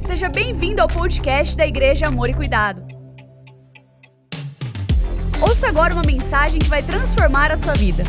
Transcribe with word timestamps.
Seja 0.00 0.28
bem-vindo 0.28 0.80
ao 0.80 0.88
podcast 0.88 1.56
da 1.56 1.66
Igreja 1.66 2.06
Amor 2.06 2.28
e 2.28 2.34
Cuidado. 2.34 2.82
Ouça 5.40 5.68
agora 5.68 5.94
uma 5.94 6.02
mensagem 6.02 6.58
que 6.58 6.68
vai 6.68 6.82
transformar 6.82 7.52
a 7.52 7.56
sua 7.56 7.74
vida. 7.74 8.02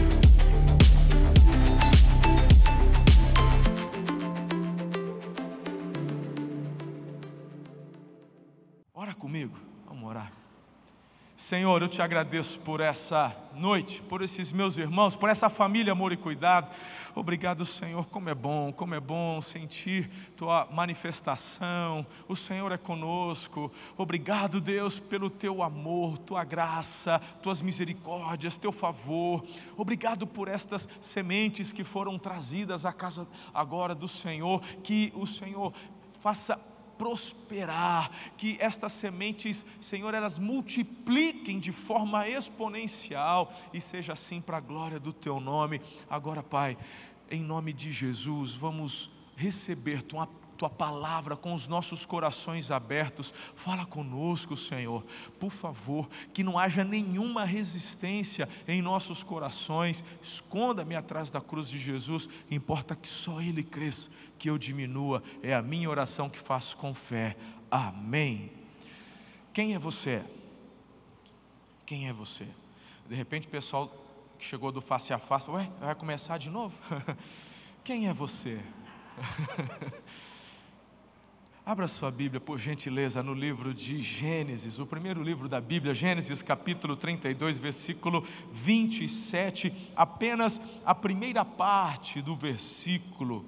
Senhor, 11.49 11.81
eu 11.81 11.89
te 11.89 11.99
agradeço 11.99 12.59
por 12.59 12.79
essa 12.79 13.35
noite, 13.55 14.03
por 14.03 14.21
esses 14.21 14.51
meus 14.51 14.77
irmãos, 14.77 15.15
por 15.15 15.31
essa 15.31 15.49
família, 15.49 15.93
amor 15.93 16.13
e 16.13 16.15
cuidado. 16.15 16.69
Obrigado, 17.15 17.65
Senhor. 17.65 18.05
Como 18.05 18.29
é 18.29 18.35
bom, 18.35 18.71
como 18.71 18.93
é 18.93 18.99
bom 18.99 19.41
sentir 19.41 20.07
tua 20.37 20.67
manifestação. 20.71 22.05
O 22.27 22.35
Senhor 22.35 22.71
é 22.71 22.77
conosco. 22.77 23.71
Obrigado, 23.97 24.61
Deus, 24.61 24.99
pelo 24.99 25.27
teu 25.27 25.63
amor, 25.63 26.19
tua 26.19 26.43
graça, 26.43 27.19
tuas 27.41 27.63
misericórdias, 27.63 28.59
teu 28.59 28.71
favor. 28.71 29.43
Obrigado 29.75 30.27
por 30.27 30.47
estas 30.47 30.87
sementes 31.01 31.71
que 31.71 31.83
foram 31.83 32.19
trazidas 32.19 32.85
à 32.85 32.93
casa 32.93 33.27
agora 33.51 33.95
do 33.95 34.07
Senhor. 34.07 34.61
Que 34.83 35.11
o 35.15 35.25
Senhor 35.25 35.73
faça 36.19 36.78
prosperar, 36.99 38.11
que 38.37 38.57
estas 38.59 38.91
sementes, 38.91 39.65
Senhor, 39.81 40.13
elas 40.13 40.37
multipliquem 40.37 41.57
de 41.57 41.71
forma 41.71 42.27
exponencial 42.27 43.51
e 43.73 43.79
seja 43.79 44.13
assim 44.13 44.41
para 44.41 44.57
a 44.57 44.61
glória 44.61 44.99
do 44.99 45.13
teu 45.13 45.39
nome. 45.39 45.81
Agora, 46.09 46.43
Pai, 46.43 46.77
em 47.31 47.41
nome 47.41 47.71
de 47.71 47.89
Jesus, 47.89 48.53
vamos 48.53 49.11
receber 49.37 50.03
tua 50.03 50.27
tua 50.59 50.69
palavra 50.69 51.37
com 51.37 51.53
os 51.53 51.67
nossos 51.67 52.05
corações 52.05 52.69
abertos. 52.69 53.33
Fala 53.55 53.85
conosco, 53.85 54.57
Senhor, 54.57 55.05
por 55.39 55.51
favor, 55.51 56.09
que 56.33 56.43
não 56.43 56.59
haja 56.59 56.83
nenhuma 56.83 57.45
resistência 57.45 58.47
em 58.67 58.81
nossos 58.81 59.23
corações. 59.23 60.03
Esconda-me 60.21 60.97
atrás 60.97 61.31
da 61.31 61.39
cruz 61.39 61.69
de 61.69 61.79
Jesus, 61.79 62.27
importa 62.51 62.93
que 62.93 63.07
só 63.07 63.41
Ele 63.41 63.63
cresça, 63.63 64.11
que 64.37 64.49
eu 64.49 64.57
diminua. 64.57 65.23
É 65.41 65.55
a 65.55 65.61
minha 65.61 65.89
oração 65.89 66.29
que 66.29 66.37
faço 66.37 66.75
com 66.75 66.93
fé. 66.93 67.37
Amém. 67.71 68.51
Quem 69.53 69.75
é 69.75 69.79
você? 69.79 70.21
Quem 71.85 72.09
é 72.09 72.13
você? 72.13 72.45
De 73.07 73.15
repente 73.15 73.47
o 73.47 73.49
pessoal 73.49 73.89
que 74.37 74.43
chegou 74.43 74.73
do 74.73 74.81
face 74.81 75.13
a 75.13 75.19
face, 75.19 75.49
ué, 75.49 75.69
vai 75.79 75.95
começar 75.95 76.37
de 76.37 76.49
novo? 76.49 76.77
Quem 77.81 78.09
é 78.09 78.13
você? 78.13 78.59
Abra 81.69 81.87
sua 81.87 82.09
Bíblia, 82.09 82.41
por 82.41 82.57
gentileza, 82.57 83.21
no 83.21 83.31
livro 83.31 83.75
de 83.75 84.01
Gênesis, 84.01 84.79
o 84.79 84.87
primeiro 84.87 85.21
livro 85.21 85.47
da 85.47 85.61
Bíblia, 85.61 85.93
Gênesis 85.93 86.41
capítulo 86.41 86.95
32, 86.95 87.59
versículo 87.59 88.25
27, 88.51 89.71
apenas 89.95 90.81
a 90.83 90.95
primeira 90.95 91.45
parte 91.45 92.23
do 92.23 92.35
versículo. 92.35 93.45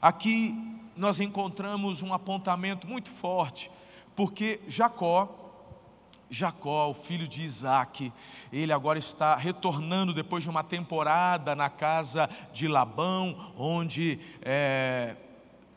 Aqui 0.00 0.54
nós 0.96 1.20
encontramos 1.20 2.00
um 2.00 2.14
apontamento 2.14 2.88
muito 2.88 3.10
forte, 3.10 3.70
porque 4.16 4.58
Jacó, 4.66 5.28
Jacó, 6.30 6.88
o 6.88 6.94
filho 6.94 7.28
de 7.28 7.42
Isaac, 7.42 8.10
ele 8.50 8.72
agora 8.72 8.98
está 8.98 9.36
retornando 9.36 10.14
depois 10.14 10.42
de 10.42 10.48
uma 10.48 10.64
temporada 10.64 11.54
na 11.54 11.68
casa 11.68 12.30
de 12.54 12.66
Labão, 12.66 13.52
onde 13.58 14.18
é, 14.40 15.16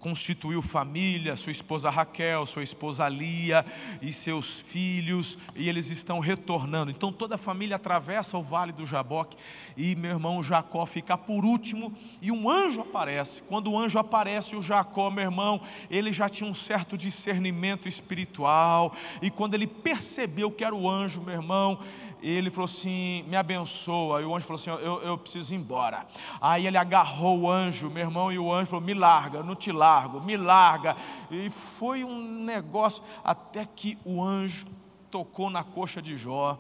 constituiu 0.01 0.61
família, 0.61 1.35
sua 1.35 1.51
esposa 1.51 1.89
Raquel, 1.89 2.45
sua 2.45 2.63
esposa 2.63 3.07
Lia 3.07 3.63
e 4.01 4.11
seus 4.11 4.59
filhos, 4.59 5.37
e 5.55 5.69
eles 5.69 5.89
estão 5.89 6.19
retornando. 6.19 6.91
Então 6.91 7.11
toda 7.11 7.35
a 7.35 7.37
família 7.37 7.75
atravessa 7.75 8.37
o 8.37 8.41
vale 8.41 8.73
do 8.73 8.85
Jaboque 8.85 9.37
e 9.77 9.95
meu 9.95 10.11
irmão 10.11 10.43
Jacó 10.43 10.85
fica 10.85 11.17
por 11.17 11.45
último 11.45 11.93
e 12.21 12.31
um 12.31 12.49
anjo 12.49 12.81
aparece. 12.81 13.43
Quando 13.43 13.71
o 13.71 13.77
anjo 13.77 13.99
aparece, 13.99 14.55
o 14.55 14.61
Jacó, 14.61 15.11
meu 15.11 15.23
irmão, 15.23 15.61
ele 15.89 16.11
já 16.11 16.27
tinha 16.27 16.49
um 16.49 16.53
certo 16.53 16.97
discernimento 16.97 17.87
espiritual, 17.87 18.93
e 19.21 19.29
quando 19.29 19.53
ele 19.53 19.67
percebeu 19.67 20.49
que 20.49 20.63
era 20.63 20.75
o 20.75 20.89
anjo, 20.89 21.21
meu 21.21 21.35
irmão, 21.35 21.79
ele 22.21 22.51
falou 22.51 22.65
assim: 22.65 23.23
me 23.27 23.35
abençoa. 23.35 24.21
E 24.21 24.25
o 24.25 24.35
anjo 24.35 24.45
falou 24.45 24.59
assim: 24.59 24.69
eu, 24.69 25.01
eu 25.01 25.17
preciso 25.17 25.53
ir 25.53 25.57
embora. 25.57 26.05
Aí 26.39 26.67
ele 26.67 26.77
agarrou 26.77 27.41
o 27.41 27.51
anjo, 27.51 27.89
meu 27.89 28.03
irmão, 28.03 28.31
e 28.31 28.37
o 28.37 28.53
anjo 28.53 28.69
falou: 28.69 28.85
me 28.85 28.93
larga, 28.93 29.41
não 29.43 29.55
te 29.55 29.71
largo, 29.71 30.21
me 30.21 30.37
larga. 30.37 30.95
E 31.29 31.49
foi 31.49 32.03
um 32.03 32.21
negócio, 32.43 33.03
até 33.23 33.65
que 33.65 33.97
o 34.05 34.23
anjo 34.23 34.67
tocou 35.09 35.49
na 35.49 35.63
coxa 35.63 36.01
de 36.01 36.15
Jó, 36.15 36.59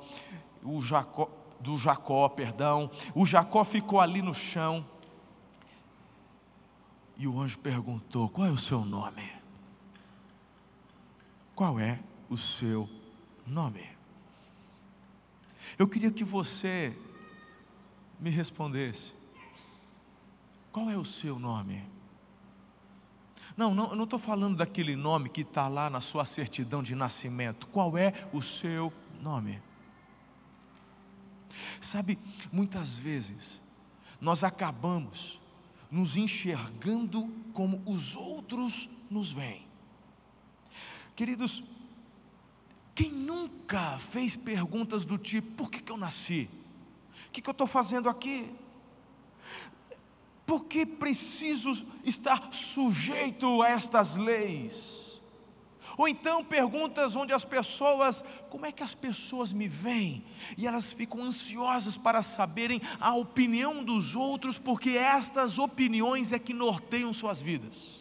o 0.63 0.81
Jacó, 0.81 1.29
do 1.59 1.77
Jacó, 1.77 2.27
perdão. 2.29 2.89
O 3.13 3.25
Jacó 3.25 3.63
ficou 3.63 3.99
ali 3.99 4.21
no 4.21 4.33
chão. 4.33 4.85
E 7.17 7.27
o 7.27 7.39
anjo 7.39 7.59
perguntou: 7.59 8.29
qual 8.29 8.47
é 8.47 8.51
o 8.51 8.57
seu 8.57 8.83
nome? 8.83 9.31
Qual 11.53 11.79
é 11.79 11.99
o 12.29 12.37
seu 12.37 12.89
nome? 13.45 14.00
Eu 15.77 15.87
queria 15.87 16.11
que 16.11 16.23
você 16.23 16.95
me 18.19 18.29
respondesse: 18.29 19.13
qual 20.71 20.89
é 20.89 20.97
o 20.97 21.05
seu 21.05 21.39
nome? 21.39 21.83
Não, 23.57 23.73
não 23.73 23.89
eu 23.89 23.95
não 23.95 24.03
estou 24.05 24.19
falando 24.19 24.57
daquele 24.57 24.95
nome 24.95 25.29
que 25.29 25.41
está 25.41 25.67
lá 25.67 25.89
na 25.89 26.01
sua 26.01 26.25
certidão 26.25 26.81
de 26.81 26.95
nascimento. 26.95 27.67
Qual 27.67 27.97
é 27.97 28.13
o 28.31 28.41
seu 28.41 28.91
nome? 29.21 29.61
Sabe, 31.81 32.17
muitas 32.51 32.95
vezes 32.95 33.61
nós 34.19 34.43
acabamos 34.43 35.39
nos 35.89 36.15
enxergando 36.15 37.27
como 37.53 37.81
os 37.85 38.15
outros 38.15 38.89
nos 39.09 39.31
veem. 39.31 39.67
Queridos, 41.15 41.63
quem 43.01 43.11
nunca 43.11 43.97
fez 43.97 44.35
perguntas 44.35 45.03
do 45.03 45.17
tipo: 45.17 45.55
por 45.55 45.71
que, 45.71 45.81
que 45.81 45.91
eu 45.91 45.97
nasci? 45.97 46.47
O 47.27 47.31
que, 47.31 47.41
que 47.41 47.49
eu 47.49 47.53
estou 47.53 47.65
fazendo 47.65 48.07
aqui? 48.07 48.47
Por 50.45 50.65
que 50.65 50.85
preciso 50.85 51.71
estar 52.03 52.53
sujeito 52.53 53.63
a 53.63 53.69
estas 53.69 54.15
leis? 54.15 55.19
Ou 55.97 56.07
então 56.07 56.43
perguntas 56.43 57.15
onde 57.15 57.33
as 57.33 57.43
pessoas, 57.43 58.23
como 58.49 58.65
é 58.65 58.71
que 58.71 58.83
as 58.83 58.93
pessoas 58.93 59.51
me 59.51 59.67
veem? 59.67 60.23
E 60.57 60.67
elas 60.67 60.91
ficam 60.91 61.23
ansiosas 61.23 61.97
para 61.97 62.21
saberem 62.21 62.81
a 62.99 63.15
opinião 63.15 63.83
dos 63.83 64.15
outros, 64.15 64.57
porque 64.57 64.91
estas 64.91 65.57
opiniões 65.57 66.31
é 66.31 66.39
que 66.39 66.53
norteiam 66.53 67.11
suas 67.11 67.41
vidas 67.41 68.00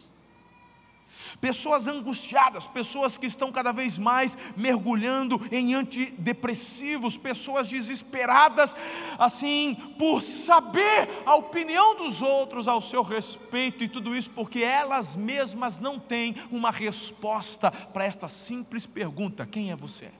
pessoas 1.41 1.87
angustiadas, 1.87 2.67
pessoas 2.67 3.17
que 3.17 3.25
estão 3.25 3.51
cada 3.51 3.71
vez 3.71 3.97
mais 3.97 4.37
mergulhando 4.55 5.41
em 5.51 5.73
antidepressivos, 5.73 7.17
pessoas 7.17 7.67
desesperadas, 7.67 8.75
assim, 9.17 9.75
por 9.97 10.21
saber 10.21 11.09
a 11.25 11.35
opinião 11.35 11.95
dos 11.95 12.21
outros 12.21 12.67
ao 12.67 12.79
seu 12.79 13.01
respeito 13.01 13.83
e 13.83 13.89
tudo 13.89 14.15
isso 14.15 14.29
porque 14.29 14.61
elas 14.61 15.15
mesmas 15.15 15.79
não 15.79 15.97
têm 15.97 16.35
uma 16.51 16.69
resposta 16.69 17.71
para 17.71 18.05
esta 18.05 18.29
simples 18.29 18.85
pergunta: 18.85 19.45
quem 19.45 19.71
é 19.71 19.75
você? 19.75 20.11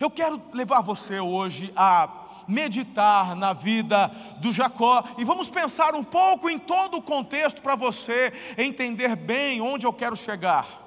Eu 0.00 0.10
quero 0.10 0.40
levar 0.54 0.80
você 0.80 1.20
hoje 1.20 1.70
a 1.76 2.19
meditar 2.48 3.34
na 3.34 3.52
vida 3.52 4.08
do 4.38 4.52
Jacó 4.52 5.04
e 5.18 5.24
vamos 5.24 5.48
pensar 5.48 5.94
um 5.94 6.04
pouco 6.04 6.48
em 6.48 6.58
todo 6.58 6.98
o 6.98 7.02
contexto 7.02 7.60
para 7.62 7.74
você 7.74 8.32
entender 8.56 9.16
bem 9.16 9.60
onde 9.60 9.86
eu 9.86 9.92
quero 9.92 10.16
chegar. 10.16 10.80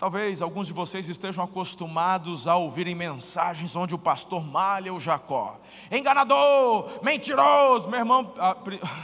Talvez 0.00 0.40
alguns 0.40 0.66
de 0.66 0.72
vocês 0.72 1.10
estejam 1.10 1.44
acostumados 1.44 2.46
a 2.46 2.56
ouvirem 2.56 2.94
mensagens 2.94 3.76
onde 3.76 3.94
o 3.94 3.98
pastor 3.98 4.42
malha 4.42 4.94
o 4.94 4.98
Jacó. 4.98 5.60
Enganador, 5.92 7.00
mentiroso, 7.02 7.86
meu 7.86 7.98
irmão. 7.98 8.32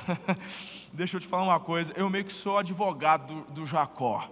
Deixa 0.94 1.18
eu 1.18 1.20
te 1.20 1.26
falar 1.26 1.42
uma 1.42 1.60
coisa, 1.60 1.92
eu 1.96 2.08
meio 2.08 2.24
que 2.24 2.32
sou 2.32 2.56
advogado 2.56 3.26
do, 3.26 3.40
do 3.52 3.66
Jacó. 3.66 4.26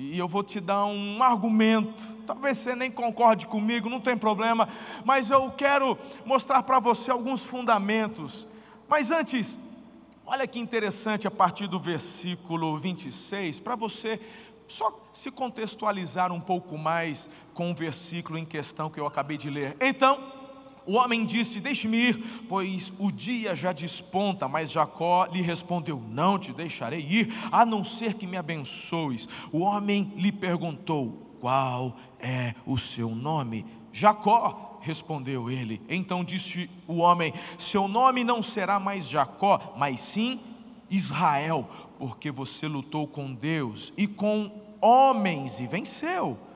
E 0.00 0.16
eu 0.16 0.28
vou 0.28 0.44
te 0.44 0.60
dar 0.60 0.86
um 0.86 1.20
argumento. 1.20 2.16
Talvez 2.24 2.58
você 2.58 2.76
nem 2.76 2.88
concorde 2.88 3.48
comigo, 3.48 3.90
não 3.90 3.98
tem 3.98 4.16
problema, 4.16 4.68
mas 5.04 5.28
eu 5.28 5.50
quero 5.50 5.98
mostrar 6.24 6.62
para 6.62 6.78
você 6.78 7.10
alguns 7.10 7.42
fundamentos. 7.42 8.46
Mas 8.88 9.10
antes, 9.10 9.58
olha 10.24 10.46
que 10.46 10.60
interessante 10.60 11.26
a 11.26 11.32
partir 11.32 11.66
do 11.66 11.80
versículo 11.80 12.78
26, 12.78 13.58
para 13.58 13.74
você 13.74 14.20
só 14.68 14.92
se 15.12 15.32
contextualizar 15.32 16.30
um 16.30 16.40
pouco 16.40 16.78
mais 16.78 17.28
com 17.52 17.72
o 17.72 17.74
versículo 17.74 18.38
em 18.38 18.44
questão 18.44 18.88
que 18.88 19.00
eu 19.00 19.06
acabei 19.06 19.36
de 19.36 19.50
ler. 19.50 19.76
Então, 19.80 20.37
O 20.88 20.94
homem 20.94 21.26
disse: 21.26 21.60
Deixe-me 21.60 21.98
ir, 21.98 22.44
pois 22.48 22.94
o 22.98 23.12
dia 23.12 23.54
já 23.54 23.72
desponta. 23.72 24.48
Mas 24.48 24.70
Jacó 24.70 25.26
lhe 25.26 25.42
respondeu: 25.42 26.02
Não 26.08 26.38
te 26.38 26.50
deixarei 26.50 27.00
ir, 27.00 27.28
a 27.52 27.66
não 27.66 27.84
ser 27.84 28.14
que 28.14 28.26
me 28.26 28.38
abençoes. 28.38 29.28
O 29.52 29.58
homem 29.58 30.10
lhe 30.16 30.32
perguntou: 30.32 31.36
Qual 31.40 31.94
é 32.18 32.54
o 32.64 32.78
seu 32.78 33.14
nome? 33.14 33.66
Jacó, 33.92 34.78
respondeu 34.80 35.50
ele. 35.50 35.78
Então 35.90 36.24
disse 36.24 36.70
o 36.86 36.96
homem: 37.00 37.34
Seu 37.58 37.86
nome 37.86 38.24
não 38.24 38.42
será 38.42 38.80
mais 38.80 39.06
Jacó, 39.06 39.74
mas 39.76 40.00
sim 40.00 40.40
Israel, 40.90 41.68
porque 41.98 42.30
você 42.30 42.66
lutou 42.66 43.06
com 43.06 43.34
Deus 43.34 43.92
e 43.94 44.06
com 44.06 44.50
homens 44.80 45.60
e 45.60 45.66
venceu. 45.66 46.47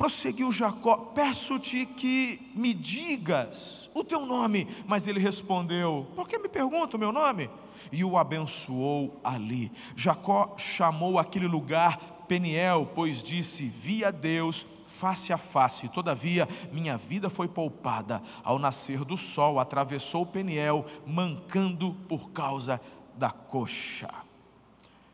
Prosseguiu 0.00 0.50
Jacó: 0.50 0.96
Peço-te 1.14 1.84
que 1.84 2.52
me 2.54 2.72
digas 2.72 3.90
o 3.94 4.02
teu 4.02 4.24
nome. 4.24 4.66
Mas 4.86 5.06
ele 5.06 5.20
respondeu: 5.20 6.10
Por 6.16 6.26
que 6.26 6.38
me 6.38 6.48
pergunta 6.48 6.96
o 6.96 6.98
meu 6.98 7.12
nome? 7.12 7.50
E 7.92 8.02
o 8.02 8.16
abençoou 8.16 9.20
ali. 9.22 9.70
Jacó 9.94 10.56
chamou 10.56 11.18
aquele 11.18 11.46
lugar 11.46 11.98
Peniel, 12.26 12.90
pois 12.94 13.22
disse: 13.22 13.64
Vi 13.64 14.02
a 14.02 14.10
Deus 14.10 14.64
face 14.98 15.34
a 15.34 15.36
face. 15.36 15.86
Todavia, 15.90 16.48
minha 16.72 16.96
vida 16.96 17.28
foi 17.28 17.46
poupada. 17.46 18.22
Ao 18.42 18.58
nascer 18.58 19.04
do 19.04 19.18
sol, 19.18 19.60
atravessou 19.60 20.24
Peniel, 20.24 20.82
mancando 21.06 21.92
por 22.08 22.30
causa 22.30 22.80
da 23.18 23.28
coxa. 23.28 24.08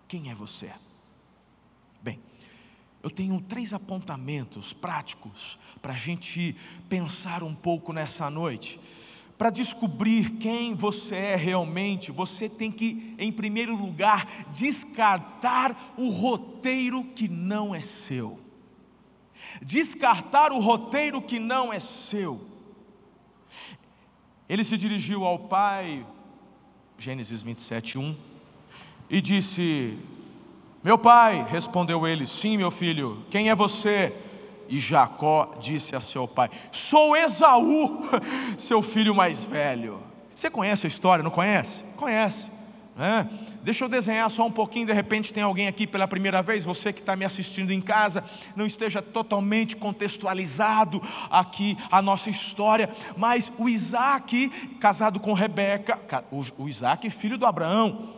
Quem 0.06 0.30
é 0.30 0.34
você? 0.34 0.70
Bem, 2.00 2.20
eu 3.06 3.10
tenho 3.10 3.40
três 3.40 3.72
apontamentos 3.72 4.72
práticos 4.72 5.60
para 5.80 5.92
a 5.92 5.96
gente 5.96 6.56
pensar 6.88 7.44
um 7.44 7.54
pouco 7.54 7.92
nessa 7.92 8.28
noite. 8.28 8.80
Para 9.38 9.48
descobrir 9.48 10.30
quem 10.38 10.74
você 10.74 11.14
é 11.14 11.36
realmente, 11.36 12.10
você 12.10 12.48
tem 12.48 12.72
que, 12.72 13.14
em 13.16 13.30
primeiro 13.30 13.76
lugar, 13.76 14.26
descartar 14.50 15.94
o 15.96 16.10
roteiro 16.10 17.04
que 17.04 17.28
não 17.28 17.72
é 17.72 17.80
seu. 17.80 18.40
Descartar 19.64 20.50
o 20.50 20.58
roteiro 20.58 21.22
que 21.22 21.38
não 21.38 21.72
é 21.72 21.78
seu. 21.78 22.44
Ele 24.48 24.64
se 24.64 24.76
dirigiu 24.76 25.24
ao 25.24 25.46
pai, 25.46 26.04
Gênesis 26.98 27.40
27, 27.40 27.98
1, 27.98 28.16
e 29.08 29.22
disse: 29.22 29.96
Meu 30.86 30.96
pai, 30.96 31.44
respondeu 31.50 32.06
ele, 32.06 32.28
sim, 32.28 32.56
meu 32.56 32.70
filho, 32.70 33.20
quem 33.28 33.50
é 33.50 33.56
você? 33.56 34.14
E 34.68 34.78
Jacó 34.78 35.56
disse 35.58 35.96
a 35.96 36.00
seu 36.00 36.28
pai: 36.28 36.48
Sou 36.70 37.16
Esaú, 37.16 38.08
seu 38.56 38.80
filho 38.80 39.12
mais 39.12 39.42
velho. 39.42 40.00
Você 40.32 40.48
conhece 40.48 40.86
a 40.86 40.88
história, 40.88 41.24
não 41.24 41.30
conhece? 41.32 41.82
Conhece. 41.96 42.52
Né? 42.94 43.28
Deixa 43.64 43.84
eu 43.84 43.88
desenhar 43.88 44.30
só 44.30 44.46
um 44.46 44.52
pouquinho, 44.52 44.86
de 44.86 44.92
repente 44.92 45.32
tem 45.32 45.42
alguém 45.42 45.66
aqui 45.66 45.88
pela 45.88 46.06
primeira 46.06 46.40
vez, 46.40 46.64
você 46.64 46.92
que 46.92 47.00
está 47.00 47.16
me 47.16 47.24
assistindo 47.24 47.72
em 47.72 47.80
casa, 47.80 48.22
não 48.54 48.64
esteja 48.64 49.02
totalmente 49.02 49.74
contextualizado 49.74 51.02
aqui 51.28 51.76
a 51.90 52.00
nossa 52.00 52.30
história, 52.30 52.88
mas 53.16 53.50
o 53.58 53.68
Isaac, 53.68 54.50
casado 54.78 55.18
com 55.18 55.32
Rebeca, 55.32 55.98
o 56.56 56.68
Isaac, 56.68 57.10
filho 57.10 57.36
do 57.36 57.44
Abraão, 57.44 58.08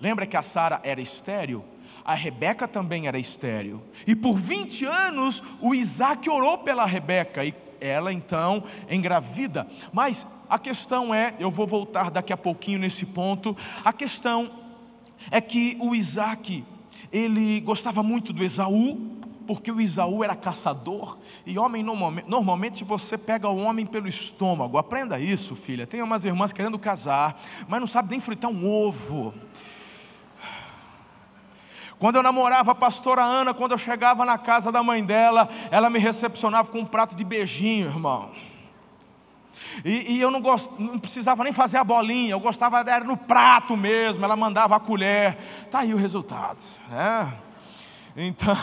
lembra 0.00 0.26
que 0.26 0.36
a 0.36 0.42
Sara 0.42 0.80
era 0.82 1.00
estéril? 1.00 1.70
A 2.04 2.14
Rebeca 2.14 2.66
também 2.66 3.06
era 3.06 3.18
estéril, 3.18 3.82
e 4.06 4.16
por 4.16 4.34
20 4.34 4.84
anos 4.84 5.42
o 5.60 5.74
Isaac 5.74 6.28
orou 6.28 6.58
pela 6.58 6.84
Rebeca, 6.84 7.44
e 7.44 7.54
ela 7.80 8.12
então 8.12 8.62
engravida. 8.88 9.66
Mas 9.92 10.26
a 10.48 10.58
questão 10.58 11.14
é, 11.14 11.34
eu 11.38 11.50
vou 11.50 11.66
voltar 11.66 12.10
daqui 12.10 12.32
a 12.32 12.36
pouquinho 12.36 12.78
nesse 12.78 13.06
ponto. 13.06 13.56
A 13.84 13.92
questão 13.92 14.50
é 15.30 15.40
que 15.40 15.76
o 15.80 15.94
Isaac, 15.94 16.64
ele 17.12 17.60
gostava 17.60 18.02
muito 18.02 18.32
do 18.32 18.44
Esaú, 18.44 19.10
porque 19.46 19.72
o 19.72 19.80
Isaú 19.80 20.22
era 20.22 20.36
caçador, 20.36 21.18
e 21.44 21.58
homem 21.58 21.84
normalmente, 21.84 22.84
você 22.84 23.18
pega 23.18 23.48
o 23.48 23.58
homem 23.58 23.84
pelo 23.84 24.06
estômago, 24.06 24.78
aprenda 24.78 25.18
isso, 25.18 25.56
filha. 25.56 25.86
Tem 25.86 26.00
umas 26.00 26.24
irmãs 26.24 26.52
querendo 26.52 26.78
casar, 26.78 27.38
mas 27.68 27.80
não 27.80 27.86
sabe 27.86 28.10
nem 28.10 28.20
fritar 28.20 28.50
um 28.50 28.68
ovo. 28.68 29.34
Quando 32.02 32.16
eu 32.16 32.22
namorava 32.24 32.72
a 32.72 32.74
pastora 32.74 33.22
Ana, 33.22 33.54
quando 33.54 33.70
eu 33.70 33.78
chegava 33.78 34.24
na 34.24 34.36
casa 34.36 34.72
da 34.72 34.82
mãe 34.82 35.04
dela, 35.04 35.48
ela 35.70 35.88
me 35.88 36.00
recepcionava 36.00 36.68
com 36.68 36.80
um 36.80 36.84
prato 36.84 37.14
de 37.14 37.22
beijinho, 37.22 37.86
irmão. 37.86 38.28
E, 39.84 40.14
e 40.14 40.20
eu 40.20 40.28
não, 40.28 40.40
gost, 40.40 40.72
não 40.80 40.98
precisava 40.98 41.44
nem 41.44 41.52
fazer 41.52 41.76
a 41.76 41.84
bolinha, 41.84 42.32
eu 42.32 42.40
gostava 42.40 42.80
era 42.80 43.04
no 43.04 43.16
prato 43.16 43.76
mesmo, 43.76 44.24
ela 44.24 44.34
mandava 44.34 44.74
a 44.74 44.80
colher. 44.80 45.38
Está 45.64 45.78
aí 45.78 45.94
o 45.94 45.96
resultado. 45.96 46.60
Né? 46.88 47.32
Então, 48.16 48.56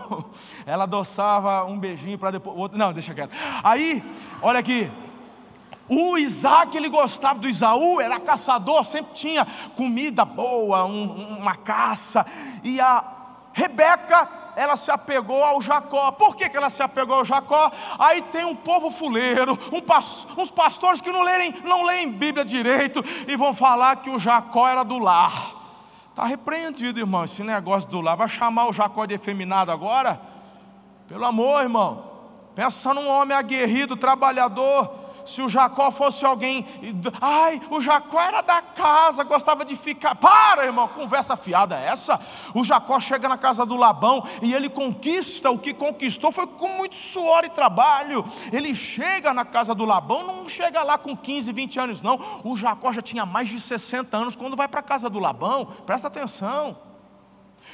ela 0.64 0.84
adoçava 0.84 1.66
um 1.66 1.78
beijinho 1.78 2.16
para 2.16 2.30
depois. 2.30 2.72
Não, 2.72 2.90
deixa 2.90 3.12
quieto. 3.12 3.34
Aí, 3.62 4.02
olha 4.40 4.60
aqui, 4.60 4.90
o 5.88 6.18
Isaac, 6.18 6.76
ele 6.76 6.88
gostava 6.88 7.38
do 7.38 7.48
Isaú, 7.48 8.00
era 8.00 8.20
caçador, 8.20 8.84
sempre 8.84 9.14
tinha 9.14 9.46
comida 9.74 10.24
boa, 10.24 10.84
um, 10.84 11.38
uma 11.38 11.56
caça. 11.56 12.26
E 12.62 12.78
a 12.80 13.02
Rebeca, 13.54 14.28
ela 14.54 14.76
se 14.76 14.90
apegou 14.90 15.42
ao 15.42 15.62
Jacó. 15.62 16.12
Por 16.12 16.36
que, 16.36 16.48
que 16.48 16.56
ela 16.56 16.68
se 16.68 16.82
apegou 16.82 17.16
ao 17.16 17.24
Jacó? 17.24 17.70
Aí 17.98 18.20
tem 18.22 18.44
um 18.44 18.54
povo 18.54 18.90
fuleiro, 18.90 19.58
um, 19.72 20.42
uns 20.42 20.50
pastores 20.50 21.00
que 21.00 21.10
não 21.10 21.22
leem, 21.22 21.54
não 21.64 21.84
leem 21.84 22.10
Bíblia 22.10 22.44
direito 22.44 23.02
e 23.26 23.36
vão 23.36 23.54
falar 23.54 23.96
que 23.96 24.10
o 24.10 24.18
Jacó 24.18 24.68
era 24.68 24.82
do 24.82 24.98
lar. 24.98 25.54
Está 26.10 26.24
repreendido, 26.24 26.98
irmão, 26.98 27.24
esse 27.24 27.42
negócio 27.42 27.88
do 27.88 28.00
lar. 28.00 28.16
Vai 28.16 28.28
chamar 28.28 28.68
o 28.68 28.72
Jacó 28.72 29.06
de 29.06 29.14
efeminado 29.14 29.70
agora? 29.70 30.20
Pelo 31.06 31.24
amor, 31.24 31.62
irmão. 31.62 32.04
Pensa 32.54 32.92
num 32.92 33.08
homem 33.08 33.36
aguerrido, 33.36 33.96
trabalhador 33.96 34.97
se 35.28 35.42
o 35.42 35.48
Jacó 35.48 35.90
fosse 35.90 36.24
alguém, 36.24 36.64
ai, 37.20 37.60
o 37.70 37.80
Jacó 37.80 38.20
era 38.20 38.40
da 38.40 38.62
casa, 38.62 39.22
gostava 39.24 39.64
de 39.64 39.76
ficar. 39.76 40.14
Para, 40.14 40.64
irmão, 40.64 40.88
conversa 40.88 41.36
fiada 41.36 41.78
é 41.78 41.88
essa. 41.88 42.18
O 42.54 42.64
Jacó 42.64 42.98
chega 42.98 43.28
na 43.28 43.36
casa 43.36 43.66
do 43.66 43.76
Labão 43.76 44.26
e 44.40 44.54
ele 44.54 44.70
conquista 44.70 45.50
o 45.50 45.58
que 45.58 45.74
conquistou, 45.74 46.32
foi 46.32 46.46
com 46.46 46.68
muito 46.68 46.94
suor 46.94 47.44
e 47.44 47.50
trabalho. 47.50 48.24
Ele 48.52 48.74
chega 48.74 49.34
na 49.34 49.44
casa 49.44 49.74
do 49.74 49.84
Labão, 49.84 50.26
não 50.26 50.48
chega 50.48 50.82
lá 50.82 50.96
com 50.96 51.16
15, 51.16 51.52
20 51.52 51.78
anos, 51.78 52.02
não. 52.02 52.18
O 52.42 52.56
Jacó 52.56 52.90
já 52.92 53.02
tinha 53.02 53.26
mais 53.26 53.48
de 53.48 53.60
60 53.60 54.16
anos 54.16 54.34
quando 54.34 54.56
vai 54.56 54.66
para 54.66 54.80
a 54.80 54.82
casa 54.82 55.10
do 55.10 55.18
Labão, 55.18 55.66
presta 55.84 56.08
atenção. 56.08 56.76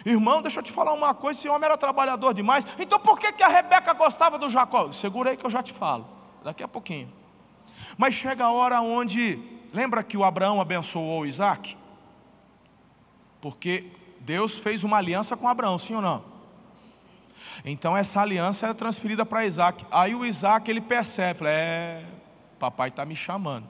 Irmão, 0.04 0.42
deixa 0.42 0.58
eu 0.58 0.62
te 0.62 0.72
falar 0.72 0.92
uma 0.92 1.14
coisa: 1.14 1.38
esse 1.38 1.48
homem 1.48 1.66
era 1.66 1.76
trabalhador 1.76 2.34
demais. 2.34 2.66
Então 2.80 2.98
por 2.98 3.18
que, 3.18 3.30
que 3.32 3.42
a 3.42 3.48
Rebeca 3.48 3.92
gostava 3.92 4.38
do 4.38 4.48
Jacó? 4.48 4.90
Segura 4.90 5.30
aí 5.30 5.36
que 5.36 5.46
eu 5.46 5.50
já 5.50 5.62
te 5.62 5.72
falo, 5.72 6.06
daqui 6.42 6.62
a 6.62 6.68
pouquinho. 6.68 7.23
Mas 7.96 8.14
chega 8.14 8.44
a 8.44 8.50
hora 8.50 8.80
onde, 8.80 9.38
lembra 9.72 10.02
que 10.02 10.16
o 10.16 10.24
Abraão 10.24 10.60
abençoou 10.60 11.26
Isaac? 11.26 11.76
Porque 13.40 13.90
Deus 14.20 14.58
fez 14.58 14.84
uma 14.84 14.96
aliança 14.96 15.36
com 15.36 15.46
Abraão, 15.46 15.78
sim 15.78 15.94
ou 15.94 16.02
não? 16.02 16.24
Então 17.64 17.96
essa 17.96 18.20
aliança 18.20 18.66
é 18.66 18.74
transferida 18.74 19.24
para 19.24 19.44
Isaac. 19.46 19.84
Aí 19.90 20.14
o 20.14 20.24
Isaac 20.24 20.68
ele 20.70 20.80
percebe, 20.80 21.40
fala, 21.40 21.50
é, 21.50 22.04
papai 22.58 22.88
está 22.88 23.04
me 23.04 23.14
chamando. 23.14 23.66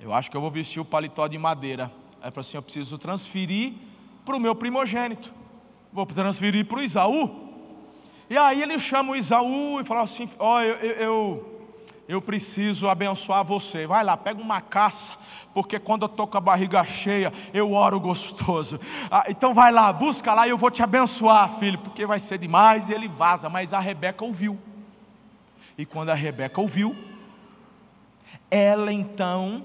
Eu 0.00 0.12
acho 0.14 0.30
que 0.30 0.36
eu 0.36 0.40
vou 0.40 0.50
vestir 0.50 0.80
o 0.80 0.84
paletó 0.84 1.26
de 1.26 1.36
madeira. 1.38 1.92
Aí 2.22 2.30
falou 2.30 2.40
assim: 2.40 2.56
eu 2.56 2.62
preciso 2.62 2.96
transferir 2.98 3.74
para 4.24 4.36
o 4.36 4.40
meu 4.40 4.54
primogênito. 4.54 5.32
Vou 5.92 6.06
transferir 6.06 6.66
para 6.66 6.78
o 6.78 6.82
Isaú. 6.82 7.48
E 8.30 8.36
aí 8.36 8.62
ele 8.62 8.78
chama 8.78 9.12
o 9.12 9.16
Isaú 9.16 9.80
e 9.80 9.84
fala 9.84 10.02
assim: 10.02 10.28
ó, 10.38 10.56
oh, 10.56 10.60
eu, 10.60 10.76
eu, 10.76 10.96
eu 10.96 11.57
eu 12.08 12.22
preciso 12.22 12.88
abençoar 12.88 13.44
você. 13.44 13.86
Vai 13.86 14.02
lá, 14.02 14.16
pega 14.16 14.40
uma 14.40 14.62
caça, 14.62 15.12
porque 15.52 15.78
quando 15.78 16.02
eu 16.02 16.06
estou 16.06 16.26
com 16.26 16.38
a 16.38 16.40
barriga 16.40 16.82
cheia, 16.82 17.30
eu 17.52 17.72
oro 17.74 18.00
gostoso. 18.00 18.80
Ah, 19.10 19.24
então 19.28 19.52
vai 19.52 19.70
lá, 19.70 19.92
busca 19.92 20.32
lá 20.32 20.46
e 20.46 20.50
eu 20.50 20.56
vou 20.56 20.70
te 20.70 20.82
abençoar, 20.82 21.58
filho, 21.58 21.78
porque 21.78 22.06
vai 22.06 22.18
ser 22.18 22.38
demais. 22.38 22.88
E 22.88 22.94
ele 22.94 23.06
vaza, 23.06 23.50
mas 23.50 23.74
a 23.74 23.78
Rebeca 23.78 24.24
ouviu. 24.24 24.58
E 25.76 25.84
quando 25.84 26.08
a 26.08 26.14
Rebeca 26.14 26.60
ouviu, 26.60 26.96
ela 28.50 28.90
então 28.90 29.64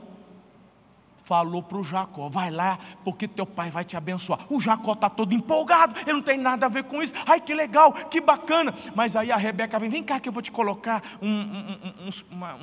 falou 1.24 1.64
para 1.64 1.78
o 1.78 1.84
Jacó: 1.84 2.30
vai 2.30 2.52
lá, 2.52 2.78
porque 3.04 3.28
teu 3.28 3.46
pai 3.46 3.72
vai 3.72 3.84
te 3.84 3.98
abençoar. 3.98 4.40
O 4.50 4.60
Jacó 4.60 4.94
está 4.94 5.10
todo 5.10 5.34
empolgado, 5.34 6.00
ele 6.00 6.14
não 6.14 6.22
tem 6.22 6.38
nada 6.38 6.66
a 6.68 6.70
ver 6.70 6.84
com 6.84 7.02
isso. 7.02 7.14
Ai, 7.26 7.40
que 7.40 7.54
legal, 7.54 7.92
que 7.92 8.22
bacana. 8.22 8.74
Mas 8.96 9.16
aí 9.16 9.32
a 9.32 9.38
Rebeca 9.38 9.80
vem: 9.80 9.90
vem 9.90 10.04
cá 10.04 10.20
que 10.20 10.30
eu 10.30 10.34
vou 10.34 10.42
te 10.42 10.52
colocar 10.52 11.02
um, 11.22 11.28
um, 11.30 12.08
um, 12.08 12.10
uma, 12.32 12.58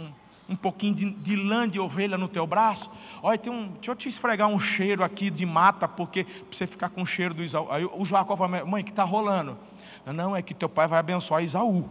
um, 0.49 0.57
pouquinho 0.57 0.95
de, 0.95 1.11
de, 1.11 1.37
lã 1.37 1.69
de 1.69 1.81
ovelha 1.81 2.17
no 2.17 2.29
teu 2.29 2.47
braço. 2.47 2.90
Olha, 3.23 3.38
tem 3.38 3.52
um, 3.52 3.69
deixa 3.69 3.90
eu 3.90 3.97
te 3.97 4.09
esfregar 4.09 4.49
um 4.49 4.59
cheiro 4.59 5.02
aqui 5.02 5.31
de 5.31 5.45
mata, 5.45 5.88
porque 5.88 6.25
para 6.25 6.57
você 6.57 6.67
ficar 6.67 6.90
com 6.90 7.02
o 7.02 7.07
cheiro 7.07 7.35
do 7.35 7.43
Isaú. 7.43 7.67
Aí 7.71 7.85
o 7.85 8.05
Jacó 8.05 8.37
fala: 8.37 8.64
mãe, 8.64 8.85
que 8.85 8.90
está 8.90 9.05
rolando? 9.05 9.59
Não, 10.07 10.35
é 10.35 10.43
que 10.43 10.55
teu 10.55 10.69
pai 10.69 10.87
vai 10.87 10.99
abençoar 10.99 11.43
Isaú. 11.43 11.88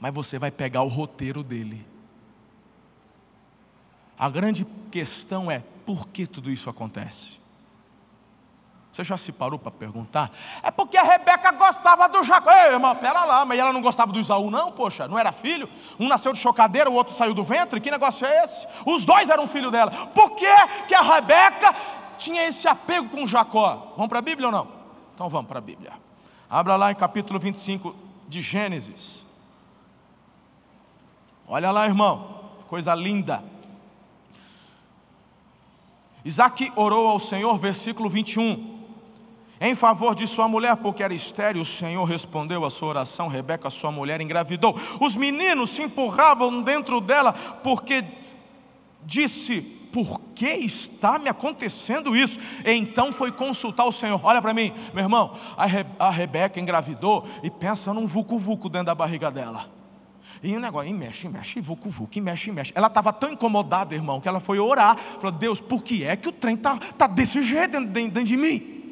mas 0.00 0.14
você 0.14 0.38
vai 0.38 0.50
pegar 0.50 0.82
o 0.82 0.88
roteiro 0.88 1.42
dele. 1.42 1.91
A 4.22 4.30
grande 4.30 4.64
questão 4.88 5.50
é 5.50 5.64
por 5.84 6.06
que 6.06 6.28
tudo 6.28 6.48
isso 6.48 6.70
acontece? 6.70 7.40
Você 8.92 9.02
já 9.02 9.18
se 9.18 9.32
parou 9.32 9.58
para 9.58 9.72
perguntar? 9.72 10.30
É 10.62 10.70
porque 10.70 10.96
a 10.96 11.02
Rebeca 11.02 11.50
gostava 11.50 12.08
do 12.08 12.22
Jacó. 12.22 12.48
Ei, 12.48 12.74
irmão, 12.74 12.94
pera 12.94 13.24
lá, 13.24 13.44
mas 13.44 13.58
ela 13.58 13.72
não 13.72 13.82
gostava 13.82 14.12
do 14.12 14.20
Isaú, 14.20 14.48
não, 14.48 14.70
poxa, 14.70 15.08
não 15.08 15.18
era 15.18 15.32
filho? 15.32 15.68
Um 15.98 16.06
nasceu 16.06 16.32
de 16.32 16.38
chocadeira, 16.38 16.88
o 16.88 16.94
outro 16.94 17.12
saiu 17.12 17.34
do 17.34 17.42
ventre. 17.42 17.80
Que 17.80 17.90
negócio 17.90 18.24
é 18.24 18.44
esse? 18.44 18.64
Os 18.86 19.04
dois 19.04 19.28
eram 19.28 19.48
filho 19.48 19.72
dela. 19.72 19.90
Por 19.90 20.36
que, 20.36 20.66
que 20.86 20.94
a 20.94 21.02
Rebeca 21.02 21.74
tinha 22.16 22.46
esse 22.46 22.68
apego 22.68 23.08
com 23.08 23.26
Jacó? 23.26 23.92
Vamos 23.96 24.08
para 24.08 24.20
a 24.20 24.22
Bíblia 24.22 24.46
ou 24.46 24.52
não? 24.52 24.68
Então 25.16 25.28
vamos 25.28 25.48
para 25.48 25.58
a 25.58 25.62
Bíblia. 25.62 25.94
Abra 26.48 26.76
lá 26.76 26.92
em 26.92 26.94
capítulo 26.94 27.40
25 27.40 27.92
de 28.28 28.40
Gênesis. 28.40 29.26
Olha 31.48 31.72
lá, 31.72 31.86
irmão, 31.86 32.52
coisa 32.68 32.94
linda. 32.94 33.50
Isaac 36.24 36.72
orou 36.76 37.08
ao 37.08 37.18
Senhor, 37.18 37.58
versículo 37.58 38.08
21 38.08 38.72
em 39.64 39.76
favor 39.76 40.12
de 40.12 40.26
sua 40.26 40.48
mulher, 40.48 40.74
porque 40.78 41.04
era 41.04 41.14
estéril, 41.14 41.62
o 41.62 41.64
Senhor 41.64 42.02
respondeu 42.02 42.64
a 42.64 42.70
sua 42.70 42.88
oração. 42.88 43.28
Rebeca, 43.28 43.70
sua 43.70 43.92
mulher, 43.92 44.20
engravidou. 44.20 44.76
Os 45.00 45.14
meninos 45.14 45.70
se 45.70 45.82
empurravam 45.82 46.62
dentro 46.62 47.00
dela, 47.00 47.32
porque 47.32 48.04
disse: 49.04 49.62
Por 49.92 50.20
que 50.34 50.48
está 50.48 51.16
me 51.16 51.28
acontecendo 51.28 52.16
isso? 52.16 52.40
Então 52.64 53.12
foi 53.12 53.30
consultar 53.30 53.84
o 53.84 53.92
Senhor. 53.92 54.20
Olha 54.24 54.42
para 54.42 54.52
mim, 54.52 54.72
meu 54.92 55.04
irmão, 55.04 55.32
a, 55.56 56.06
a 56.08 56.10
Rebeca 56.10 56.58
engravidou 56.58 57.24
e 57.44 57.48
pensa 57.48 57.94
num 57.94 58.08
vucu-vucu 58.08 58.68
dentro 58.68 58.86
da 58.86 58.96
barriga 58.96 59.30
dela. 59.30 59.81
E 60.42 60.56
o 60.56 60.60
negócio, 60.60 60.90
e 60.90 60.94
mexe, 60.94 61.28
mexe, 61.28 61.60
vucu, 61.60 61.88
vucu, 61.88 62.20
mexe, 62.20 62.50
mexe. 62.50 62.72
Ela 62.74 62.88
estava 62.88 63.12
tão 63.12 63.32
incomodada, 63.32 63.94
irmão, 63.94 64.20
que 64.20 64.28
ela 64.28 64.40
foi 64.40 64.58
orar. 64.58 64.96
Falou: 64.96 65.32
Deus, 65.32 65.60
por 65.60 65.82
que 65.82 66.04
é 66.04 66.16
que 66.16 66.28
o 66.28 66.32
trem 66.32 66.54
está 66.54 66.76
tá 66.76 67.06
desse 67.06 67.42
jeito 67.42 67.72
dentro, 67.72 67.90
dentro 67.90 68.24
de 68.24 68.36
mim? 68.36 68.82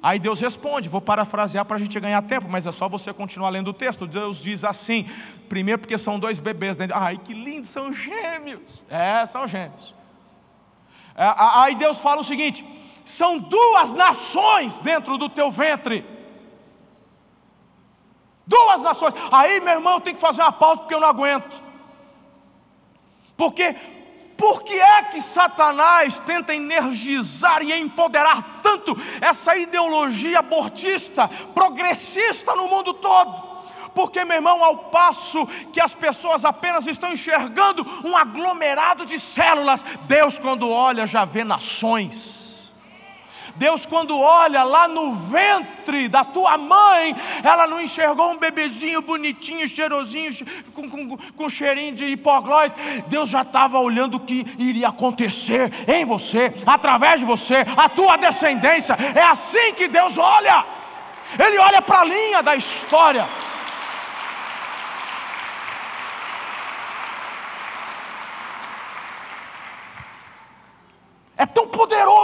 Aí 0.00 0.18
Deus 0.18 0.38
responde, 0.38 0.88
vou 0.88 1.00
parafrasear 1.00 1.64
para 1.64 1.76
a 1.76 1.78
gente 1.78 1.98
ganhar 1.98 2.22
tempo, 2.22 2.46
mas 2.48 2.66
é 2.66 2.72
só 2.72 2.88
você 2.88 3.12
continuar 3.12 3.50
lendo 3.50 3.68
o 3.68 3.72
texto. 3.72 4.06
Deus 4.06 4.40
diz 4.40 4.64
assim: 4.64 5.04
primeiro, 5.48 5.80
porque 5.80 5.98
são 5.98 6.18
dois 6.18 6.38
bebês 6.38 6.76
dentro. 6.76 6.96
Ai, 6.96 7.18
que 7.18 7.34
lindo, 7.34 7.66
são 7.66 7.92
gêmeos. 7.92 8.86
É, 8.88 9.26
são 9.26 9.46
gêmeos. 9.48 9.94
É, 11.16 11.34
aí 11.36 11.74
Deus 11.74 11.98
fala 11.98 12.20
o 12.20 12.24
seguinte: 12.24 12.64
são 13.04 13.38
duas 13.38 13.94
nações 13.94 14.78
dentro 14.78 15.18
do 15.18 15.28
teu 15.28 15.50
ventre. 15.50 16.04
Duas 18.48 18.80
nações. 18.80 19.14
Aí, 19.30 19.60
meu 19.60 19.74
irmão, 19.74 19.94
eu 19.94 20.00
tenho 20.00 20.16
que 20.16 20.22
fazer 20.22 20.40
uma 20.40 20.50
pausa 20.50 20.80
porque 20.80 20.94
eu 20.94 21.00
não 21.00 21.08
aguento. 21.08 21.64
Porque 23.36 23.76
por 24.38 24.62
que 24.62 24.72
é 24.72 25.02
que 25.02 25.20
Satanás 25.20 26.18
tenta 26.20 26.54
energizar 26.54 27.62
e 27.62 27.74
empoderar 27.74 28.60
tanto 28.62 28.96
essa 29.20 29.54
ideologia 29.54 30.38
abortista, 30.38 31.28
progressista 31.54 32.54
no 32.54 32.68
mundo 32.68 32.94
todo? 32.94 33.58
Porque, 33.94 34.24
meu 34.24 34.36
irmão, 34.36 34.64
ao 34.64 34.78
passo 34.90 35.46
que 35.70 35.80
as 35.80 35.94
pessoas 35.94 36.44
apenas 36.44 36.86
estão 36.86 37.12
enxergando 37.12 37.86
um 38.02 38.16
aglomerado 38.16 39.04
de 39.04 39.18
células, 39.18 39.82
Deus, 40.06 40.38
quando 40.38 40.70
olha, 40.70 41.06
já 41.06 41.26
vê 41.26 41.44
nações 41.44 42.47
Deus, 43.58 43.84
quando 43.84 44.18
olha 44.18 44.62
lá 44.62 44.86
no 44.86 45.12
ventre 45.12 46.08
da 46.08 46.24
tua 46.24 46.56
mãe, 46.56 47.14
ela 47.42 47.66
não 47.66 47.80
enxergou 47.80 48.30
um 48.30 48.38
bebezinho 48.38 49.02
bonitinho, 49.02 49.68
cheirosinho, 49.68 50.32
com, 50.72 50.88
com, 50.88 51.16
com 51.16 51.50
cheirinho 51.50 51.92
de 51.92 52.04
hipoglós. 52.04 52.74
Deus 53.08 53.28
já 53.28 53.42
estava 53.42 53.78
olhando 53.78 54.14
o 54.14 54.20
que 54.20 54.46
iria 54.58 54.88
acontecer 54.88 55.72
em 55.88 56.04
você, 56.04 56.52
através 56.64 57.20
de 57.20 57.26
você, 57.26 57.66
a 57.76 57.88
tua 57.88 58.16
descendência. 58.16 58.96
É 59.14 59.22
assim 59.22 59.74
que 59.74 59.88
Deus 59.88 60.16
olha. 60.16 60.64
Ele 61.38 61.58
olha 61.58 61.82
para 61.82 62.00
a 62.00 62.04
linha 62.04 62.42
da 62.42 62.54
história. 62.54 63.26
É 71.38 71.46
tão 71.46 71.68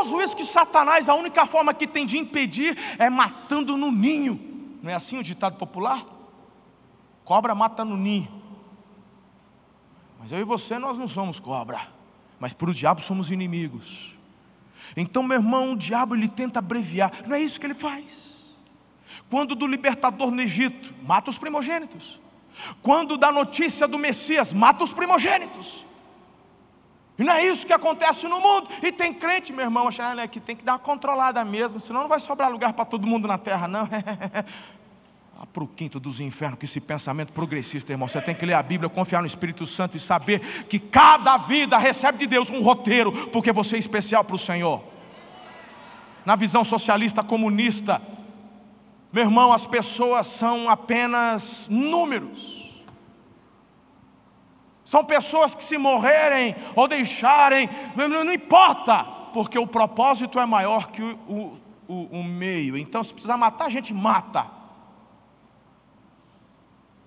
poderoso 0.05 0.21
isso 0.21 0.37
que 0.37 0.45
Satanás, 0.45 1.09
a 1.09 1.15
única 1.15 1.47
forma 1.47 1.73
que 1.73 1.87
tem 1.87 2.07
de 2.07 2.19
impedir 2.19 2.77
é 2.99 3.09
matando 3.09 3.77
no 3.77 3.91
ninho. 3.91 4.79
Não 4.83 4.91
é 4.91 4.95
assim 4.95 5.19
o 5.19 5.23
ditado 5.23 5.57
popular? 5.57 6.05
Cobra 7.25 7.55
mata 7.55 7.85
no 7.85 7.97
ninho. 7.97 8.29
Mas 10.19 10.33
eu 10.33 10.39
e 10.39 10.45
você, 10.45 10.79
nós 10.79 10.99
não 10.99 11.09
somos 11.09 11.39
cobra. 11.39 11.81
Mas 12.39 12.53
para 12.53 12.71
o 12.71 12.75
diabo 12.75 13.01
somos 13.01 13.31
inimigos. 13.31 14.19
Então, 14.97 15.23
meu 15.23 15.39
irmão, 15.39 15.73
o 15.73 15.77
diabo 15.77 16.15
ele 16.15 16.29
tenta 16.29 16.59
abreviar. 16.59 17.11
Não 17.27 17.37
é 17.37 17.41
isso 17.41 17.59
que 17.59 17.67
ele 17.67 17.75
faz. 17.75 18.57
Quando 19.31 19.55
do 19.55 19.67
libertador 19.67 20.31
no 20.31 20.41
Egito, 20.41 20.93
mata 21.03 21.31
os 21.31 21.39
primogênitos. 21.39 22.21
Quando 22.83 23.17
da 23.17 23.33
notícia 23.33 23.89
do 23.89 23.99
Messias, 23.99 24.53
mata 24.53 24.85
os 24.85 24.93
primogênitos. 24.93 25.84
E 27.19 27.23
não 27.23 27.33
é 27.33 27.47
isso 27.47 27.67
que 27.67 27.73
acontece 27.73 28.27
no 28.27 28.41
mundo. 28.41 28.69
E 28.83 28.91
tem 28.91 29.15
crente, 29.15 29.53
meu 29.53 29.65
irmão, 29.65 29.87
achando 29.89 30.17
né, 30.17 30.27
que 30.27 30.41
tem 30.41 30.57
que 30.57 30.65
dar 30.65 30.73
uma 30.73 30.79
controlada 30.79 31.45
mesmo, 31.45 31.79
senão 31.79 32.03
não 32.03 32.09
vai 32.09 32.19
sobrar 32.19 32.51
lugar 32.51 32.73
para 32.73 32.85
todo 32.85 33.07
mundo 33.07 33.29
na 33.29 33.39
terra, 33.39 33.69
não. 33.69 33.89
ah, 35.39 35.47
para 35.47 35.63
o 35.63 35.69
quinto 35.69 36.01
dos 36.01 36.19
infernos, 36.19 36.59
que 36.59 36.65
esse 36.65 36.81
pensamento 36.81 37.33
progressista, 37.33 37.93
irmão. 37.93 38.09
Você 38.09 38.21
tem 38.21 38.35
que 38.35 38.45
ler 38.45 38.55
a 38.55 38.63
Bíblia, 38.63 38.91
confiar 38.91 39.21
no 39.21 39.27
Espírito 39.27 39.65
Santo 39.65 39.97
e 39.97 40.01
saber 40.01 40.41
que 40.65 40.81
cada 40.81 41.37
vida 41.37 41.79
recebe 41.79 42.19
de 42.19 42.27
Deus 42.27 42.51
um 42.51 42.63
roteiro, 42.63 43.13
porque 43.29 43.53
você 43.53 43.77
é 43.77 43.79
especial 43.79 44.25
para 44.25 44.35
o 44.35 44.39
Senhor. 44.39 44.83
Na 46.27 46.35
visão 46.35 46.65
socialista 46.65 47.23
comunista, 47.23 48.03
meu 49.13 49.23
irmão, 49.23 49.53
as 49.53 49.67
pessoas 49.67 50.27
são 50.27 50.69
apenas 50.69 51.69
números. 51.71 52.64
São 54.85 55.05
pessoas 55.05 55.55
que 55.55 55.65
se 55.65 55.79
morrerem 55.79 56.55
ou 56.77 56.87
deixarem, 56.87 57.69
não, 57.97 58.33
importa, 58.33 59.05
porque 59.33 59.59
o 59.59 59.67
propósito 59.67 60.39
é 60.39 60.45
maior 60.45 60.89
que 60.89 61.03
o, 61.03 61.59
o, 61.89 62.19
o, 62.19 62.23
meio. 62.23 62.77
Então, 62.77 63.03
se 63.03 63.13
precisar 63.13 63.39
matar, 63.39 63.65
a 63.65 63.71
gente 63.71 63.95
mata. 63.95 64.47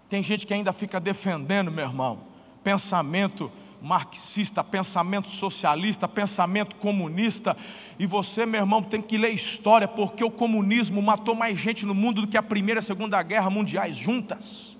Tem 0.10 0.24
gente 0.24 0.48
que 0.48 0.54
ainda 0.54 0.74
fica 0.74 1.00
defendendo, 1.00 1.72
meu 1.72 1.86
irmão, 1.86 2.24
pensamento 2.64 3.52
marxista, 3.80 4.64
pensamento 4.64 5.28
socialista, 5.28 6.08
pensamento 6.08 6.76
comunista. 6.78 7.56
E 8.00 8.08
você, 8.08 8.46
meu 8.46 8.62
irmão, 8.62 8.82
tem 8.82 9.02
que 9.02 9.18
ler 9.18 9.30
história, 9.30 9.88
porque 9.88 10.24
o 10.24 10.32
comunismo 10.32 11.02
matou 11.02 11.36
mais 11.36 11.60
gente 11.60 11.86
no 11.86 11.94
mundo 11.94 12.22
do 12.22 12.28
que 12.28 12.38
a 12.38 12.44
Primeira 12.44 12.80
e 12.80 12.82
a 12.82 12.84
Segunda 12.84 13.22
Guerra 13.22 13.50
Mundiais 13.50 13.96
juntas. 13.96 14.77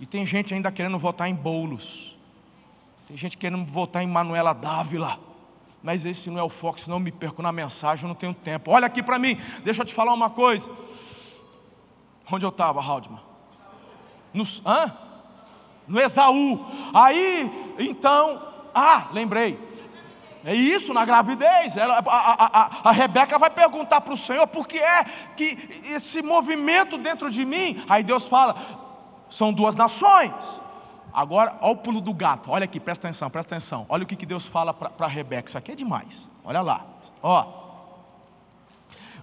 E 0.00 0.06
tem 0.06 0.26
gente 0.26 0.52
ainda 0.52 0.70
querendo 0.70 0.98
votar 0.98 1.28
em 1.28 1.34
bolos. 1.34 2.18
Tem 3.06 3.16
gente 3.16 3.36
querendo 3.36 3.64
votar 3.64 4.02
em 4.02 4.06
Manuela 4.06 4.52
Dávila. 4.52 5.18
Mas 5.82 6.04
esse 6.04 6.28
não 6.30 6.38
é 6.38 6.42
o 6.42 6.48
foco, 6.48 6.80
senão 6.80 6.96
eu 6.96 7.00
me 7.00 7.12
perco 7.12 7.42
na 7.42 7.52
mensagem, 7.52 8.04
eu 8.04 8.08
não 8.08 8.14
tenho 8.14 8.34
tempo. 8.34 8.70
Olha 8.72 8.86
aqui 8.86 9.02
para 9.02 9.18
mim, 9.18 9.38
deixa 9.62 9.82
eu 9.82 9.86
te 9.86 9.94
falar 9.94 10.12
uma 10.12 10.28
coisa. 10.28 10.70
Onde 12.30 12.44
eu 12.44 12.50
estava, 12.50 12.80
Haldman? 12.80 13.20
No, 14.34 14.44
hã? 14.66 14.92
no 15.86 16.00
Esaú. 16.00 16.64
Aí, 16.92 17.74
então, 17.78 18.42
ah, 18.74 19.08
lembrei. 19.12 19.58
É 20.44 20.54
isso, 20.54 20.94
na 20.94 21.04
gravidez. 21.04 21.76
Ela, 21.76 21.98
a, 22.06 22.60
a, 22.60 22.90
a 22.90 22.92
Rebeca 22.92 23.38
vai 23.38 23.50
perguntar 23.50 24.00
para 24.00 24.14
o 24.14 24.16
Senhor 24.16 24.46
por 24.46 24.66
que 24.66 24.78
é 24.78 25.04
que 25.36 25.58
esse 25.90 26.22
movimento 26.22 26.96
dentro 26.96 27.30
de 27.30 27.44
mim. 27.44 27.82
Aí 27.88 28.04
Deus 28.04 28.26
fala: 28.26 28.54
são 29.28 29.52
duas 29.52 29.76
nações. 29.76 30.62
Agora, 31.12 31.56
olha 31.62 31.72
o 31.72 31.76
pulo 31.76 32.00
do 32.00 32.12
gato. 32.12 32.50
Olha 32.50 32.64
aqui, 32.64 32.78
presta 32.78 33.08
atenção, 33.08 33.30
presta 33.30 33.54
atenção. 33.54 33.86
Olha 33.88 34.04
o 34.04 34.06
que, 34.06 34.14
que 34.14 34.26
Deus 34.26 34.46
fala 34.46 34.74
para 34.74 35.06
Rebeca. 35.06 35.48
Isso 35.48 35.56
aqui 35.56 35.72
é 35.72 35.74
demais. 35.74 36.30
Olha 36.44 36.60
lá. 36.60 36.84
Ó. 37.22 37.64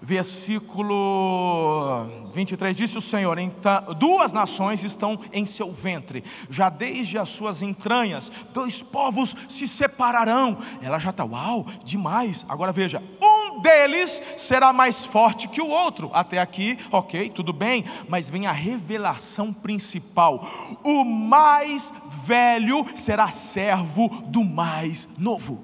Versículo 0.02 2.06
23 2.34 2.76
disse 2.76 2.98
o 2.98 3.02
Senhor: 3.02 3.38
então, 3.38 3.94
duas 3.98 4.34
nações 4.34 4.84
estão 4.84 5.18
em 5.32 5.46
seu 5.46 5.72
ventre, 5.72 6.22
já 6.50 6.68
desde 6.68 7.18
as 7.18 7.30
suas 7.30 7.62
entranhas, 7.62 8.30
dois 8.54 8.82
povos 8.82 9.34
se 9.48 9.66
separarão. 9.66 10.58
Ela 10.82 11.00
já 11.00 11.12
está, 11.12 11.24
uau, 11.24 11.66
demais. 11.86 12.44
Agora 12.50 12.74
veja: 12.74 13.02
um 13.24 13.43
deles 13.62 14.10
será 14.38 14.74
mais 14.74 15.06
forte 15.06 15.48
que 15.48 15.62
o 15.62 15.70
outro. 15.70 16.10
Até 16.14 16.40
aqui, 16.40 16.78
ok, 16.92 17.30
tudo 17.30 17.54
bem, 17.54 17.84
mas 18.08 18.30
vem 18.30 18.48
a 18.48 18.52
revelação 18.52 19.54
principal: 19.54 20.46
o 20.84 21.04
mais 21.04 21.92
velho 22.26 22.86
será 22.96 23.30
servo 23.30 24.10
do 24.28 24.44
mais 24.44 25.18
novo. 25.20 25.64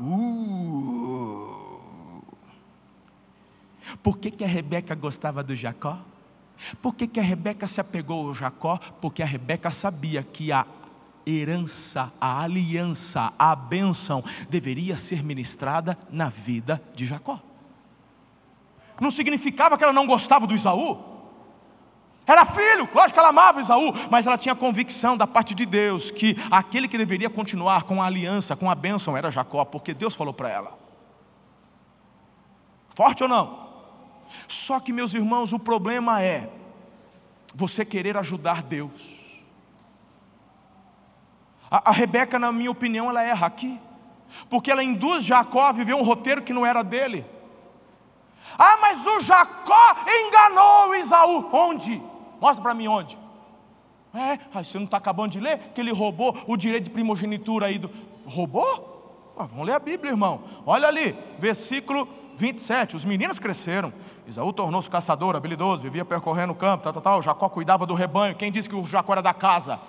Uh. 0.00 1.52
Por 4.02 4.18
que, 4.18 4.30
que 4.30 4.44
a 4.44 4.48
Rebeca 4.48 4.94
gostava 4.94 5.42
do 5.42 5.54
Jacó? 5.54 5.98
Por 6.80 6.94
que, 6.94 7.06
que 7.06 7.20
a 7.20 7.22
Rebeca 7.22 7.66
se 7.66 7.80
apegou 7.80 8.28
ao 8.28 8.34
Jacó? 8.34 8.78
Porque 9.00 9.22
a 9.22 9.26
Rebeca 9.26 9.70
sabia 9.70 10.22
que 10.22 10.52
a 10.52 10.66
herança, 11.26 12.12
a 12.20 12.42
aliança, 12.42 13.32
a 13.38 13.54
bênção 13.54 14.22
deveria 14.48 14.96
ser 14.96 15.22
ministrada 15.22 15.96
na 16.10 16.28
vida 16.28 16.82
de 16.94 17.04
Jacó. 17.04 17.40
Não 19.00 19.10
significava 19.10 19.76
que 19.76 19.84
ela 19.84 19.92
não 19.92 20.06
gostava 20.06 20.46
do 20.46 20.54
Isaú. 20.54 21.12
Era 22.26 22.44
filho, 22.46 22.88
lógico 22.94 23.14
que 23.14 23.18
ela 23.18 23.30
amava 23.30 23.60
Isaú, 23.60 23.92
mas 24.10 24.26
ela 24.26 24.38
tinha 24.38 24.54
convicção 24.54 25.16
da 25.16 25.26
parte 25.26 25.54
de 25.54 25.66
Deus 25.66 26.10
que 26.10 26.36
aquele 26.50 26.86
que 26.86 26.96
deveria 26.96 27.28
continuar 27.28 27.82
com 27.82 28.00
a 28.00 28.06
aliança, 28.06 28.54
com 28.54 28.70
a 28.70 28.74
bênção, 28.74 29.16
era 29.16 29.30
Jacó, 29.30 29.64
porque 29.64 29.92
Deus 29.92 30.14
falou 30.14 30.32
para 30.32 30.48
ela. 30.48 30.78
Forte 32.90 33.24
ou 33.24 33.28
não? 33.28 33.68
Só 34.46 34.78
que, 34.78 34.92
meus 34.92 35.14
irmãos, 35.14 35.52
o 35.52 35.58
problema 35.58 36.22
é 36.22 36.48
você 37.54 37.84
querer 37.84 38.16
ajudar 38.16 38.62
Deus. 38.62 39.21
A, 41.72 41.88
a 41.88 41.92
Rebeca, 41.92 42.38
na 42.38 42.52
minha 42.52 42.70
opinião, 42.70 43.08
ela 43.08 43.22
erra 43.22 43.46
aqui, 43.46 43.80
porque 44.50 44.70
ela 44.70 44.84
induz 44.84 45.24
Jacó 45.24 45.62
a 45.62 45.72
viver 45.72 45.94
um 45.94 46.02
roteiro 46.02 46.42
que 46.42 46.52
não 46.52 46.66
era 46.66 46.82
dele. 46.84 47.24
Ah, 48.58 48.76
mas 48.78 49.06
o 49.06 49.20
Jacó 49.20 49.96
enganou 50.06 50.94
Isaú. 50.96 51.48
Onde? 51.50 52.02
Mostra 52.38 52.62
para 52.62 52.74
mim 52.74 52.88
onde. 52.88 53.18
É, 54.14 54.38
você 54.62 54.76
não 54.76 54.84
está 54.84 54.98
acabando 54.98 55.32
de 55.32 55.40
ler? 55.40 55.58
Que 55.74 55.80
ele 55.80 55.90
roubou 55.90 56.36
o 56.46 56.58
direito 56.58 56.84
de 56.84 56.90
primogenitura 56.90 57.66
aí 57.66 57.78
do. 57.78 57.90
Roubou? 58.26 59.32
Ah, 59.38 59.46
vamos 59.46 59.66
ler 59.66 59.72
a 59.72 59.78
Bíblia, 59.78 60.10
irmão. 60.10 60.42
Olha 60.66 60.88
ali, 60.88 61.16
versículo 61.38 62.06
27. 62.36 62.96
Os 62.96 63.04
meninos 63.06 63.38
cresceram. 63.38 63.90
Isaú 64.26 64.52
tornou-se 64.52 64.90
caçador, 64.90 65.34
habilidoso, 65.34 65.82
vivia 65.82 66.04
percorrendo 66.04 66.52
o 66.52 66.56
campo, 66.56 66.84
tal, 66.84 66.92
tal, 66.92 67.02
tal. 67.02 67.22
Jacó 67.22 67.48
cuidava 67.48 67.86
do 67.86 67.94
rebanho. 67.94 68.36
Quem 68.36 68.52
disse 68.52 68.68
que 68.68 68.76
o 68.76 68.86
Jacó 68.86 69.12
era 69.12 69.22
da 69.22 69.32
casa? 69.32 69.80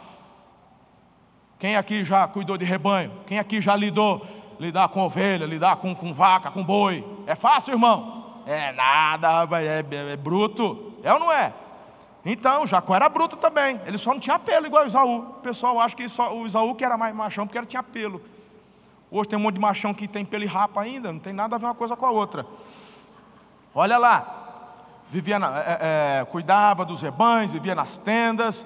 Quem 1.63 1.77
aqui 1.77 2.03
já 2.03 2.27
cuidou 2.27 2.57
de 2.57 2.65
rebanho? 2.65 3.09
Quem 3.25 3.39
aqui 3.39 3.61
já 3.61 3.73
lidou? 3.73 4.21
Lidar 4.59 4.89
com 4.89 4.99
ovelha, 4.99 5.45
lidar 5.45 5.77
com, 5.77 5.95
com 5.95 6.13
vaca, 6.13 6.51
com 6.51 6.61
boi. 6.61 7.07
É 7.25 7.35
fácil, 7.35 7.75
irmão? 7.75 8.41
É 8.45 8.73
nada, 8.73 9.47
é, 9.61 9.79
é, 9.79 10.11
é 10.11 10.17
bruto. 10.17 10.93
É 11.01 11.13
ou 11.13 11.21
não 11.21 11.31
é? 11.31 11.53
Então, 12.25 12.67
Jacó 12.67 12.93
era 12.93 13.07
bruto 13.07 13.37
também. 13.37 13.79
Ele 13.85 13.97
só 13.97 14.11
não 14.11 14.19
tinha 14.19 14.37
pelo 14.37 14.65
igual 14.65 14.83
o 14.83 14.87
Isaú. 14.87 15.19
O 15.19 15.33
pessoal 15.35 15.79
acha 15.79 15.95
que 15.95 16.09
só, 16.09 16.35
o 16.35 16.45
Isaú 16.45 16.75
que 16.75 16.83
era 16.83 16.97
mais 16.97 17.15
machão 17.15 17.47
porque 17.47 17.57
ele 17.57 17.65
tinha 17.65 17.81
pelo. 17.81 18.21
Hoje 19.09 19.29
tem 19.29 19.39
um 19.39 19.41
monte 19.41 19.55
de 19.55 19.61
machão 19.61 19.93
que 19.93 20.05
tem 20.05 20.25
pelo 20.25 20.43
e 20.43 20.47
rapa 20.47 20.81
ainda. 20.81 21.13
Não 21.13 21.19
tem 21.19 21.31
nada 21.31 21.55
a 21.55 21.59
ver 21.59 21.67
uma 21.67 21.75
coisa 21.75 21.95
com 21.95 22.05
a 22.05 22.11
outra. 22.11 22.45
Olha 23.73 23.97
lá. 23.97 25.05
Vivia 25.09 25.39
na, 25.39 25.59
é, 25.59 25.79
é, 26.19 26.25
cuidava 26.25 26.83
dos 26.83 27.01
rebanhos, 27.01 27.53
vivia 27.53 27.73
nas 27.73 27.97
tendas. 27.97 28.65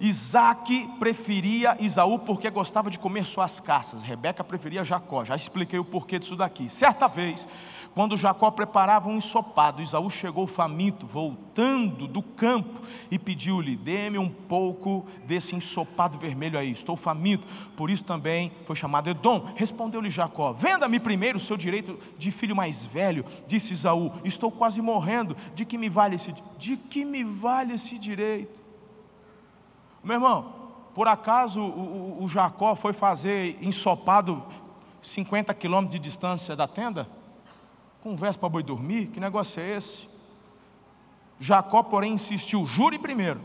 Isaac 0.00 0.88
preferia 0.98 1.76
Isaú 1.80 2.18
porque 2.18 2.50
gostava 2.50 2.90
de 2.90 2.98
comer 2.98 3.24
suas 3.24 3.60
caças. 3.60 4.02
Rebeca 4.02 4.42
preferia 4.42 4.84
Jacó. 4.84 5.24
Já 5.24 5.36
expliquei 5.36 5.78
o 5.78 5.84
porquê 5.84 6.18
disso 6.18 6.36
daqui. 6.36 6.68
Certa 6.68 7.08
vez, 7.08 7.46
quando 7.94 8.16
Jacó 8.16 8.50
preparava 8.50 9.08
um 9.08 9.16
ensopado, 9.16 9.80
Isaú 9.80 10.10
chegou 10.10 10.48
faminto, 10.48 11.06
voltando 11.06 12.08
do 12.08 12.20
campo, 12.22 12.80
e 13.08 13.18
pediu-lhe: 13.18 13.76
Dê-me 13.76 14.18
um 14.18 14.28
pouco 14.28 15.06
desse 15.26 15.54
ensopado 15.54 16.18
vermelho 16.18 16.58
aí, 16.58 16.72
estou 16.72 16.96
faminto. 16.96 17.44
Por 17.76 17.88
isso 17.88 18.04
também 18.04 18.50
foi 18.64 18.74
chamado 18.74 19.08
Edom. 19.08 19.46
Respondeu-lhe 19.54 20.10
Jacó: 20.10 20.52
Venda-me 20.52 20.98
primeiro 20.98 21.38
o 21.38 21.40
seu 21.40 21.56
direito 21.56 21.96
de 22.18 22.32
filho 22.32 22.56
mais 22.56 22.84
velho. 22.84 23.24
Disse 23.46 23.72
Isaú: 23.72 24.12
Estou 24.24 24.50
quase 24.50 24.82
morrendo. 24.82 25.36
De 25.54 25.64
que 25.64 25.78
me 25.78 25.88
vale 25.88 26.16
esse, 26.16 26.34
de 26.58 26.76
que 26.76 27.04
me 27.04 27.22
vale 27.22 27.74
esse 27.74 27.96
direito? 27.96 28.63
Meu 30.04 30.14
irmão, 30.14 30.52
por 30.94 31.08
acaso 31.08 31.60
o, 31.60 32.20
o, 32.20 32.24
o 32.24 32.28
Jacó 32.28 32.76
foi 32.76 32.92
fazer 32.92 33.58
ensopado 33.62 34.42
50 35.00 35.52
quilômetros 35.54 35.98
de 35.98 35.98
distância 35.98 36.54
da 36.54 36.68
tenda? 36.68 37.08
Conversa 38.02 38.38
para 38.38 38.50
boi 38.50 38.62
dormir? 38.62 39.06
Que 39.06 39.18
negócio 39.18 39.62
é 39.62 39.76
esse? 39.76 40.08
Jacó, 41.40 41.82
porém, 41.82 42.12
insistiu: 42.12 42.66
jure 42.66 42.98
primeiro. 42.98 43.40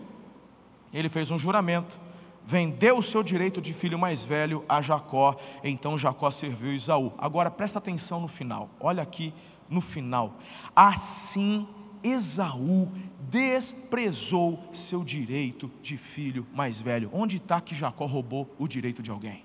Ele 0.93 1.08
fez 1.08 1.32
um 1.32 1.39
juramento, 1.39 2.00
vendeu 2.45 2.98
o 2.98 3.04
seu 3.04 3.24
direito 3.24 3.62
de 3.62 3.74
filho 3.74 3.98
mais 3.98 4.26
velho 4.26 4.65
a 4.67 4.82
Jacó. 4.82 5.36
Então 5.63 5.98
Jacó 5.98 6.30
serviu 6.30 6.74
Isaú. 6.74 7.13
Agora 7.17 7.50
presta 7.50 7.80
atenção 7.80 8.19
no 8.19 8.28
final. 8.28 8.69
Olha 8.80 9.02
aqui 9.02 9.34
no 9.69 9.82
final. 9.82 10.34
Assim 10.76 11.67
Esaú 12.04 12.91
desprezou 13.30 14.74
seu 14.74 15.04
direito 15.04 15.72
de 15.82 15.98
filho 15.98 16.46
mais 16.54 16.82
velho. 16.82 17.10
Onde 17.13 17.38
está 17.38 17.62
que 17.62 17.76
Jacó 17.76 18.06
roubou 18.06 18.54
o 18.58 18.68
direito 18.68 19.02
de 19.02 19.12
alguém? 19.12 19.44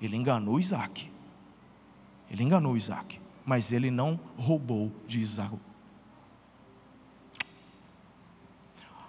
Ele 0.00 0.16
enganou 0.16 0.58
Isaac. 0.58 1.10
Ele 2.30 2.42
enganou 2.42 2.76
Isaac, 2.76 3.20
mas 3.44 3.72
ele 3.72 3.90
não 3.90 4.18
roubou 4.36 4.92
de 5.06 5.20
Isaac. 5.20 5.56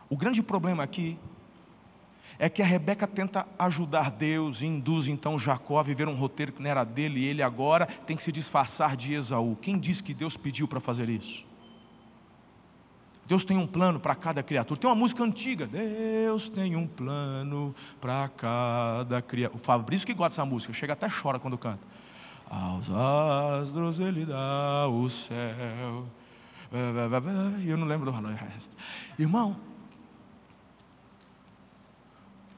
O 0.09 0.17
grande 0.17 0.43
problema 0.43 0.83
aqui 0.83 1.17
é 2.37 2.49
que 2.49 2.61
a 2.61 2.65
Rebeca 2.65 3.07
tenta 3.07 3.47
ajudar 3.57 4.11
Deus 4.11 4.61
e 4.61 4.65
induz 4.65 5.07
então 5.07 5.39
Jacó 5.39 5.79
a 5.79 5.83
viver 5.83 6.07
um 6.07 6.15
roteiro 6.15 6.51
que 6.51 6.61
não 6.61 6.69
era 6.69 6.83
dele 6.83 7.21
e 7.21 7.25
ele 7.25 7.41
agora 7.41 7.85
tem 7.85 8.17
que 8.17 8.23
se 8.23 8.31
disfarçar 8.31 8.97
de 8.97 9.13
Esaú. 9.13 9.55
Quem 9.55 9.79
disse 9.79 10.03
que 10.03 10.13
Deus 10.13 10.35
pediu 10.35 10.67
para 10.67 10.81
fazer 10.81 11.07
isso? 11.07 11.50
Deus 13.31 13.45
tem 13.45 13.57
um 13.57 13.65
plano 13.65 13.97
para 13.97 14.13
cada 14.13 14.43
criatura. 14.43 14.77
Tem 14.77 14.89
uma 14.89 14.95
música 14.95 15.23
antiga. 15.23 15.65
Deus 15.65 16.49
tem 16.49 16.75
um 16.75 16.85
plano 16.85 17.73
para 18.01 18.27
cada 18.27 19.21
criatura. 19.21 19.57
O 19.57 19.63
Fabrício 19.63 20.05
que 20.05 20.13
gosta 20.13 20.31
dessa 20.31 20.45
música, 20.45 20.73
chega 20.73 20.91
até 20.91 21.07
chora 21.09 21.39
quando 21.39 21.57
canta. 21.57 21.79
Aos 22.49 22.89
astros 22.91 24.01
ele 24.01 24.25
dá 24.25 24.85
o 24.89 25.09
céu. 25.09 26.05
Eu 27.65 27.77
não 27.77 27.87
lembro 27.87 28.11
do 28.11 28.17
resto. 28.33 28.75
Irmão, 29.17 29.55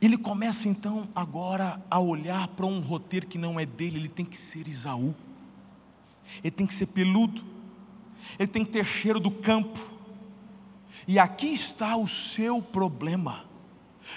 ele 0.01 0.17
começa 0.17 0.67
então 0.67 1.07
agora 1.15 1.79
a 1.87 1.99
olhar 1.99 2.47
para 2.47 2.65
um 2.65 2.79
roteiro 2.79 3.27
que 3.27 3.37
não 3.37 3.59
é 3.59 3.65
dele, 3.67 3.97
ele 3.97 4.09
tem 4.09 4.25
que 4.25 4.35
ser 4.35 4.67
Isaú, 4.67 5.13
ele 6.43 6.49
tem 6.49 6.65
que 6.65 6.73
ser 6.73 6.87
peludo, 6.87 7.43
ele 8.39 8.47
tem 8.47 8.65
que 8.65 8.71
ter 8.71 8.83
cheiro 8.83 9.19
do 9.19 9.29
campo, 9.29 9.92
e 11.07 11.19
aqui 11.19 11.53
está 11.53 11.95
o 11.95 12.07
seu 12.07 12.61
problema. 12.61 13.45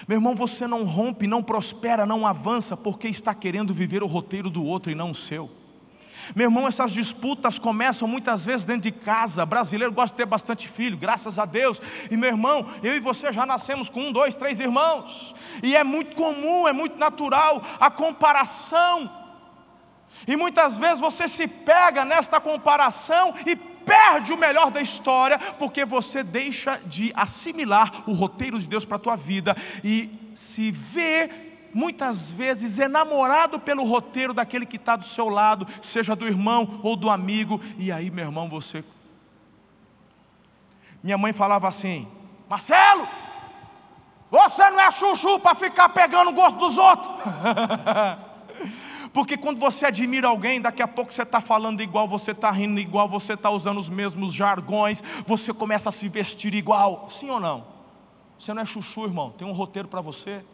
Meu 0.09 0.17
irmão, 0.17 0.35
você 0.35 0.67
não 0.67 0.85
rompe, 0.85 1.27
não 1.27 1.43
prospera, 1.43 2.05
não 2.05 2.27
avança, 2.27 2.77
porque 2.77 3.09
está 3.09 3.35
querendo 3.35 3.73
viver 3.73 4.03
o 4.03 4.07
roteiro 4.07 4.51
do 4.51 4.65
outro 4.65 4.91
e 4.91 4.95
não 4.95 5.11
o 5.11 5.15
seu. 5.15 5.51
Meu 6.35 6.47
irmão, 6.47 6.67
essas 6.67 6.91
disputas 6.91 7.59
começam 7.59 8.09
muitas 8.09 8.45
vezes 8.45 8.67
dentro 8.67 8.83
de 8.83 8.91
casa. 8.91 9.47
Brasileiro 9.47 9.93
gosta 9.93 10.13
de 10.13 10.17
ter 10.17 10.27
bastante 10.27 10.67
filho, 10.67 10.97
graças 10.97 11.39
a 11.39 11.45
Deus. 11.45 11.81
E 12.11 12.17
meu 12.17 12.31
irmão, 12.31 12.67
eu 12.83 12.97
e 12.97 13.01
você 13.01 13.33
já 13.33 13.47
nascemos 13.47 13.89
com 13.89 14.01
um, 14.01 14.13
dois, 14.13 14.35
três 14.35 14.59
irmãos. 14.59 15.35
E 15.63 15.77
é 15.77 15.85
muito 15.85 16.17
comum, 16.17 16.67
é 16.67 16.73
muito 16.73 16.99
natural 16.99 17.63
a 17.79 17.91
comparação. 17.91 19.09
E 20.27 20.35
muitas 20.35 20.77
vezes 20.77 20.99
você 20.99 21.29
se 21.29 21.47
pega 21.47 22.05
nesta 22.05 22.41
comparação 22.41 23.33
e 23.47 23.55
perde 23.87 24.33
o 24.33 24.37
melhor 24.37 24.71
da 24.71 24.83
história, 24.83 25.39
porque 25.59 25.85
você 25.85 26.25
deixa 26.25 26.79
de 26.85 27.13
assimilar 27.15 27.91
o 28.07 28.13
roteiro 28.13 28.59
de 28.59 28.67
Deus 28.67 28.85
para 28.85 28.97
a 28.97 29.01
tua 29.01 29.17
vida 29.17 29.57
e 29.83 30.11
se 30.35 30.71
vê 30.73 31.31
muitas 31.73 32.31
vezes 32.31 32.79
enamorado 32.79 33.61
pelo 33.61 33.85
roteiro 33.85 34.35
daquele 34.35 34.67
que 34.67 34.77
está 34.77 34.97
do 34.97 35.05
seu 35.05 35.29
lado, 35.29 35.67
seja 35.81 36.17
do 36.17 36.27
irmão 36.27 36.81
ou 36.83 36.97
do 36.97 37.09
amigo, 37.09 37.61
e 37.79 37.93
aí, 37.93 38.11
meu 38.11 38.25
irmão, 38.25 38.49
você. 38.49 38.85
Minha 41.03 41.19
mãe 41.19 41.33
falava 41.33 41.69
assim: 41.69 42.09
Marcelo, 42.49 43.07
você 44.29 44.69
não 44.71 44.81
é 44.81 44.91
chuchu 44.91 45.39
para 45.39 45.55
ficar 45.55 45.91
pegando 45.91 46.31
o 46.31 46.35
gosto 46.35 46.59
dos 46.59 46.77
outros. 46.77 47.13
Porque 49.17 49.39
quando 49.39 49.59
você 49.59 49.87
admira 49.87 50.29
alguém, 50.29 50.61
daqui 50.61 50.83
a 50.83 50.87
pouco 50.87 51.11
você 51.11 51.23
está 51.23 51.41
falando 51.41 51.81
igual, 51.81 52.07
você 52.07 52.33
está 52.33 52.51
rindo 52.51 52.79
igual, 52.79 53.09
você 53.09 53.33
está 53.33 53.49
usando 53.49 53.79
os 53.79 53.89
mesmos 53.89 54.31
jargões, 54.35 55.03
você 55.27 55.55
começa 55.55 55.89
a 55.89 55.93
se 55.93 56.07
vestir 56.07 56.53
igual. 56.53 57.09
Sim 57.09 57.31
ou 57.31 57.41
não? 57.41 57.65
Você 58.39 58.53
não 58.53 58.61
é 58.61 58.67
chuchu, 58.67 59.05
irmão. 59.05 59.31
Tem 59.31 59.49
um 59.49 59.53
roteiro 59.53 59.89
para 59.89 60.03
você. 60.03 60.45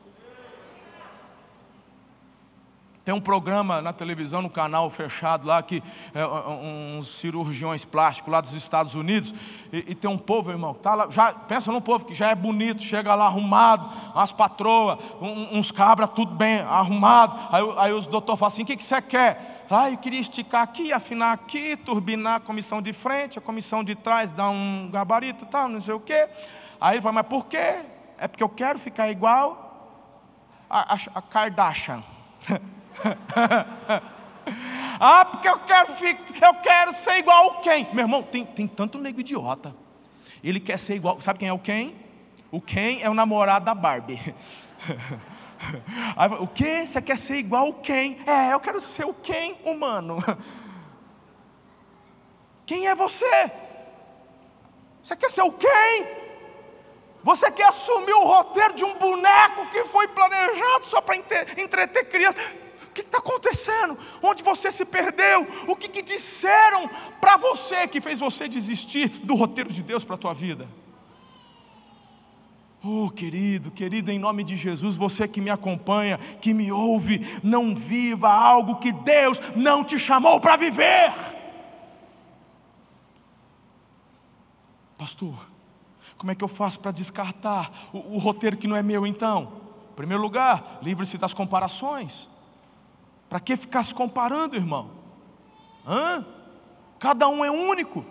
Tem 3.05 3.13
um 3.13 3.21
programa 3.21 3.83
na 3.83 3.93
televisão, 3.93 4.41
no 4.41 4.49
canal 4.49 4.89
fechado 4.89 5.45
lá, 5.45 5.61
que 5.61 5.83
é 6.15 6.25
uns 6.25 7.09
cirurgiões 7.19 7.85
plásticos 7.85 8.33
lá 8.33 8.41
dos 8.41 8.53
Estados 8.53 8.95
Unidos, 8.95 9.35
e, 9.73 9.79
e 9.89 9.95
tem 9.97 10.09
um 10.09 10.17
povo, 10.17 10.53
irmão, 10.53 10.73
tá 10.73 10.95
lá, 10.95 11.11
já, 11.11 11.33
pensa 11.33 11.73
num 11.73 11.81
povo 11.81 12.07
que 12.07 12.15
já 12.15 12.31
é 12.31 12.35
bonito, 12.37 12.81
chega 12.81 13.13
lá 13.17 13.27
arrumado, 13.27 13.91
umas 14.15 14.31
patroas, 14.31 14.99
um, 15.21 15.59
uns 15.59 15.73
cabras, 15.73 16.11
tudo 16.11 16.33
bem 16.33 16.61
arrumado. 16.61 17.37
Aí, 17.51 17.75
aí 17.79 17.93
os 17.93 18.07
doutores 18.07 18.39
falam 18.39 18.53
assim: 18.53 18.63
o 18.63 18.67
que, 18.67 18.77
que 18.77 18.85
você 18.85 19.03
quer? 19.03 19.67
Ah, 19.69 19.91
eu 19.91 19.99
queria 19.99 20.21
esticar 20.21 20.63
aqui, 20.63 20.93
afinar 20.93 21.33
aqui, 21.33 21.77
turbinar 21.77 22.37
a 22.37 22.41
comissão 22.41 22.81
de 22.81 22.93
frente, 22.93 23.39
a 23.39 23.43
comissão 23.43 23.83
de 23.83 23.97
trás, 23.97 24.31
dar 24.31 24.51
um 24.51 24.89
gabarito, 24.93 25.45
tal, 25.47 25.69
não 25.69 25.81
sei 25.81 25.95
o 25.95 26.01
quê. 26.01 26.29
Aí 26.81 26.95
ele 26.95 27.01
vai, 27.01 27.13
mas 27.13 27.27
por 27.27 27.47
quê? 27.47 27.81
É 28.19 28.29
porque 28.29 28.45
eu 28.45 28.49
quero 28.49 28.79
ficar 28.79 29.11
igual 29.11 30.07
a, 30.71 30.95
a, 30.95 30.99
a 31.17 31.23
Kardashian. 31.23 32.01
ah, 35.01 35.25
porque 35.25 35.49
eu 35.49 35.59
quero, 35.61 35.89
eu 36.41 36.55
quero 36.63 36.93
ser 36.93 37.19
igual 37.19 37.47
o 37.47 37.61
quem? 37.61 37.89
Meu 37.93 38.05
irmão, 38.05 38.23
tem, 38.23 38.45
tem 38.45 38.67
tanto 38.67 38.99
nego 38.99 39.21
idiota. 39.21 39.75
Ele 40.43 40.61
quer 40.61 40.79
ser 40.79 40.95
igual. 40.95 41.21
Sabe 41.21 41.39
quem 41.39 41.49
é 41.49 41.53
o 41.53 41.59
quem? 41.59 41.97
O 42.51 42.61
Ken 42.61 43.01
é 43.01 43.09
o 43.09 43.15
namorado 43.15 43.65
da 43.65 43.75
Barbie. 43.75 44.19
Aí, 46.17 46.29
o 46.39 46.47
que? 46.47 46.87
Você 46.87 47.01
quer 47.01 47.17
ser 47.17 47.37
igual 47.37 47.69
o 47.69 47.75
Ken? 47.75 48.19
É, 48.27 48.53
eu 48.53 48.61
quero 48.61 48.81
ser 48.81 49.05
o 49.05 49.15
Ken 49.15 49.57
humano. 49.65 50.19
Quem 52.67 52.89
é 52.89 52.95
você? 52.95 53.51
Você 55.03 55.17
quer 55.17 55.31
ser 55.31 55.43
o 55.43 55.53
quem? 55.53 56.07
Você 57.23 57.51
quer 57.51 57.69
assumir 57.69 58.13
o 58.13 58.25
roteiro 58.25 58.75
de 58.75 58.85
um 58.85 58.95
boneco 58.95 59.69
que 59.69 59.85
foi 59.85 60.09
planejado 60.09 60.87
só 60.87 61.01
para 61.01 61.17
entreter 61.17 62.09
crianças? 62.09 62.43
O 62.93 62.95
que 62.95 63.01
está 63.01 63.17
acontecendo? 63.17 63.99
Onde 64.23 64.43
você 64.43 64.71
se 64.71 64.85
perdeu? 64.85 65.47
O 65.67 65.75
que, 65.75 65.89
que 65.89 66.03
disseram 66.03 66.87
para 67.19 67.39
você 67.39 67.89
que 67.89 68.03
fez 68.03 68.19
você 68.19 68.47
desistir 68.47 69.09
do 69.25 69.35
roteiro 69.35 69.73
de 69.73 69.83
Deus 69.83 70.05
para 70.05 70.15
a 70.15 70.19
tua 70.19 70.35
vida? 70.35 70.69
Oh, 72.85 73.09
querido, 73.09 73.71
querido, 73.71 74.11
em 74.11 74.19
nome 74.19 74.45
de 74.45 74.57
Jesus, 74.57 74.95
você 74.95 75.27
que 75.27 75.41
me 75.41 75.49
acompanha, 75.49 76.19
que 76.19 76.53
me 76.53 76.71
ouve, 76.71 77.27
não 77.43 77.75
viva 77.75 78.29
algo 78.29 78.79
que 78.79 78.93
Deus 78.93 79.41
não 79.57 79.83
te 79.83 79.99
chamou 79.99 80.39
para 80.39 80.59
viver. 80.59 81.15
Pastor, 84.99 85.49
como 86.19 86.31
é 86.31 86.35
que 86.35 86.45
eu 86.45 86.49
faço 86.49 86.79
para 86.79 86.93
descartar 86.93 87.73
o, 87.91 88.17
o, 88.17 88.19
roteiro 88.19 88.59
que 88.59 88.69
não 88.69 88.77
é 88.77 88.83
meu 88.83 89.07
então? 89.07 89.51
Em 89.93 89.95
primeiro 89.95 90.23
lugar, 90.23 90.81
livre-se 90.83 91.17
das 91.17 91.33
comparações. 91.33 92.29
Para 93.33 93.41
que 93.41 93.57
ficar 93.57 93.83
se 93.83 93.95
comparando, 93.95 94.57
irmão? 94.57 94.91
Hã? 95.87 96.23
Cada 96.99 97.27
um 97.31 97.43
é 97.43 97.51
único. 97.51 98.05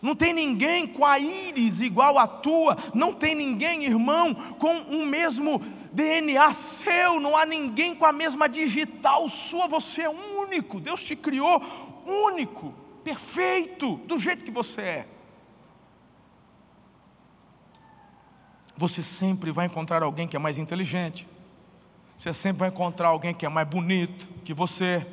Não 0.00 0.16
tem 0.16 0.32
ninguém 0.32 0.86
com 0.86 1.04
a 1.04 1.18
íris 1.18 1.82
igual 1.82 2.18
à 2.18 2.26
tua, 2.26 2.74
não 2.94 3.12
tem 3.12 3.34
ninguém, 3.34 3.84
irmão, 3.84 4.34
com 4.34 4.74
o 4.78 5.04
mesmo 5.04 5.58
DNA 5.92 6.54
seu, 6.54 7.20
não 7.20 7.36
há 7.36 7.44
ninguém 7.44 7.94
com 7.94 8.06
a 8.06 8.12
mesma 8.12 8.48
digital 8.48 9.28
sua, 9.28 9.68
você 9.68 10.04
é 10.04 10.08
único, 10.08 10.80
Deus 10.80 11.02
te 11.02 11.14
criou 11.14 11.60
único, 12.24 12.72
perfeito, 13.04 13.96
do 14.06 14.18
jeito 14.18 14.42
que 14.42 14.50
você 14.50 14.80
é. 14.80 15.08
Você 18.74 19.02
sempre 19.02 19.50
vai 19.50 19.66
encontrar 19.66 20.02
alguém 20.02 20.26
que 20.26 20.34
é 20.34 20.38
mais 20.38 20.56
inteligente, 20.56 21.28
você 22.20 22.34
sempre 22.34 22.58
vai 22.58 22.68
encontrar 22.68 23.08
alguém 23.08 23.32
que 23.32 23.46
é 23.46 23.48
mais 23.48 23.66
bonito 23.66 24.28
que 24.44 24.52
você 24.52 25.06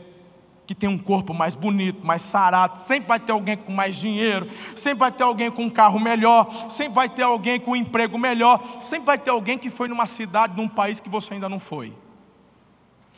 que 0.66 0.76
tem 0.76 0.90
um 0.90 0.98
corpo 0.98 1.34
mais 1.34 1.56
bonito, 1.56 2.06
mais 2.06 2.22
sarado, 2.22 2.78
sempre 2.78 3.08
vai 3.08 3.18
ter 3.18 3.32
alguém 3.32 3.56
com 3.56 3.72
mais 3.72 3.96
dinheiro, 3.96 4.46
sempre 4.76 5.00
vai 5.00 5.12
ter 5.14 5.24
alguém 5.24 5.50
com 5.50 5.64
um 5.64 5.70
carro 5.70 5.98
melhor, 5.98 6.52
sempre 6.70 6.94
vai 6.94 7.08
ter 7.08 7.22
alguém 7.22 7.58
com 7.62 7.72
um 7.72 7.76
emprego 7.78 8.18
melhor, 8.20 8.62
sempre 8.82 9.06
vai 9.06 9.18
ter 9.18 9.30
alguém 9.30 9.58
que 9.58 9.70
foi 9.70 9.88
numa 9.88 10.06
cidade, 10.06 10.58
num 10.58 10.68
país 10.68 11.00
que 11.00 11.08
você 11.08 11.36
ainda 11.36 11.48
não 11.48 11.62
foi. 11.62 11.96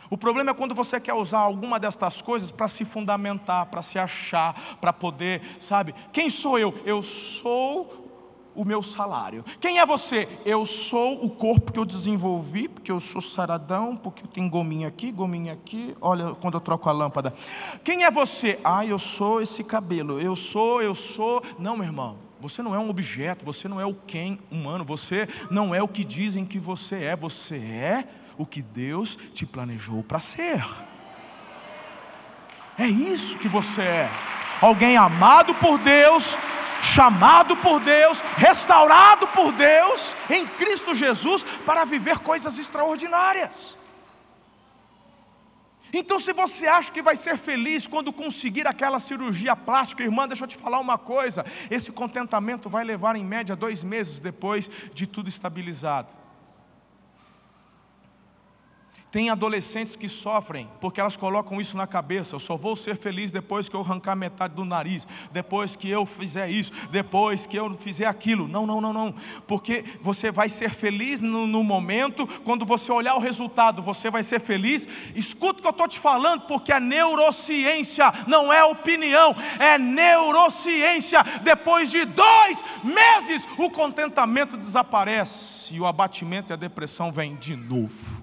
O 0.08 0.15
problema 0.15 0.52
é 0.52 0.54
quando 0.54 0.75
você 0.75 0.99
quer 0.99 1.15
usar 1.15 1.39
alguma 1.39 1.80
destas 1.80 2.21
coisas 2.21 2.52
para 2.52 2.67
se 2.67 2.86
fundamentar, 2.86 3.65
para 3.65 3.82
se 3.82 3.97
achar, 3.97 4.54
para 4.80 4.93
poder, 4.93 5.41
sabe? 5.58 5.95
Quem 6.13 6.30
sou 6.30 6.60
eu? 6.60 6.80
Eu 6.86 7.02
sou 7.02 8.09
o 8.55 8.65
meu 8.65 8.81
salário. 8.81 9.43
Quem 9.59 9.79
é 9.79 9.85
você? 9.85 10.27
Eu 10.45 10.65
sou 10.65 11.25
o 11.25 11.29
corpo 11.29 11.71
que 11.71 11.79
eu 11.79 11.85
desenvolvi, 11.85 12.67
porque 12.67 12.91
eu 12.91 12.99
sou 12.99 13.21
saradão, 13.21 13.95
porque 13.95 14.23
eu 14.23 14.27
tenho 14.27 14.49
gominha 14.49 14.88
aqui, 14.88 15.12
gominha 15.12 15.53
aqui. 15.53 15.95
Olha 16.01 16.35
quando 16.35 16.55
eu 16.55 16.62
troco 16.62 16.89
a 16.89 16.91
lâmpada. 16.91 17.33
Quem 17.83 18.03
é 18.03 18.12
você? 18.12 18.59
Ah, 18.63 18.85
eu 18.85 18.99
sou 18.99 19.41
esse 19.41 19.63
cabelo. 19.63 20.19
Eu 20.19 20.35
sou, 20.35 20.81
eu 20.81 20.95
sou. 20.95 21.43
Não, 21.57 21.77
meu 21.77 21.85
irmão. 21.85 22.29
Você 22.41 22.62
não 22.62 22.73
é 22.73 22.79
um 22.79 22.89
objeto, 22.89 23.43
você 23.43 23.67
não 23.67 23.81
é 23.81 23.85
o 23.85 23.93
quem 23.93 24.39
humano, 24.49 24.85
você 24.85 25.27
não 25.51 25.75
é 25.75 25.83
o 25.83 25.89
que 25.89 26.05
dizem 26.05 26.45
que 26.45 26.57
você 26.57 27.03
é, 27.03 27.15
você 27.15 27.55
é 27.55 28.05
o 28.38 28.45
que 28.45 28.62
Deus 28.62 29.17
te 29.33 29.45
planejou 29.45 30.01
para 30.01 30.19
ser. 30.19 30.63
É 32.77 32.88
isso 32.88 33.38
que 33.38 33.49
você 33.49 33.81
é. 33.81 34.09
Alguém 34.62 34.95
amado 34.95 35.53
por 35.55 35.77
Deus, 35.79 36.38
chamado 36.81 37.55
por 37.57 37.79
Deus, 37.79 38.21
restaurado 38.37 39.27
por 39.27 39.51
Deus 39.51 40.15
em 40.29 40.45
Cristo 40.45 40.93
Jesus 40.95 41.43
para 41.65 41.85
viver 41.85 42.19
coisas 42.19 42.57
extraordinárias. 42.57 43.77
Então, 45.91 46.19
se 46.19 46.31
você 46.33 46.67
acha 46.67 46.91
que 46.91 47.01
vai 47.01 47.15
ser 47.15 47.37
feliz 47.37 47.87
quando 47.87 48.13
conseguir 48.13 48.67
aquela 48.67 48.99
cirurgia 48.99 49.55
plástica, 49.55 50.03
irmã, 50.03 50.27
deixa 50.27 50.43
eu 50.43 50.47
te 50.47 50.55
falar 50.55 50.79
uma 50.79 50.97
coisa: 50.97 51.45
esse 51.69 51.91
contentamento 51.91 52.69
vai 52.69 52.83
levar 52.83 53.15
em 53.15 53.25
média 53.25 53.55
dois 53.55 53.81
meses 53.81 54.21
depois 54.21 54.69
de 54.93 55.07
tudo 55.07 55.29
estabilizado. 55.29 56.18
Tem 59.12 59.32
adolescentes 59.32 59.95
que 59.95 60.08
sofrem 60.08 60.69
porque 60.80 61.02
elas 61.02 61.15
colocam 61.15 61.60
isso 61.60 61.76
na 61.76 61.88
cabeça. 61.88 62.36
Eu 62.36 62.39
só 62.39 62.56
vou 62.56 62.76
ser 62.76 62.95
feliz 62.95 63.32
depois 63.32 63.67
que 63.67 63.76
eu 63.76 63.82
arrancar 63.82 64.15
metade 64.15 64.54
do 64.54 64.63
nariz, 64.63 65.08
depois 65.32 65.76
que 65.76 65.89
eu 65.89 66.06
fizer 66.06 66.50
isso, 66.50 66.72
depois 66.91 67.48
que 67.48 67.58
eu 67.58 67.72
fizer 67.74 68.06
aquilo. 68.06 68.48
Não, 68.48 68.67
não, 68.67 68.80
não, 68.80 68.93
não. 68.93 69.13
Porque 69.48 69.84
você 70.02 70.30
vai 70.30 70.48
ser 70.48 70.69
feliz 70.69 71.19
no, 71.19 71.48
no 71.48 71.63
momento, 71.63 72.28
quando 72.43 72.65
você 72.65 72.91
olhar 72.91 73.15
o 73.15 73.19
resultado, 73.19 73.82
você 73.82 74.12
vai 74.12 74.22
ser 74.22 74.39
feliz. 74.39 74.88
Escuta 75.15 75.60
o 75.60 75.62
que 75.62 75.67
eu 75.67 75.72
estou 75.72 75.88
te 75.88 76.00
falando, 76.00 76.41
porque 76.41 76.72
a 76.72 76.80
neurociência 76.80 78.13
não 78.28 78.54
é 78.54 78.63
opinião, 78.63 79.36
é 79.60 79.80
neurociência. 79.80 81.24
Depois 81.41 81.89
de 81.89 82.06
dois 82.06 82.63
meses, 82.84 83.48
o 83.58 83.72
contentamento 83.72 84.56
desaparece 84.56 85.74
e 85.74 85.80
o 85.80 85.88
abatimento 85.88 86.52
e 86.52 86.54
a 86.54 86.58
depressão 86.58 87.12
vem 87.12 87.36
de 87.36 87.56
novo. 87.56 88.18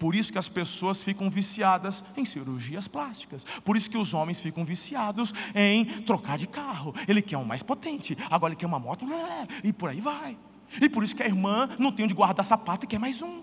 Por 0.00 0.14
isso 0.14 0.32
que 0.32 0.38
as 0.38 0.48
pessoas 0.48 1.02
ficam 1.02 1.28
viciadas 1.28 2.02
em 2.16 2.24
cirurgias 2.24 2.88
plásticas. 2.88 3.44
Por 3.62 3.76
isso 3.76 3.90
que 3.90 3.98
os 3.98 4.14
homens 4.14 4.40
ficam 4.40 4.64
viciados 4.64 5.34
em 5.54 5.84
trocar 5.84 6.38
de 6.38 6.46
carro. 6.46 6.94
Ele 7.06 7.20
quer 7.20 7.36
um 7.36 7.44
mais 7.44 7.62
potente, 7.62 8.16
agora 8.30 8.54
ele 8.54 8.58
quer 8.58 8.64
uma 8.64 8.78
moto, 8.78 9.04
e 9.62 9.74
por 9.74 9.90
aí 9.90 10.00
vai. 10.00 10.38
E 10.80 10.88
por 10.88 11.04
isso 11.04 11.14
que 11.14 11.22
a 11.22 11.26
irmã 11.26 11.68
não 11.78 11.92
tem 11.92 12.06
onde 12.06 12.14
guardar 12.14 12.46
sapato 12.46 12.86
e 12.86 12.88
quer 12.88 12.98
mais 12.98 13.20
um. 13.20 13.42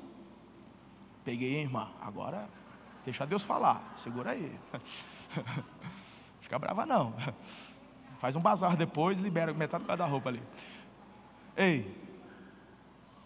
Peguei, 1.24 1.62
irmã. 1.62 1.91
Agora, 2.02 2.50
deixa 3.06 3.24
Deus 3.28 3.43
falar. 3.43 3.93
Segura 3.96 4.32
aí. 4.32 4.60
Fica 6.41 6.58
brava 6.58 6.88
não. 6.88 7.13
Faz 8.17 8.36
um 8.36 8.41
bazar 8.41 8.76
depois, 8.76 9.20
libera 9.20 9.54
metade 9.54 9.84
do 9.84 9.88
guarda-roupa 9.88 10.30
ali. 10.30 10.41
Ei, 11.56 11.96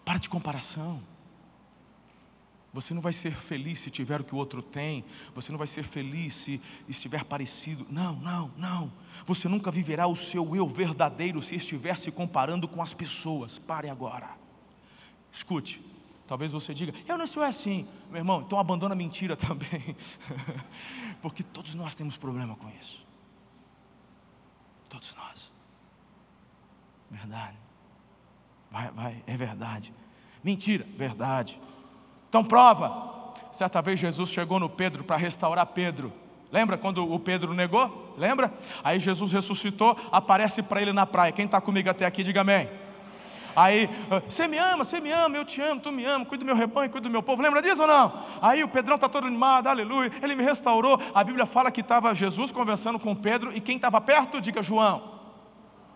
para 0.04 0.18
de 0.18 0.28
comparação. 0.28 1.02
Você 2.72 2.94
não 2.94 3.02
vai 3.02 3.12
ser 3.12 3.32
feliz 3.32 3.80
se 3.80 3.90
tiver 3.90 4.20
o 4.20 4.24
que 4.24 4.34
o 4.34 4.38
outro 4.38 4.62
tem. 4.62 5.04
Você 5.34 5.52
não 5.52 5.58
vai 5.58 5.66
ser 5.66 5.82
feliz 5.82 6.32
se 6.32 6.60
estiver 6.88 7.22
parecido. 7.22 7.86
Não, 7.90 8.16
não, 8.16 8.50
não. 8.56 8.92
Você 9.26 9.46
nunca 9.46 9.70
viverá 9.70 10.06
o 10.06 10.16
seu 10.16 10.56
eu 10.56 10.66
verdadeiro 10.66 11.42
se 11.42 11.56
estiver 11.56 11.96
se 11.96 12.10
comparando 12.10 12.66
com 12.66 12.80
as 12.80 12.94
pessoas. 12.94 13.58
Pare 13.58 13.90
agora. 13.90 14.30
Escute. 15.30 15.82
Talvez 16.26 16.52
você 16.52 16.72
diga, 16.72 16.94
eu 17.06 17.18
não 17.18 17.26
sou 17.26 17.42
assim. 17.42 17.86
Meu 18.08 18.20
irmão, 18.20 18.40
então 18.40 18.58
abandona 18.58 18.94
a 18.94 18.96
mentira 18.96 19.36
também. 19.36 19.94
Porque 21.20 21.42
todos 21.42 21.74
nós 21.74 21.94
temos 21.94 22.16
problema 22.16 22.56
com 22.56 22.70
isso. 22.70 23.06
Todos 24.88 25.14
nós. 25.14 25.52
Verdade. 27.10 27.58
Vai, 28.70 28.90
vai, 28.92 29.24
é 29.26 29.36
verdade. 29.36 29.92
Mentira, 30.42 30.86
verdade. 30.96 31.60
Então 32.32 32.42
prova. 32.42 33.34
Certa 33.52 33.82
vez 33.82 34.00
Jesus 34.00 34.30
chegou 34.30 34.58
no 34.58 34.66
Pedro 34.66 35.04
para 35.04 35.18
restaurar 35.18 35.66
Pedro. 35.66 36.10
Lembra 36.50 36.78
quando 36.78 37.12
o 37.12 37.18
Pedro 37.18 37.52
negou? 37.52 38.14
Lembra? 38.16 38.50
Aí 38.82 38.98
Jesus 38.98 39.30
ressuscitou, 39.30 39.94
aparece 40.10 40.62
para 40.62 40.80
ele 40.80 40.94
na 40.94 41.04
praia. 41.04 41.30
Quem 41.30 41.44
está 41.44 41.60
comigo 41.60 41.90
até 41.90 42.06
aqui, 42.06 42.22
diga 42.22 42.40
amém. 42.40 42.70
Aí, 43.54 43.86
ah, 44.10 44.22
você 44.26 44.48
me 44.48 44.56
ama, 44.56 44.82
você 44.82 44.98
me 44.98 45.12
ama, 45.12 45.36
eu 45.36 45.44
te 45.44 45.60
amo, 45.60 45.82
tu 45.82 45.92
me 45.92 46.06
ama, 46.06 46.24
cuida 46.24 46.42
do 46.42 46.46
meu 46.46 46.56
rebanho, 46.56 46.88
cuida 46.88 47.06
do 47.06 47.12
meu 47.12 47.22
povo. 47.22 47.42
Lembra 47.42 47.60
disso 47.60 47.82
ou 47.82 47.86
não? 47.86 48.10
Aí 48.40 48.64
o 48.64 48.68
Pedrão 48.68 48.94
está 48.94 49.10
todo 49.10 49.26
animado, 49.26 49.66
aleluia. 49.66 50.10
Ele 50.22 50.34
me 50.34 50.42
restaurou. 50.42 50.98
A 51.14 51.22
Bíblia 51.22 51.44
fala 51.44 51.70
que 51.70 51.82
estava 51.82 52.14
Jesus 52.14 52.50
conversando 52.50 52.98
com 52.98 53.14
Pedro 53.14 53.54
e 53.54 53.60
quem 53.60 53.76
estava 53.76 54.00
perto, 54.00 54.40
diga 54.40 54.62
João. 54.62 55.11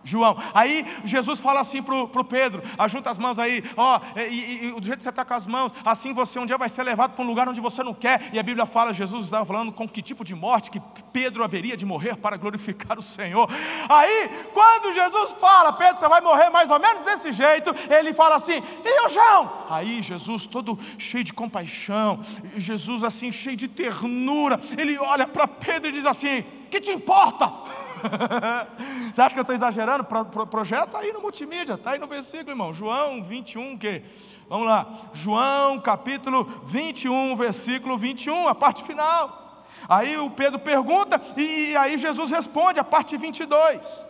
João. 0.07 0.37
Aí 0.53 0.85
Jesus 1.03 1.39
fala 1.39 1.59
assim 1.59 1.83
para 1.83 1.95
o 1.95 2.23
Pedro: 2.23 2.61
ajunta 2.77 3.09
as 3.09 3.17
mãos 3.17 3.37
aí, 3.37 3.63
ó, 3.75 3.99
e, 4.15 4.67
e, 4.67 4.71
do 4.71 4.85
jeito 4.85 4.97
que 4.97 5.03
você 5.03 5.09
está 5.09 5.25
com 5.25 5.33
as 5.33 5.45
mãos, 5.45 5.73
assim 5.83 6.13
você 6.13 6.39
um 6.39 6.45
dia 6.45 6.57
vai 6.57 6.69
ser 6.69 6.83
levado 6.83 7.13
para 7.13 7.23
um 7.23 7.27
lugar 7.27 7.47
onde 7.47 7.59
você 7.59 7.83
não 7.83 7.93
quer. 7.93 8.29
E 8.33 8.39
a 8.39 8.43
Bíblia 8.43 8.65
fala, 8.65 8.93
Jesus 8.93 9.25
estava 9.25 9.45
falando 9.45 9.71
com 9.71 9.87
que 9.87 10.01
tipo 10.01 10.23
de 10.23 10.33
morte 10.33 10.71
que 10.71 10.81
Pedro 11.11 11.43
haveria 11.43 11.75
de 11.75 11.85
morrer 11.85 12.15
para 12.15 12.37
glorificar 12.37 12.97
o 12.97 13.01
Senhor. 13.01 13.49
Aí, 13.89 14.29
quando 14.53 14.93
Jesus 14.93 15.31
fala, 15.39 15.73
Pedro, 15.73 15.97
você 15.97 16.07
vai 16.07 16.21
morrer 16.21 16.49
mais 16.49 16.69
ou 16.69 16.79
menos 16.79 17.03
desse 17.03 17.31
jeito, 17.31 17.73
ele 17.89 18.13
fala 18.13 18.35
assim: 18.35 18.63
e 18.85 19.05
o 19.05 19.09
João? 19.09 19.51
Aí 19.69 20.01
Jesus, 20.01 20.45
todo 20.45 20.77
cheio 20.97 21.23
de 21.23 21.33
compaixão, 21.33 22.19
Jesus 22.55 23.03
assim, 23.03 23.31
cheio 23.31 23.57
de 23.57 23.67
ternura, 23.67 24.59
ele 24.77 24.97
olha 24.97 25.27
para 25.27 25.47
Pedro 25.47 25.89
e 25.89 25.91
diz 25.91 26.05
assim: 26.05 26.43
que 26.69 26.81
te 26.81 26.91
importa? 26.91 27.51
Você 29.11 29.21
acha 29.21 29.33
que 29.33 29.39
eu 29.39 29.41
estou 29.41 29.55
exagerando? 29.55 30.03
Pro, 30.03 30.25
pro, 30.25 30.47
projeto 30.47 30.87
está 30.87 30.99
aí 30.99 31.11
no 31.11 31.21
multimídia, 31.21 31.73
está 31.73 31.91
aí 31.91 31.99
no 31.99 32.07
versículo, 32.07 32.51
irmão. 32.51 32.73
João 32.73 33.23
21, 33.23 33.77
que? 33.77 34.03
Vamos 34.49 34.65
lá. 34.65 34.87
João 35.13 35.79
capítulo 35.79 36.43
21, 36.65 37.35
versículo 37.35 37.97
21, 37.97 38.47
a 38.47 38.55
parte 38.55 38.83
final. 38.83 39.61
Aí 39.89 40.17
o 40.17 40.29
Pedro 40.29 40.59
pergunta 40.59 41.21
e 41.35 41.75
aí 41.75 41.97
Jesus 41.97 42.31
responde, 42.31 42.79
a 42.79 42.83
parte 42.83 43.17
22. 43.17 44.05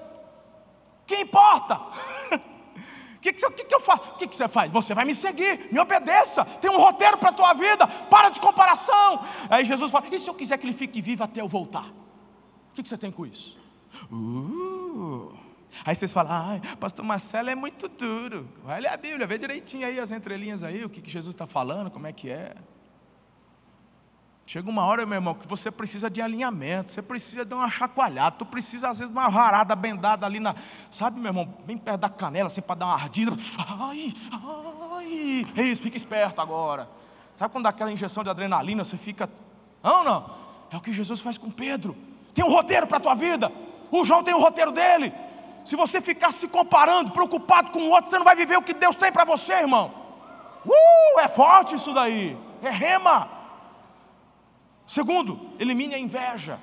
Que 1.05 1.15
importa? 1.21 1.75
O 1.75 3.19
que, 3.21 3.33
que, 3.33 3.65
que, 3.65 3.75
eu 3.75 3.79
faço? 3.79 4.11
O 4.11 4.13
que, 4.15 4.27
que 4.27 4.35
você 4.35 4.47
faz? 4.47 4.71
Você 4.71 4.93
vai 4.93 5.05
me 5.05 5.15
seguir, 5.15 5.71
me 5.71 5.79
obedeça, 5.79 6.45
tem 6.45 6.69
um 6.69 6.77
roteiro 6.77 7.17
para 7.17 7.29
a 7.29 7.33
tua 7.33 7.53
vida, 7.53 7.87
para 7.87 8.29
de 8.29 8.39
comparação. 8.39 9.23
Aí 9.49 9.65
Jesus 9.65 9.89
fala: 9.91 10.05
e 10.11 10.19
se 10.19 10.29
eu 10.29 10.33
quiser 10.33 10.57
que 10.57 10.65
ele 10.65 10.73
fique 10.73 11.01
vivo 11.01 11.23
até 11.23 11.41
eu 11.41 11.47
voltar? 11.47 11.85
O 11.85 12.73
que, 12.73 12.83
que 12.83 12.89
você 12.89 12.97
tem 12.97 13.11
com 13.11 13.25
isso? 13.25 13.66
Uh. 14.11 15.47
Aí 15.85 15.95
vocês 15.95 16.11
falam, 16.11 16.59
pastor 16.79 17.05
Marcelo 17.05 17.49
é 17.49 17.55
muito 17.55 17.87
duro. 17.87 18.47
Vai 18.63 18.81
ler 18.81 18.89
a 18.89 18.97
Bíblia, 18.97 19.27
vê 19.27 19.37
direitinho 19.37 19.85
aí 19.85 19.99
as 19.99 20.11
entrelinhas 20.11 20.63
aí, 20.63 20.83
o 20.83 20.89
que, 20.89 21.01
que 21.01 21.09
Jesus 21.09 21.35
está 21.35 21.45
falando, 21.45 21.91
como 21.91 22.07
é 22.07 22.13
que 22.13 22.29
é. 22.29 22.55
Chega 24.45 24.69
uma 24.69 24.85
hora, 24.85 25.05
meu 25.05 25.15
irmão, 25.15 25.33
que 25.33 25.45
você 25.45 25.69
precisa 25.69 26.09
de 26.09 26.21
alinhamento, 26.21 26.89
você 26.89 27.01
precisa 27.01 27.43
de 27.43 27.53
uma 27.53 27.69
chacoalhada, 27.69 28.37
tu 28.37 28.45
precisa 28.45 28.87
às 28.87 28.97
vezes 28.97 29.13
de 29.13 29.19
uma 29.19 29.29
varada 29.29 29.75
bendada 29.75 30.25
ali 30.25 30.39
na, 30.39 30.55
sabe, 30.89 31.19
meu 31.19 31.31
irmão, 31.31 31.53
bem 31.65 31.77
perto 31.77 31.99
da 31.99 32.09
canela, 32.09 32.47
assim, 32.47 32.61
para 32.61 32.75
dar 32.75 32.85
uma 32.85 32.93
ardida. 32.93 33.33
Ai, 33.67 34.13
ai, 34.31 35.47
é 35.57 35.61
isso, 35.63 35.81
fica 35.81 35.97
esperto 35.97 36.39
agora. 36.39 36.89
Sabe 37.35 37.51
quando 37.51 37.65
dá 37.65 37.69
aquela 37.69 37.91
injeção 37.91 38.23
de 38.23 38.29
adrenalina, 38.29 38.85
você 38.85 38.95
fica, 38.95 39.29
não, 39.83 40.05
não, 40.05 40.29
é 40.71 40.77
o 40.77 40.81
que 40.81 40.93
Jesus 40.93 41.19
faz 41.19 41.37
com 41.37 41.51
Pedro. 41.51 41.93
Tem 42.33 42.43
um 42.43 42.49
roteiro 42.49 42.87
para 42.87 42.97
a 42.97 43.01
tua 43.01 43.15
vida, 43.15 43.51
o 43.91 44.05
João 44.05 44.23
tem 44.23 44.33
o 44.33 44.39
roteiro 44.39 44.71
dele. 44.71 45.13
Se 45.65 45.75
você 45.75 45.99
ficar 45.99 46.31
se 46.31 46.47
comparando, 46.47 47.11
preocupado 47.11 47.71
com 47.71 47.79
o 47.79 47.89
outro, 47.89 48.09
você 48.09 48.17
não 48.17 48.25
vai 48.25 48.35
viver 48.35 48.57
o 48.57 48.61
que 48.61 48.73
Deus 48.73 48.95
tem 48.95 49.11
para 49.11 49.25
você, 49.25 49.53
irmão. 49.53 49.91
Uh, 50.65 51.19
é 51.19 51.27
forte 51.27 51.75
isso 51.75 51.93
daí, 51.93 52.37
é 52.61 52.69
rema. 52.69 53.27
Segundo, 54.85 55.39
elimine 55.59 55.95
a 55.95 55.99
inveja. 55.99 56.59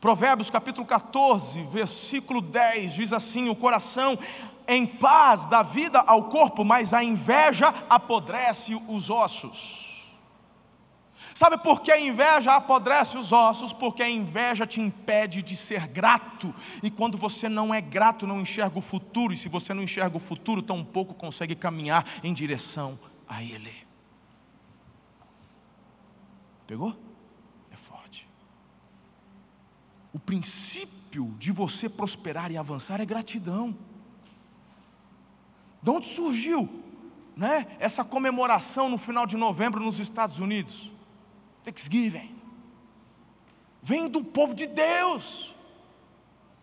Provérbios 0.00 0.50
capítulo 0.50 0.86
14, 0.86 1.62
versículo 1.64 2.40
10 2.40 2.94
diz 2.94 3.12
assim: 3.12 3.48
O 3.48 3.56
coração 3.56 4.18
em 4.66 4.86
paz 4.86 5.46
dá 5.46 5.62
vida 5.62 6.00
ao 6.00 6.24
corpo, 6.24 6.64
mas 6.64 6.94
a 6.94 7.02
inveja 7.02 7.72
apodrece 7.88 8.74
os 8.88 9.10
ossos. 9.10 9.81
Sabe 11.34 11.58
por 11.58 11.80
que 11.80 11.90
a 11.90 11.98
inveja 11.98 12.54
apodrece 12.54 13.16
os 13.16 13.32
ossos? 13.32 13.72
Porque 13.72 14.02
a 14.02 14.10
inveja 14.10 14.66
te 14.66 14.80
impede 14.80 15.42
de 15.42 15.56
ser 15.56 15.86
grato. 15.88 16.54
E 16.82 16.90
quando 16.90 17.16
você 17.16 17.48
não 17.48 17.72
é 17.72 17.80
grato, 17.80 18.26
não 18.26 18.40
enxerga 18.40 18.78
o 18.78 18.82
futuro. 18.82 19.32
E 19.32 19.36
se 19.36 19.48
você 19.48 19.72
não 19.72 19.82
enxerga 19.82 20.16
o 20.16 20.20
futuro, 20.20 20.62
tão 20.62 20.84
pouco 20.84 21.14
consegue 21.14 21.54
caminhar 21.54 22.04
em 22.22 22.34
direção 22.34 22.98
a 23.26 23.42
Ele. 23.42 23.72
Pegou? 26.66 26.94
É 27.70 27.76
forte. 27.76 28.28
O 30.12 30.18
princípio 30.18 31.34
de 31.38 31.50
você 31.50 31.88
prosperar 31.88 32.50
e 32.50 32.58
avançar 32.58 33.00
é 33.00 33.06
gratidão. 33.06 33.76
De 35.82 35.90
onde 35.90 36.06
surgiu 36.06 36.68
né, 37.34 37.66
essa 37.80 38.04
comemoração 38.04 38.88
no 38.88 38.98
final 38.98 39.26
de 39.26 39.36
novembro 39.36 39.82
nos 39.82 39.98
Estados 39.98 40.38
Unidos? 40.38 40.91
Thanksgiving. 41.64 42.40
Vem 43.82 44.08
do 44.08 44.22
povo 44.22 44.54
de 44.54 44.66
Deus, 44.66 45.56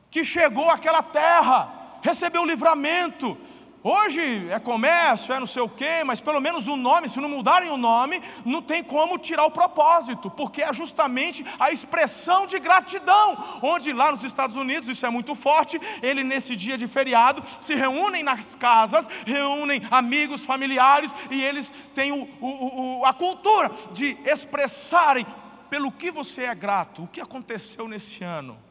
que 0.10 0.24
chegou 0.24 0.70
àquela 0.70 1.04
terra, 1.04 2.00
recebeu 2.02 2.44
o 2.44 2.46
livramento, 2.46 3.38
Hoje 3.82 4.50
é 4.50 4.60
comércio, 4.60 5.34
é 5.34 5.40
não 5.40 5.48
sei 5.48 5.62
o 5.62 5.70
quê, 5.70 6.04
mas 6.06 6.20
pelo 6.20 6.42
menos 6.42 6.68
o 6.68 6.76
nome, 6.76 7.08
se 7.08 7.20
não 7.22 7.30
mudarem 7.30 7.70
o 7.70 7.78
nome, 7.78 8.22
não 8.44 8.62
tem 8.62 8.84
como 8.84 9.18
tirar 9.18 9.46
o 9.46 9.52
propósito, 9.52 10.30
porque 10.30 10.62
é 10.62 10.74
justamente 10.74 11.46
a 11.58 11.72
expressão 11.72 12.46
de 12.46 12.60
gratidão. 12.60 13.38
Onde 13.62 13.94
lá 13.94 14.12
nos 14.12 14.24
Estados 14.26 14.58
Unidos, 14.58 14.90
isso 14.90 15.06
é 15.06 15.10
muito 15.10 15.34
forte, 15.34 15.80
ele 16.04 16.26
nesse 16.26 16.58
dia 16.58 16.78
de 16.78 16.88
feriado 16.88 17.42
se 17.62 17.74
reúnem 17.74 18.22
nas 18.22 18.54
casas, 18.54 19.08
reúnem 19.26 19.82
amigos, 19.90 20.44
familiares, 20.44 21.14
e 21.32 21.42
eles 21.42 21.72
têm 21.96 22.12
o, 22.12 22.28
o, 22.42 23.00
o, 23.00 23.06
a 23.06 23.14
cultura 23.14 23.72
de 23.94 24.18
expressarem 24.26 25.26
pelo 25.70 25.90
que 25.90 26.12
você 26.12 26.44
é 26.44 26.56
grato, 26.56 27.04
o 27.04 27.08
que 27.08 27.22
aconteceu 27.22 27.88
nesse 27.88 28.26
ano 28.26 28.69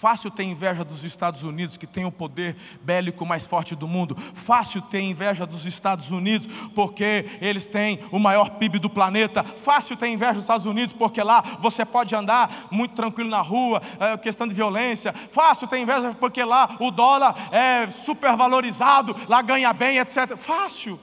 Fácil 0.00 0.30
ter 0.30 0.44
inveja 0.44 0.82
dos 0.82 1.04
Estados 1.04 1.42
Unidos, 1.42 1.76
que 1.76 1.86
tem 1.86 2.06
o 2.06 2.10
poder 2.10 2.56
bélico 2.80 3.26
mais 3.26 3.46
forte 3.46 3.76
do 3.76 3.86
mundo. 3.86 4.16
Fácil 4.16 4.80
ter 4.80 5.02
inveja 5.02 5.44
dos 5.44 5.66
Estados 5.66 6.08
Unidos, 6.10 6.46
porque 6.74 7.26
eles 7.38 7.66
têm 7.66 8.00
o 8.10 8.18
maior 8.18 8.48
PIB 8.52 8.78
do 8.78 8.88
planeta. 8.88 9.44
Fácil 9.44 9.98
ter 9.98 10.08
inveja 10.08 10.32
dos 10.32 10.40
Estados 10.40 10.64
Unidos, 10.64 10.94
porque 10.94 11.22
lá 11.22 11.42
você 11.60 11.84
pode 11.84 12.14
andar 12.14 12.50
muito 12.70 12.94
tranquilo 12.94 13.28
na 13.28 13.42
rua, 13.42 13.82
é 14.00 14.16
questão 14.16 14.48
de 14.48 14.54
violência. 14.54 15.12
Fácil 15.12 15.68
ter 15.68 15.78
inveja, 15.78 16.16
porque 16.18 16.42
lá 16.42 16.78
o 16.80 16.90
dólar 16.90 17.36
é 17.52 17.86
super 17.90 18.34
valorizado, 18.34 19.14
lá 19.28 19.42
ganha 19.42 19.70
bem, 19.74 19.98
etc. 19.98 20.34
Fácil. 20.34 20.98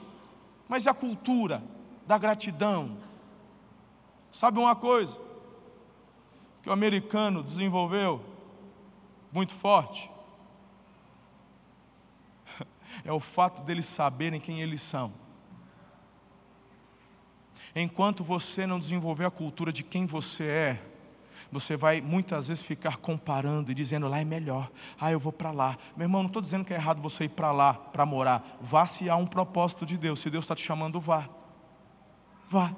Mas 0.66 0.86
e 0.86 0.88
a 0.88 0.94
cultura 0.94 1.62
da 2.04 2.18
gratidão? 2.18 2.98
Sabe 4.32 4.58
uma 4.58 4.74
coisa 4.74 5.20
que 6.64 6.68
o 6.68 6.72
americano 6.72 7.44
desenvolveu? 7.44 8.27
Muito 9.32 9.52
forte 9.54 10.10
é 13.04 13.12
o 13.12 13.20
fato 13.20 13.62
deles 13.62 13.86
saberem 13.86 14.40
quem 14.40 14.60
eles 14.60 14.82
são. 14.82 15.12
Enquanto 17.74 18.24
você 18.24 18.66
não 18.66 18.78
desenvolver 18.80 19.24
a 19.24 19.30
cultura 19.30 19.72
de 19.72 19.82
quem 19.82 20.06
você 20.06 20.44
é, 20.44 20.82
você 21.50 21.76
vai 21.76 22.00
muitas 22.00 22.48
vezes 22.48 22.62
ficar 22.62 22.96
comparando 22.96 23.70
e 23.70 23.74
dizendo 23.74 24.08
lá 24.08 24.20
é 24.20 24.24
melhor, 24.24 24.70
ah, 25.00 25.10
eu 25.10 25.20
vou 25.20 25.32
para 25.32 25.50
lá. 25.50 25.78
Meu 25.96 26.04
irmão, 26.04 26.22
não 26.22 26.28
estou 26.28 26.42
dizendo 26.42 26.64
que 26.64 26.74
é 26.74 26.76
errado 26.76 27.00
você 27.00 27.24
ir 27.24 27.30
para 27.30 27.52
lá 27.52 27.74
para 27.74 28.04
morar. 28.04 28.58
Vá 28.60 28.86
se 28.86 29.08
há 29.08 29.16
um 29.16 29.26
propósito 29.26 29.86
de 29.86 29.96
Deus. 29.96 30.20
Se 30.20 30.30
Deus 30.30 30.44
está 30.44 30.54
te 30.54 30.62
chamando, 30.62 31.00
vá. 31.00 31.28
Vá. 32.48 32.74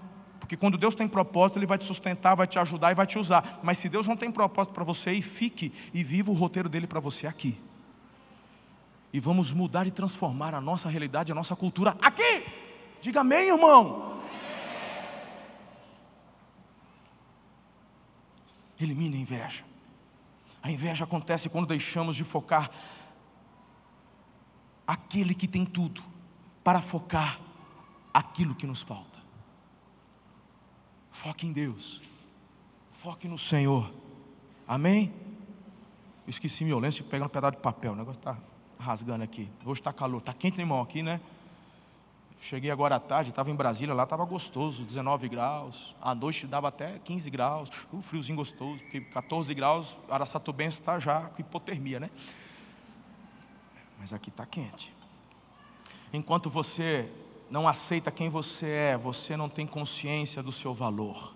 Porque 0.51 0.59
quando 0.59 0.77
Deus 0.77 0.97
tem 0.97 1.07
propósito, 1.07 1.61
Ele 1.61 1.67
vai 1.67 1.79
te 1.79 1.85
sustentar, 1.85 2.35
vai 2.35 2.45
te 2.45 2.59
ajudar 2.59 2.91
e 2.91 2.95
vai 2.97 3.07
te 3.07 3.17
usar. 3.17 3.61
Mas 3.63 3.79
se 3.79 3.89
Deus 3.89 4.09
não 4.09 4.17
tem 4.17 4.33
propósito 4.33 4.73
para 4.73 4.83
você, 4.83 5.13
e 5.13 5.23
fique 5.23 5.73
e 5.95 6.03
viva 6.03 6.29
o 6.29 6.35
roteiro 6.35 6.69
dele 6.69 6.89
para 6.89 6.99
você 6.99 7.29
aqui. 7.29 7.57
E 9.13 9.21
vamos 9.21 9.53
mudar 9.53 9.87
e 9.87 9.93
transformar 9.93 10.53
a 10.53 10.61
nossa 10.61 10.89
realidade, 10.89 11.31
a 11.31 11.37
nossa 11.37 11.55
cultura 11.55 11.97
aqui. 12.03 12.45
Diga 13.01 13.21
amém, 13.21 13.51
irmão. 13.51 14.21
Elimine 18.81 19.19
a 19.19 19.21
inveja. 19.21 19.65
A 20.61 20.69
inveja 20.69 21.05
acontece 21.05 21.49
quando 21.49 21.69
deixamos 21.69 22.17
de 22.17 22.25
focar 22.25 22.69
aquele 24.85 25.33
que 25.33 25.47
tem 25.47 25.65
tudo 25.65 26.03
para 26.65 26.83
focar 26.83 27.39
aquilo 28.13 28.53
que 28.53 28.67
nos 28.67 28.83
falta. 28.83 29.10
Foque 31.23 31.47
em 31.47 31.53
Deus. 31.53 32.01
Foque 33.03 33.29
no 33.29 33.37
Senhor. 33.37 33.93
Amém? 34.67 35.13
Eu 36.27 36.31
esqueci 36.31 36.65
meu 36.65 36.79
lenço 36.79 37.03
e 37.03 37.05
pegar 37.05 37.27
um 37.27 37.29
pedaço 37.29 37.57
de 37.57 37.63
papel. 37.63 37.93
O 37.93 37.97
negócio 37.97 38.19
está 38.19 38.39
rasgando 38.79 39.23
aqui. 39.23 39.47
Hoje 39.67 39.83
está 39.83 39.93
calor. 39.93 40.21
Está 40.21 40.33
quente, 40.33 40.59
irmão, 40.59 40.81
aqui, 40.81 41.03
né? 41.03 41.21
Cheguei 42.39 42.71
agora 42.71 42.97
à 42.97 43.01
tarde, 43.01 43.29
estava 43.29 43.51
em 43.51 43.55
Brasília, 43.55 43.95
lá 43.95 44.05
estava 44.05 44.25
gostoso, 44.25 44.83
19 44.83 45.29
graus. 45.29 45.95
À 46.01 46.15
noite 46.15 46.47
dava 46.47 46.69
até 46.69 46.99
15 47.01 47.29
graus. 47.29 47.71
Um 47.93 48.01
friozinho 48.01 48.37
gostoso, 48.37 48.83
porque 48.83 49.03
14 49.03 49.53
graus, 49.53 49.99
Araçatubense 50.09 50.81
está 50.81 50.99
já 50.99 51.29
com 51.29 51.43
hipotermia, 51.43 52.01
né? 52.01 52.09
Mas 53.99 54.15
aqui 54.15 54.31
está 54.31 54.47
quente. 54.47 54.95
Enquanto 56.15 56.49
você 56.49 57.13
não 57.51 57.67
aceita 57.67 58.11
quem 58.11 58.29
você 58.29 58.67
é, 58.67 58.97
você 58.97 59.37
não 59.37 59.49
tem 59.49 59.67
consciência 59.67 60.43
do 60.43 60.53
seu 60.53 60.73
valor. 60.73 61.35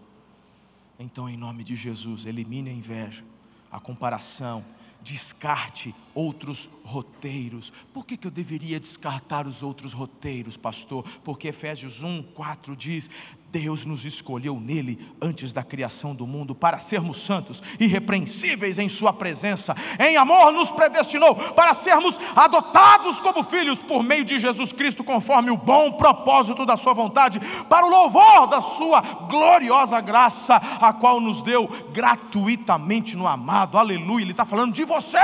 Então, 0.99 1.29
em 1.29 1.37
nome 1.37 1.65
de 1.65 1.75
Jesus, 1.75 2.25
elimine 2.25 2.71
a 2.71 2.73
inveja. 2.73 3.25
a 3.71 3.81
comparação, 3.81 4.65
descarte 5.03 5.93
outros 6.15 6.69
roteiros. 6.85 7.73
Por 7.93 8.07
que, 8.07 8.17
que 8.17 8.27
eu 8.27 8.31
deveria 8.31 8.79
descartar 8.79 9.49
os 9.49 9.65
outros 9.65 9.93
roteiros, 9.93 10.57
pastor? 10.57 11.05
Porque 11.25 11.49
Efésios 11.49 12.01
1, 12.01 12.23
4 12.35 12.77
diz: 12.77 13.11
Deus 13.55 13.85
nos 13.85 14.05
escolheu 14.05 14.59
nele 14.59 14.99
antes 15.23 15.53
da 15.53 15.63
criação 15.63 16.13
do 16.13 16.27
mundo 16.27 16.57
para 16.57 16.81
sermos 16.81 17.25
santos, 17.25 17.63
irrepreensíveis 17.79 18.81
em 18.81 18.89
Sua 18.89 19.13
presença. 19.13 19.77
Em 19.97 20.17
amor, 20.17 20.53
nos 20.53 20.73
predestinou 20.73 21.37
para 21.53 21.73
sermos 21.73 22.19
adotados 22.35 23.21
como 23.21 23.45
filhos 23.45 23.79
por 23.79 24.03
meio 24.03 24.25
de 24.25 24.41
Jesus 24.41 24.73
Cristo, 24.73 25.05
conforme 25.05 25.53
o 25.53 25.57
bom 25.57 25.93
propósito 25.93 26.67
da 26.67 26.77
Sua 26.77 26.93
vontade, 26.93 27.41
para 27.69 27.87
o 27.87 27.91
louvor 27.91 28.49
da 28.49 28.61
Sua 28.61 29.01
gloriosa 29.01 30.01
graça, 30.01 30.57
a 30.57 30.93
qual 30.93 31.21
nos 31.21 31.41
deu 31.41 31.69
gratuitamente 31.93 33.15
no 33.15 33.29
amado. 33.29 33.79
Aleluia. 33.79 34.25
Ele 34.25 34.33
está 34.33 34.45
falando 34.45 34.75
de 34.75 34.85
você, 34.85 35.19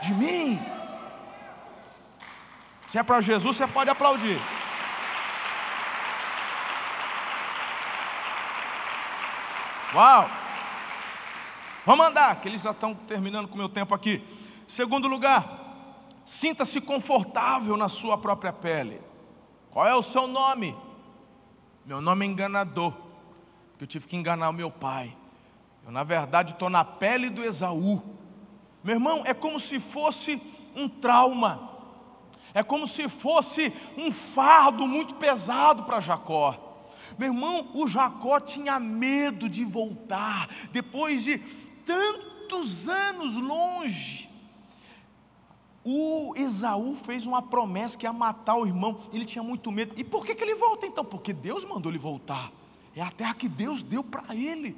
de 0.00 0.14
mim. 0.14 0.60
Se 2.86 2.96
é 2.96 3.02
para 3.02 3.20
Jesus, 3.20 3.56
você 3.56 3.66
pode 3.66 3.90
aplaudir. 3.90 4.38
Uau! 9.94 10.26
Vamos 11.84 12.06
andar, 12.06 12.40
que 12.40 12.48
eles 12.48 12.62
já 12.62 12.70
estão 12.70 12.94
terminando 12.94 13.46
com 13.46 13.54
o 13.54 13.58
meu 13.58 13.68
tempo 13.68 13.94
aqui. 13.94 14.24
Segundo 14.66 15.06
lugar, 15.06 15.46
sinta-se 16.24 16.80
confortável 16.80 17.76
na 17.76 17.90
sua 17.90 18.16
própria 18.16 18.52
pele. 18.52 19.00
Qual 19.70 19.86
é 19.86 19.94
o 19.94 20.00
seu 20.00 20.26
nome? 20.26 20.74
Meu 21.84 22.00
nome 22.00 22.24
é 22.24 22.28
enganador, 22.28 22.92
porque 23.70 23.84
eu 23.84 23.86
tive 23.86 24.06
que 24.06 24.16
enganar 24.16 24.48
o 24.48 24.54
meu 24.54 24.70
pai. 24.70 25.14
Eu, 25.84 25.92
na 25.92 26.04
verdade, 26.04 26.52
estou 26.52 26.70
na 26.70 26.84
pele 26.84 27.28
do 27.28 27.44
Esaú. 27.44 28.00
Meu 28.82 28.94
irmão, 28.94 29.22
é 29.26 29.34
como 29.34 29.60
se 29.60 29.78
fosse 29.78 30.40
um 30.74 30.88
trauma, 30.88 31.70
é 32.54 32.62
como 32.62 32.86
se 32.86 33.08
fosse 33.08 33.70
um 33.98 34.10
fardo 34.10 34.86
muito 34.86 35.16
pesado 35.16 35.82
para 35.82 36.00
Jacó. 36.00 36.71
Meu 37.18 37.32
irmão, 37.32 37.70
o 37.74 37.86
Jacó 37.86 38.40
tinha 38.40 38.78
medo 38.78 39.48
de 39.48 39.64
voltar, 39.64 40.48
depois 40.72 41.22
de 41.22 41.38
tantos 41.84 42.88
anos 42.88 43.36
longe. 43.36 44.30
O 45.84 46.34
Esaú 46.36 46.94
fez 46.94 47.26
uma 47.26 47.42
promessa 47.42 47.98
que 47.98 48.06
ia 48.06 48.12
matar 48.12 48.56
o 48.56 48.66
irmão, 48.66 48.98
ele 49.12 49.24
tinha 49.24 49.42
muito 49.42 49.72
medo. 49.72 49.94
E 49.96 50.04
por 50.04 50.24
que, 50.24 50.34
que 50.34 50.44
ele 50.44 50.54
volta 50.54 50.86
então? 50.86 51.04
Porque 51.04 51.32
Deus 51.32 51.64
mandou 51.64 51.90
ele 51.90 51.98
voltar. 51.98 52.52
É 52.94 53.02
a 53.02 53.10
terra 53.10 53.34
que 53.34 53.48
Deus 53.48 53.82
deu 53.82 54.04
para 54.04 54.34
ele. 54.34 54.76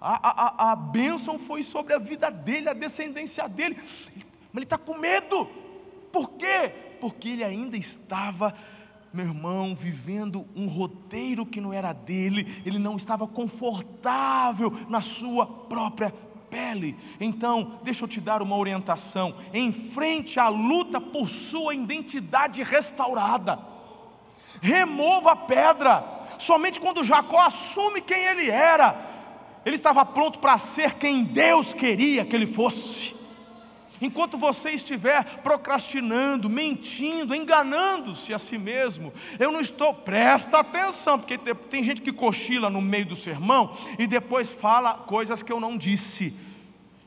A, 0.00 0.68
a, 0.68 0.72
a 0.72 0.76
bênção 0.76 1.38
foi 1.38 1.62
sobre 1.62 1.92
a 1.92 1.98
vida 1.98 2.30
dele, 2.30 2.70
a 2.70 2.72
descendência 2.72 3.46
dele. 3.48 3.76
Mas 3.76 4.54
ele 4.54 4.64
está 4.64 4.78
com 4.78 4.96
medo. 4.98 5.46
Por 6.10 6.30
quê? 6.30 6.72
Porque 7.00 7.28
ele 7.30 7.44
ainda 7.44 7.76
estava 7.76 8.54
meu 9.12 9.26
irmão, 9.26 9.74
vivendo 9.74 10.46
um 10.54 10.68
roteiro 10.68 11.44
que 11.44 11.60
não 11.60 11.72
era 11.72 11.92
dele, 11.92 12.62
ele 12.64 12.78
não 12.78 12.96
estava 12.96 13.26
confortável 13.26 14.72
na 14.88 15.00
sua 15.00 15.46
própria 15.46 16.14
pele. 16.48 16.96
Então, 17.20 17.78
deixa 17.82 18.04
eu 18.04 18.08
te 18.08 18.20
dar 18.20 18.42
uma 18.42 18.56
orientação: 18.56 19.34
enfrente 19.52 20.38
a 20.38 20.48
luta 20.48 21.00
por 21.00 21.28
sua 21.28 21.74
identidade 21.74 22.62
restaurada. 22.62 23.58
Remova 24.60 25.32
a 25.32 25.36
pedra. 25.36 26.04
Somente 26.38 26.80
quando 26.80 27.04
Jacó 27.04 27.40
assume 27.40 28.00
quem 28.00 28.24
ele 28.24 28.50
era, 28.50 28.94
ele 29.64 29.76
estava 29.76 30.04
pronto 30.04 30.38
para 30.38 30.56
ser 30.58 30.94
quem 30.94 31.24
Deus 31.24 31.74
queria 31.74 32.24
que 32.24 32.34
ele 32.34 32.46
fosse. 32.46 33.19
Enquanto 34.00 34.38
você 34.38 34.70
estiver 34.70 35.22
procrastinando, 35.42 36.48
mentindo, 36.48 37.34
enganando-se 37.34 38.32
a 38.32 38.38
si 38.38 38.56
mesmo, 38.56 39.12
eu 39.38 39.52
não 39.52 39.60
estou, 39.60 39.92
presta 39.92 40.58
atenção, 40.58 41.18
porque 41.18 41.36
tem 41.36 41.82
gente 41.82 42.00
que 42.00 42.12
cochila 42.12 42.70
no 42.70 42.80
meio 42.80 43.06
do 43.06 43.16
sermão 43.16 43.74
e 43.98 44.06
depois 44.06 44.50
fala 44.50 44.94
coisas 44.94 45.42
que 45.42 45.52
eu 45.52 45.60
não 45.60 45.76
disse. 45.76 46.48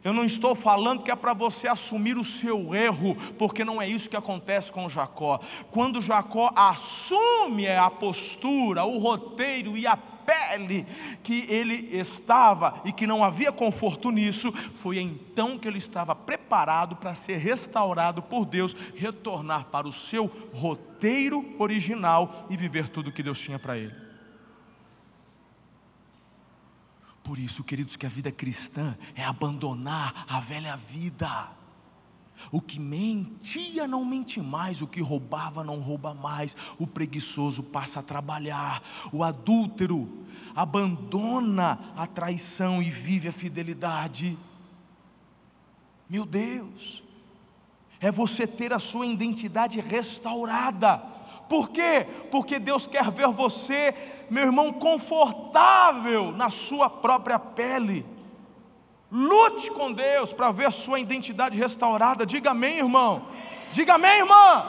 Eu 0.04 0.12
não 0.12 0.26
estou 0.26 0.54
falando 0.54 1.02
que 1.02 1.10
é 1.10 1.16
para 1.16 1.34
você 1.34 1.68
assumir 1.68 2.18
o 2.18 2.26
seu 2.26 2.76
erro, 2.76 3.16
porque 3.38 3.64
não 3.64 3.82
é 3.82 3.88
isso 3.88 4.10
que 4.10 4.18
acontece 4.18 4.70
com 4.70 4.90
Jacó. 4.90 5.40
Quando 5.72 6.02
Jacó 6.02 6.52
assume 6.56 7.70
a 7.70 7.90
postura, 7.90 8.84
o 8.84 8.98
roteiro 8.98 9.78
e 9.78 9.88
a 9.88 9.96
pele 10.26 10.86
que 11.24 11.46
ele 11.50 11.74
estava 11.98 12.82
e 12.86 12.92
que 12.92 13.08
não 13.08 13.24
havia 13.24 13.52
conforto 13.52 14.12
nisso, 14.12 14.52
foi 14.52 15.00
então 15.00 15.58
que 15.58 15.68
ele 15.68 15.78
estava 15.78 16.16
preparado 16.16 16.96
para 16.96 17.16
ser 17.16 17.38
restaurado 17.38 18.22
por 18.22 18.46
Deus, 18.46 18.76
retornar 18.96 19.66
para 19.66 19.88
o 19.88 19.92
seu 19.92 20.26
roteiro 20.54 21.56
original 21.60 22.48
e 22.50 22.58
viver 22.58 22.88
tudo 22.88 23.12
que 23.12 23.24
Deus 23.24 23.40
tinha 23.40 23.60
para 23.60 23.78
ele. 23.78 24.04
Por 27.24 27.40
isso, 27.40 27.64
queridos, 27.64 27.96
que 27.96 28.06
a 28.06 28.10
vida 28.10 28.32
cristã 28.32 28.98
é 29.16 29.24
abandonar 29.24 30.26
a 30.28 30.42
velha 30.42 30.76
vida. 30.76 31.63
O 32.52 32.62
que 32.62 32.80
mentia 32.80 33.88
não 33.88 34.06
mente 34.06 34.42
mais, 34.42 34.82
o 34.82 34.88
que 34.88 35.02
roubava 35.02 35.64
não 35.64 35.80
rouba 35.80 36.14
mais, 36.14 36.56
o 36.80 36.88
preguiçoso 36.88 37.64
passa 37.64 38.00
a 38.00 38.04
trabalhar, 38.04 38.82
o 39.12 39.24
adúltero 39.24 40.24
abandona 40.56 41.80
a 41.96 42.06
traição 42.06 42.82
e 42.82 42.90
vive 42.90 43.28
a 43.28 43.34
fidelidade. 43.34 44.38
Meu 46.10 46.26
Deus, 46.26 47.04
é 48.00 48.12
você 48.12 48.46
ter 48.46 48.74
a 48.74 48.80
sua 48.80 49.06
identidade 49.06 49.80
restaurada. 49.80 50.98
Por 51.50 51.70
quê? 51.70 52.06
Porque 52.30 52.60
Deus 52.60 52.86
quer 52.86 53.10
ver 53.12 53.28
você, 53.30 53.94
meu 54.30 54.44
irmão, 54.44 54.74
confortável 54.74 56.32
na 56.32 56.50
sua 56.50 56.90
própria 56.90 57.40
pele. 57.40 58.06
Lute 59.16 59.70
com 59.70 59.92
Deus 59.94 60.34
para 60.34 60.52
ver 60.52 60.72
sua 60.72 61.00
identidade 61.00 61.56
restaurada. 61.56 62.26
Diga 62.26 62.50
amém, 62.50 62.80
irmão. 62.80 63.22
Diga 63.72 63.94
amém, 63.94 64.22
irmã. 64.22 64.66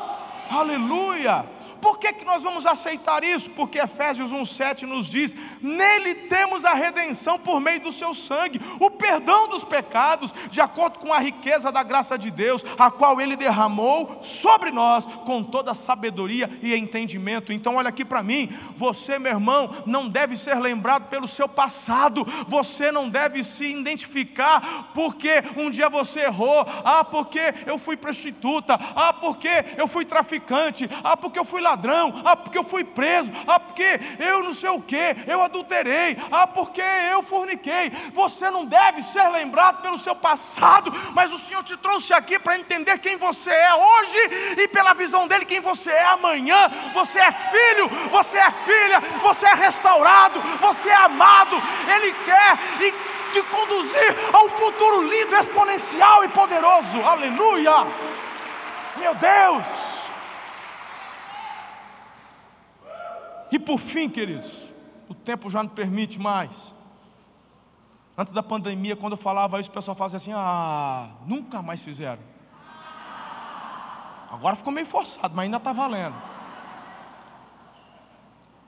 Aleluia. 0.50 1.46
Por 1.84 1.98
que, 1.98 2.14
que 2.14 2.24
nós 2.24 2.42
vamos 2.42 2.64
aceitar 2.64 3.22
isso? 3.22 3.50
Porque 3.50 3.78
Efésios 3.78 4.32
1,7 4.32 4.84
nos 4.84 5.04
diz: 5.04 5.36
nele 5.60 6.14
temos 6.14 6.64
a 6.64 6.72
redenção 6.72 7.38
por 7.38 7.60
meio 7.60 7.78
do 7.80 7.92
seu 7.92 8.14
sangue, 8.14 8.58
o 8.80 8.90
perdão 8.90 9.48
dos 9.48 9.62
pecados, 9.62 10.32
de 10.50 10.62
acordo 10.62 10.98
com 10.98 11.12
a 11.12 11.18
riqueza 11.18 11.70
da 11.70 11.82
graça 11.82 12.16
de 12.16 12.30
Deus, 12.30 12.64
a 12.78 12.90
qual 12.90 13.20
ele 13.20 13.36
derramou 13.36 14.18
sobre 14.22 14.70
nós 14.70 15.04
com 15.04 15.44
toda 15.44 15.74
sabedoria 15.74 16.50
e 16.62 16.74
entendimento. 16.74 17.52
Então, 17.52 17.76
olha 17.76 17.90
aqui 17.90 18.02
para 18.02 18.22
mim, 18.22 18.48
você, 18.78 19.18
meu 19.18 19.32
irmão, 19.32 19.68
não 19.84 20.08
deve 20.08 20.38
ser 20.38 20.54
lembrado 20.54 21.10
pelo 21.10 21.28
seu 21.28 21.46
passado, 21.46 22.24
você 22.48 22.90
não 22.90 23.10
deve 23.10 23.44
se 23.44 23.66
identificar 23.66 24.90
porque 24.94 25.42
um 25.58 25.68
dia 25.68 25.90
você 25.90 26.20
errou, 26.20 26.66
ah, 26.82 27.04
porque 27.04 27.52
eu 27.66 27.78
fui 27.78 27.94
prostituta, 27.94 28.80
ah, 28.96 29.12
porque 29.12 29.50
eu 29.76 29.86
fui 29.86 30.06
traficante, 30.06 30.88
ah, 31.04 31.14
porque 31.14 31.38
eu 31.38 31.44
fui 31.44 31.60
ladrão 31.60 31.73
ladrão, 31.74 32.22
ah, 32.24 32.36
porque 32.36 32.56
eu 32.56 32.64
fui 32.64 32.84
preso, 32.84 33.32
ah, 33.46 33.58
porque 33.58 34.00
eu 34.18 34.42
não 34.44 34.54
sei 34.54 34.70
o 34.70 34.80
que, 34.80 35.16
eu 35.26 35.42
adulterei, 35.42 36.16
ah, 36.30 36.46
porque 36.46 36.82
eu 37.10 37.22
forniquei. 37.22 37.90
Você 38.12 38.48
não 38.50 38.64
deve 38.64 39.02
ser 39.02 39.28
lembrado 39.30 39.82
pelo 39.82 39.98
seu 39.98 40.14
passado, 40.14 40.92
mas 41.14 41.32
o 41.32 41.38
Senhor 41.38 41.62
te 41.64 41.76
trouxe 41.76 42.14
aqui 42.14 42.38
para 42.38 42.58
entender 42.58 42.98
quem 42.98 43.16
você 43.16 43.50
é 43.50 43.74
hoje 43.74 44.18
e 44.58 44.68
pela 44.68 44.94
visão 44.94 45.26
dele 45.26 45.44
quem 45.44 45.60
você 45.60 45.90
é 45.90 46.04
amanhã. 46.04 46.70
Você 46.94 47.18
é 47.18 47.32
filho, 47.32 47.88
você 48.10 48.38
é 48.38 48.50
filha, 48.50 49.00
você 49.20 49.46
é 49.46 49.54
restaurado, 49.54 50.40
você 50.60 50.88
é 50.88 50.96
amado. 50.96 51.60
Ele 51.96 52.12
quer 52.24 52.56
e 52.80 52.94
te 53.32 53.42
conduzir 53.42 54.16
a 54.32 54.44
um 54.44 54.48
futuro 54.48 55.02
lindo, 55.02 55.34
exponencial 55.34 56.24
e 56.24 56.28
poderoso. 56.28 57.02
Aleluia! 57.02 57.84
Meu 58.96 59.14
Deus! 59.16 59.93
E 63.54 63.58
por 63.60 63.78
fim, 63.78 64.08
queridos, 64.08 64.74
o 65.08 65.14
tempo 65.14 65.48
já 65.48 65.62
não 65.62 65.70
permite 65.70 66.18
mais. 66.18 66.74
Antes 68.18 68.32
da 68.32 68.42
pandemia, 68.42 68.96
quando 68.96 69.12
eu 69.12 69.16
falava 69.16 69.60
isso, 69.60 69.70
o 69.70 69.72
pessoal 69.72 69.96
fazia 69.96 70.16
assim: 70.16 70.32
ah, 70.34 71.12
nunca 71.24 71.62
mais 71.62 71.80
fizeram. 71.80 72.20
Agora 74.28 74.56
ficou 74.56 74.72
meio 74.72 74.88
forçado, 74.88 75.36
mas 75.36 75.44
ainda 75.44 75.58
está 75.58 75.72
valendo. 75.72 76.20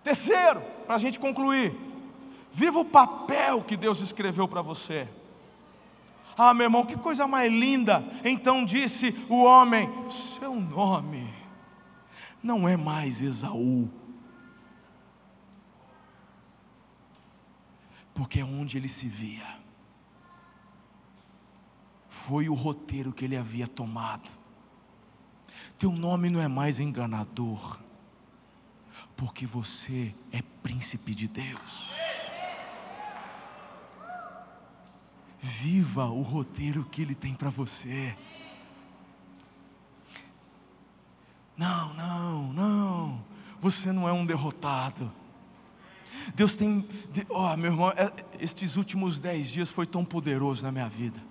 Terceiro, 0.04 0.62
para 0.86 0.94
a 0.94 0.98
gente 0.98 1.18
concluir, 1.18 1.74
viva 2.52 2.78
o 2.78 2.84
papel 2.84 3.62
que 3.62 3.76
Deus 3.76 3.98
escreveu 3.98 4.46
para 4.46 4.62
você. 4.62 5.08
Ah, 6.38 6.54
meu 6.54 6.66
irmão, 6.66 6.86
que 6.86 6.96
coisa 6.96 7.26
mais 7.26 7.52
linda. 7.52 8.04
Então 8.22 8.64
disse 8.64 9.12
o 9.28 9.42
homem: 9.42 9.90
Seu 10.08 10.54
nome 10.54 11.28
não 12.40 12.68
é 12.68 12.76
mais 12.76 13.20
Esaú, 13.20 13.90
porque 18.16 18.40
é 18.40 18.44
onde 18.44 18.76
ele 18.76 18.88
se 18.88 19.06
via. 19.06 19.46
foi 22.08 22.48
o 22.48 22.54
roteiro 22.54 23.12
que 23.12 23.24
ele 23.24 23.36
havia 23.36 23.68
tomado. 23.68 24.32
Teu 25.78 25.92
nome 25.92 26.28
não 26.28 26.40
é 26.40 26.48
mais 26.48 26.80
enganador, 26.80 27.78
porque 29.16 29.46
você 29.46 30.12
é 30.32 30.42
príncipe 30.62 31.14
de 31.14 31.28
Deus. 31.28 31.92
Viva 35.38 36.06
o 36.06 36.22
roteiro 36.22 36.84
que 36.84 37.02
Ele 37.02 37.14
tem 37.14 37.32
para 37.32 37.50
você. 37.50 38.16
Não, 41.56 41.94
não, 41.94 42.52
não. 42.52 43.24
Você 43.60 43.92
não 43.92 44.08
é 44.08 44.12
um 44.12 44.26
derrotado. 44.26 45.12
Deus 46.34 46.56
tem. 46.56 46.84
Oh, 47.28 47.56
meu 47.56 47.72
irmão, 47.72 47.90
é, 47.90 48.12
estes 48.40 48.76
últimos 48.76 49.18
dez 49.20 49.48
dias 49.48 49.70
foi 49.70 49.86
tão 49.86 50.04
poderoso 50.04 50.62
na 50.62 50.72
minha 50.72 50.88
vida. 50.88 51.22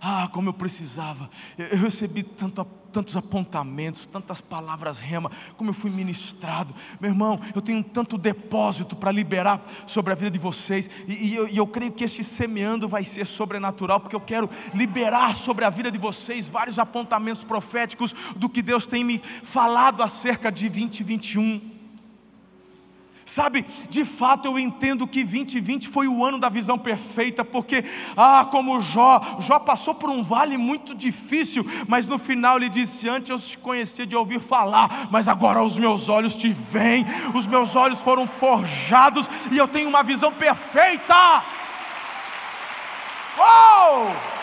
Ah, 0.00 0.28
como 0.32 0.50
eu 0.50 0.54
precisava. 0.54 1.30
Eu 1.56 1.78
recebi 1.78 2.22
tanto 2.22 2.66
tantos 2.94 3.16
apontamentos, 3.16 4.06
tantas 4.06 4.40
palavras 4.40 5.00
rema, 5.00 5.28
como 5.56 5.70
eu 5.70 5.74
fui 5.74 5.90
ministrado. 5.90 6.72
Meu 7.00 7.10
irmão, 7.10 7.40
eu 7.52 7.60
tenho 7.60 7.82
tanto 7.82 8.16
depósito 8.16 8.94
para 8.94 9.10
liberar 9.10 9.60
sobre 9.84 10.12
a 10.12 10.14
vida 10.14 10.30
de 10.30 10.38
vocês, 10.38 10.88
e, 11.08 11.12
e, 11.12 11.34
eu, 11.34 11.48
e 11.48 11.56
eu 11.56 11.66
creio 11.66 11.90
que 11.90 12.04
este 12.04 12.22
semeando 12.22 12.88
vai 12.88 13.02
ser 13.02 13.26
sobrenatural, 13.26 13.98
porque 13.98 14.14
eu 14.14 14.20
quero 14.20 14.48
liberar 14.72 15.34
sobre 15.34 15.64
a 15.64 15.70
vida 15.70 15.90
de 15.90 15.98
vocês 15.98 16.46
vários 16.46 16.78
apontamentos 16.78 17.42
proféticos 17.42 18.14
do 18.36 18.48
que 18.48 18.62
Deus 18.62 18.86
tem 18.86 19.02
me 19.02 19.18
falado 19.18 20.00
acerca 20.00 20.52
de 20.52 20.68
2021. 20.68 21.73
Sabe, 23.24 23.64
de 23.88 24.04
fato 24.04 24.46
eu 24.46 24.58
entendo 24.58 25.06
que 25.06 25.24
2020 25.24 25.88
foi 25.88 26.06
o 26.06 26.22
ano 26.22 26.38
da 26.38 26.50
visão 26.50 26.78
perfeita, 26.78 27.42
porque, 27.42 27.82
ah, 28.14 28.46
como 28.50 28.82
Jó, 28.82 29.18
Jó 29.40 29.58
passou 29.58 29.94
por 29.94 30.10
um 30.10 30.22
vale 30.22 30.58
muito 30.58 30.94
difícil, 30.94 31.64
mas 31.88 32.04
no 32.04 32.18
final 32.18 32.58
ele 32.58 32.68
disse: 32.68 33.08
Antes 33.08 33.30
eu 33.30 33.38
te 33.38 33.56
conhecia 33.56 34.06
de 34.06 34.14
ouvir 34.14 34.40
falar, 34.40 35.08
mas 35.10 35.26
agora 35.26 35.62
os 35.62 35.74
meus 35.74 36.10
olhos 36.10 36.36
te 36.36 36.50
veem, 36.50 37.06
os 37.34 37.46
meus 37.46 37.74
olhos 37.74 38.02
foram 38.02 38.26
forjados 38.26 39.26
e 39.50 39.56
eu 39.56 39.66
tenho 39.66 39.88
uma 39.88 40.02
visão 40.02 40.30
perfeita. 40.30 41.42
Oh! 43.38 44.34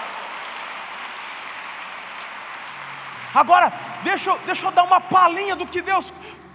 Agora, 3.33 3.71
deixa, 4.03 4.35
deixa 4.45 4.65
eu 4.65 4.71
dar 4.71 4.83
uma 4.83 4.99
palhinha 4.99 5.55
do 5.55 5.65
que 5.65 5.81
Deus 5.81 6.11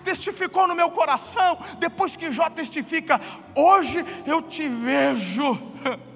testificou 0.06 0.68
no 0.68 0.74
meu 0.74 0.88
coração, 0.92 1.58
depois 1.80 2.14
que 2.14 2.30
Jó 2.30 2.48
testifica, 2.48 3.20
hoje 3.56 3.98
eu 4.24 4.40
te 4.40 4.68
vejo. 4.68 5.58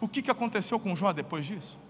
O 0.00 0.08
que, 0.08 0.20
que 0.20 0.30
aconteceu 0.30 0.78
com 0.78 0.94
Jó 0.94 1.14
depois 1.14 1.46
disso? 1.46 1.80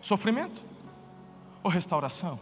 Sofrimento 0.00 0.64
ou 1.62 1.70
restauração? 1.70 2.40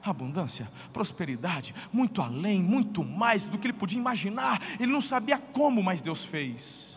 Abundância, 0.00 0.70
prosperidade, 0.92 1.74
muito 1.92 2.22
além, 2.22 2.62
muito 2.62 3.02
mais 3.02 3.46
do 3.48 3.58
que 3.58 3.66
ele 3.66 3.72
podia 3.72 3.98
imaginar. 3.98 4.62
Ele 4.78 4.92
não 4.92 5.00
sabia 5.00 5.36
como, 5.36 5.82
mas 5.82 6.00
Deus 6.00 6.24
fez. 6.24 6.96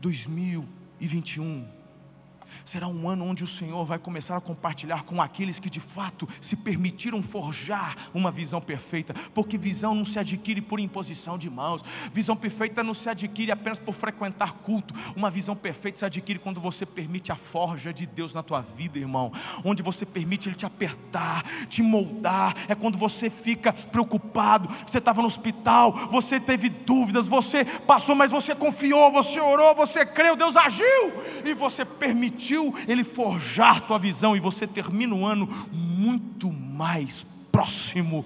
2021 0.00 1.79
será 2.64 2.88
um 2.88 3.08
ano 3.08 3.24
onde 3.24 3.44
o 3.44 3.46
Senhor 3.46 3.84
vai 3.84 3.98
começar 3.98 4.36
a 4.36 4.40
compartilhar 4.40 5.02
com 5.02 5.20
aqueles 5.20 5.58
que 5.58 5.70
de 5.70 5.80
fato 5.80 6.28
se 6.40 6.56
permitiram 6.56 7.22
forjar 7.22 7.96
uma 8.12 8.30
visão 8.30 8.60
perfeita, 8.60 9.14
porque 9.34 9.58
visão 9.58 9.94
não 9.94 10.04
se 10.04 10.18
adquire 10.18 10.60
por 10.60 10.80
imposição 10.80 11.38
de 11.38 11.48
mãos, 11.48 11.84
visão 12.12 12.36
perfeita 12.36 12.82
não 12.82 12.94
se 12.94 13.08
adquire 13.08 13.50
apenas 13.50 13.78
por 13.78 13.94
frequentar 13.94 14.52
culto, 14.54 14.94
uma 15.16 15.30
visão 15.30 15.54
perfeita 15.54 15.98
se 15.98 16.04
adquire 16.04 16.38
quando 16.38 16.60
você 16.60 16.84
permite 16.84 17.32
a 17.32 17.34
forja 17.34 17.92
de 17.92 18.06
Deus 18.06 18.34
na 18.34 18.42
tua 18.42 18.60
vida, 18.60 18.98
irmão, 18.98 19.32
onde 19.64 19.82
você 19.82 20.04
permite 20.04 20.48
Ele 20.48 20.56
te 20.56 20.66
apertar, 20.66 21.44
te 21.66 21.82
moldar, 21.82 22.54
é 22.68 22.74
quando 22.74 22.98
você 22.98 23.30
fica 23.30 23.72
preocupado, 23.72 24.68
você 24.86 24.98
estava 24.98 25.20
no 25.20 25.26
hospital, 25.26 25.92
você 26.10 26.40
teve 26.40 26.68
dúvidas, 26.68 27.26
você 27.26 27.64
passou, 27.64 28.14
mas 28.14 28.30
você 28.30 28.54
confiou, 28.54 29.12
você 29.12 29.40
orou, 29.40 29.74
você 29.74 30.04
creu, 30.04 30.36
Deus 30.36 30.56
agiu 30.56 30.84
e 31.44 31.54
você 31.54 31.84
permitiu 31.84 32.39
permitiu 32.40 32.74
Ele 32.88 33.04
forjar 33.04 33.82
tua 33.82 33.98
visão 33.98 34.34
e 34.34 34.40
você 34.40 34.66
termina 34.66 35.14
o 35.14 35.26
ano 35.26 35.46
muito 35.72 36.50
mais 36.50 37.22
próximo 37.52 38.24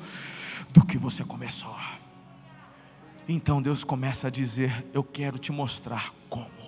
do 0.70 0.84
que 0.84 0.96
você 0.96 1.24
começou. 1.24 1.74
Então 3.28 3.60
Deus 3.60 3.82
começa 3.82 4.28
a 4.28 4.30
dizer: 4.30 4.84
Eu 4.94 5.02
quero 5.02 5.38
te 5.38 5.50
mostrar 5.50 6.12
como. 6.28 6.64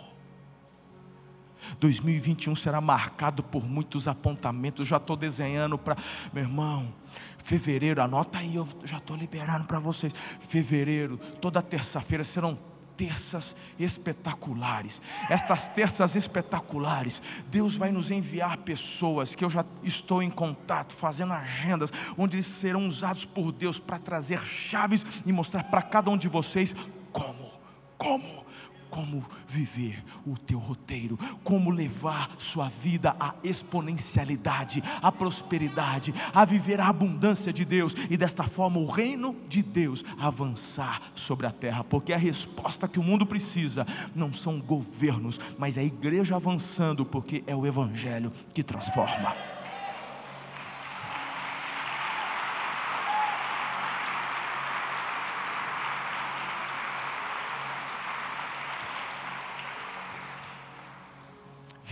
2021 1.81 2.55
será 2.55 2.81
marcado 2.81 3.43
por 3.43 3.65
muitos 3.65 4.09
apontamentos. 4.09 4.89
Já 4.89 4.97
estou 4.97 5.17
desenhando 5.17 5.77
para, 5.77 5.97
meu 6.33 6.45
irmão, 6.45 6.93
fevereiro, 7.39 8.01
anota 8.01 8.39
aí, 8.39 8.57
eu 8.57 8.67
já 8.85 8.99
estou 8.99 9.17
liberando 9.17 9.67
para 9.67 9.79
vocês. 9.79 10.15
Fevereiro, 10.41 11.19
toda 11.41 11.61
terça-feira 11.61 12.25
serão 12.25 12.57
terças 12.97 13.55
espetaculares. 13.79 15.01
Estas 15.29 15.69
terças 15.69 16.15
espetaculares, 16.15 17.21
Deus 17.49 17.77
vai 17.77 17.93
nos 17.93 18.11
enviar 18.11 18.57
pessoas 18.59 19.35
que 19.35 19.45
eu 19.45 19.51
já 19.51 19.65
estou 19.83 20.23
em 20.23 20.31
contato, 20.31 20.95
fazendo 20.95 21.33
agendas, 21.33 21.93
onde 22.17 22.37
eles 22.37 22.47
serão 22.47 22.89
usados 22.89 23.25
por 23.25 23.53
Deus 23.53 23.79
para 23.79 23.99
trazer 23.99 24.41
chaves 24.45 25.05
e 25.27 25.33
mostrar 25.33 25.65
para 25.65 25.83
cada 25.83 26.11
um 26.11 26.17
de 26.17 26.29
vocês 26.29 26.75
como, 27.13 27.53
como 27.99 28.46
como 28.97 29.23
viver 29.47 30.03
o 30.27 30.39
teu 30.39 30.59
roteiro, 30.59 31.19
como 31.45 31.71
levar 31.71 32.31
sua 32.39 32.71
vida 32.71 33.15
à 33.21 33.35
exponencialidade, 33.45 34.83
à 35.03 35.13
prosperidade, 35.13 36.15
a 36.33 36.47
viver 36.47 36.81
a 36.81 36.89
abundância 36.89 37.53
de 37.53 37.67
Deus 37.67 37.95
e 38.09 38.17
desta 38.17 38.43
forma 38.45 38.79
o 38.79 38.91
reino 38.91 39.37
de 39.51 39.63
Deus 39.63 40.03
avançar 40.19 41.03
sobre 41.15 41.47
a 41.47 41.53
terra, 41.53 41.85
porque 41.85 42.15
a 42.15 42.17
resposta 42.17 42.89
que 42.89 42.99
o 42.99 43.03
mundo 43.03 43.27
precisa 43.27 43.87
não 44.15 44.33
são 44.33 44.59
governos, 44.61 45.39
mas 45.59 45.77
é 45.77 45.83
a 45.83 45.85
igreja 45.85 46.37
avançando, 46.37 47.05
porque 47.05 47.45
é 47.47 47.55
o 47.55 47.67
evangelho 47.67 48.33
que 48.55 48.63
transforma. 48.63 49.56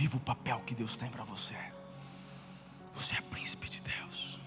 Viva 0.05 0.17
o 0.17 0.19
papel 0.19 0.59
que 0.59 0.75
Deus 0.75 0.95
tem 0.95 1.09
para 1.09 1.23
você. 1.23 1.55
Você 2.93 3.15
é 3.15 3.21
príncipe 3.21 3.67
de 3.67 3.81
Deus. 3.81 4.39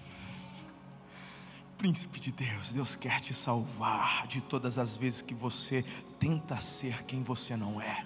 Príncipe 1.77 2.17
de 2.17 2.31
Deus, 2.31 2.71
Deus 2.71 2.95
quer 2.95 3.19
te 3.19 3.33
salvar 3.33 4.25
de 4.25 4.39
todas 4.39 4.77
as 4.77 4.95
vezes 4.95 5.21
que 5.21 5.33
você 5.33 5.83
tenta 6.17 6.55
ser 6.61 7.03
quem 7.03 7.23
você 7.23 7.57
não 7.57 7.81
é. 7.81 8.05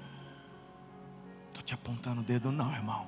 Estou 1.49 1.61
te 1.61 1.75
apontando 1.75 2.21
o 2.21 2.23
dedo, 2.23 2.51
não, 2.51 2.73
irmão. 2.73 3.07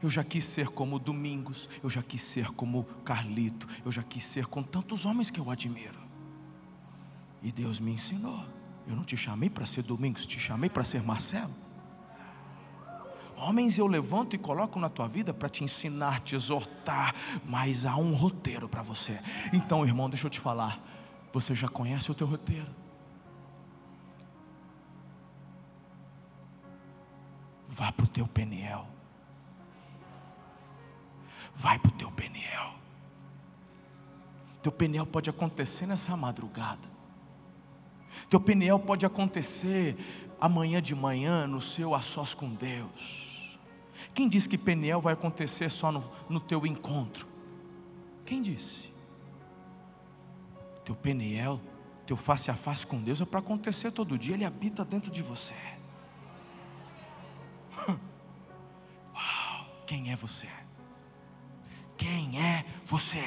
Eu 0.00 0.08
já 0.08 0.22
quis 0.22 0.44
ser 0.44 0.68
como 0.68 1.00
Domingos, 1.00 1.68
eu 1.82 1.90
já 1.90 2.04
quis 2.04 2.22
ser 2.22 2.52
como 2.52 2.84
Carlito, 3.04 3.66
eu 3.84 3.90
já 3.90 4.04
quis 4.04 4.24
ser 4.24 4.46
com 4.46 4.62
tantos 4.62 5.04
homens 5.04 5.28
que 5.28 5.40
eu 5.40 5.50
admiro. 5.50 5.98
E 7.42 7.50
Deus 7.50 7.80
me 7.80 7.90
ensinou. 7.90 8.46
Eu 8.86 8.94
não 8.94 9.02
te 9.02 9.16
chamei 9.16 9.50
para 9.50 9.66
ser 9.66 9.82
Domingos, 9.82 10.24
te 10.24 10.38
chamei 10.38 10.70
para 10.70 10.84
ser 10.84 11.02
Marcelo. 11.02 11.65
Homens 13.36 13.76
eu 13.76 13.86
levanto 13.86 14.34
e 14.34 14.38
coloco 14.38 14.78
na 14.78 14.88
tua 14.88 15.06
vida 15.06 15.34
para 15.34 15.48
te 15.48 15.62
ensinar, 15.62 16.20
te 16.20 16.34
exortar, 16.34 17.14
mas 17.44 17.84
há 17.84 17.96
um 17.96 18.14
roteiro 18.14 18.68
para 18.68 18.82
você. 18.82 19.20
Então, 19.52 19.84
irmão, 19.84 20.08
deixa 20.08 20.26
eu 20.26 20.30
te 20.30 20.40
falar. 20.40 20.80
Você 21.32 21.54
já 21.54 21.68
conhece 21.68 22.10
o 22.10 22.14
teu 22.14 22.26
roteiro? 22.26 22.74
Vá 27.68 27.92
para 27.92 28.04
o 28.04 28.08
teu 28.08 28.26
Peniel. 28.26 28.88
Vai 31.54 31.78
para 31.78 31.90
o 31.90 31.92
teu 31.92 32.10
Peniel. 32.10 32.74
Teu 34.62 34.72
Peniel 34.72 35.06
pode 35.06 35.28
acontecer 35.28 35.86
nessa 35.86 36.16
madrugada. 36.16 36.96
Teu 38.30 38.40
Peniel 38.40 38.78
pode 38.78 39.04
acontecer 39.04 39.94
amanhã 40.40 40.80
de 40.80 40.94
manhã 40.94 41.46
no 41.46 41.60
seu 41.60 41.94
a 41.94 42.00
sós 42.00 42.32
com 42.32 42.48
Deus. 42.54 43.25
Quem 44.16 44.30
disse 44.30 44.48
que 44.48 44.56
Peniel 44.56 44.98
vai 44.98 45.12
acontecer 45.12 45.68
só 45.68 45.92
no, 45.92 46.02
no 46.26 46.40
teu 46.40 46.66
encontro? 46.66 47.26
Quem 48.24 48.40
disse? 48.40 48.94
Teu 50.86 50.96
Peniel, 50.96 51.60
teu 52.06 52.16
face 52.16 52.50
a 52.50 52.54
face 52.54 52.86
com 52.86 52.98
Deus 52.98 53.20
é 53.20 53.26
para 53.26 53.40
acontecer 53.40 53.90
todo 53.90 54.16
dia, 54.16 54.32
Ele 54.32 54.46
habita 54.46 54.86
dentro 54.86 55.10
de 55.10 55.22
você. 55.22 55.54
Uau, 57.86 59.66
quem 59.86 60.10
é 60.10 60.16
você? 60.16 60.48
Quem 61.98 62.42
é 62.42 62.64
você? 62.86 63.22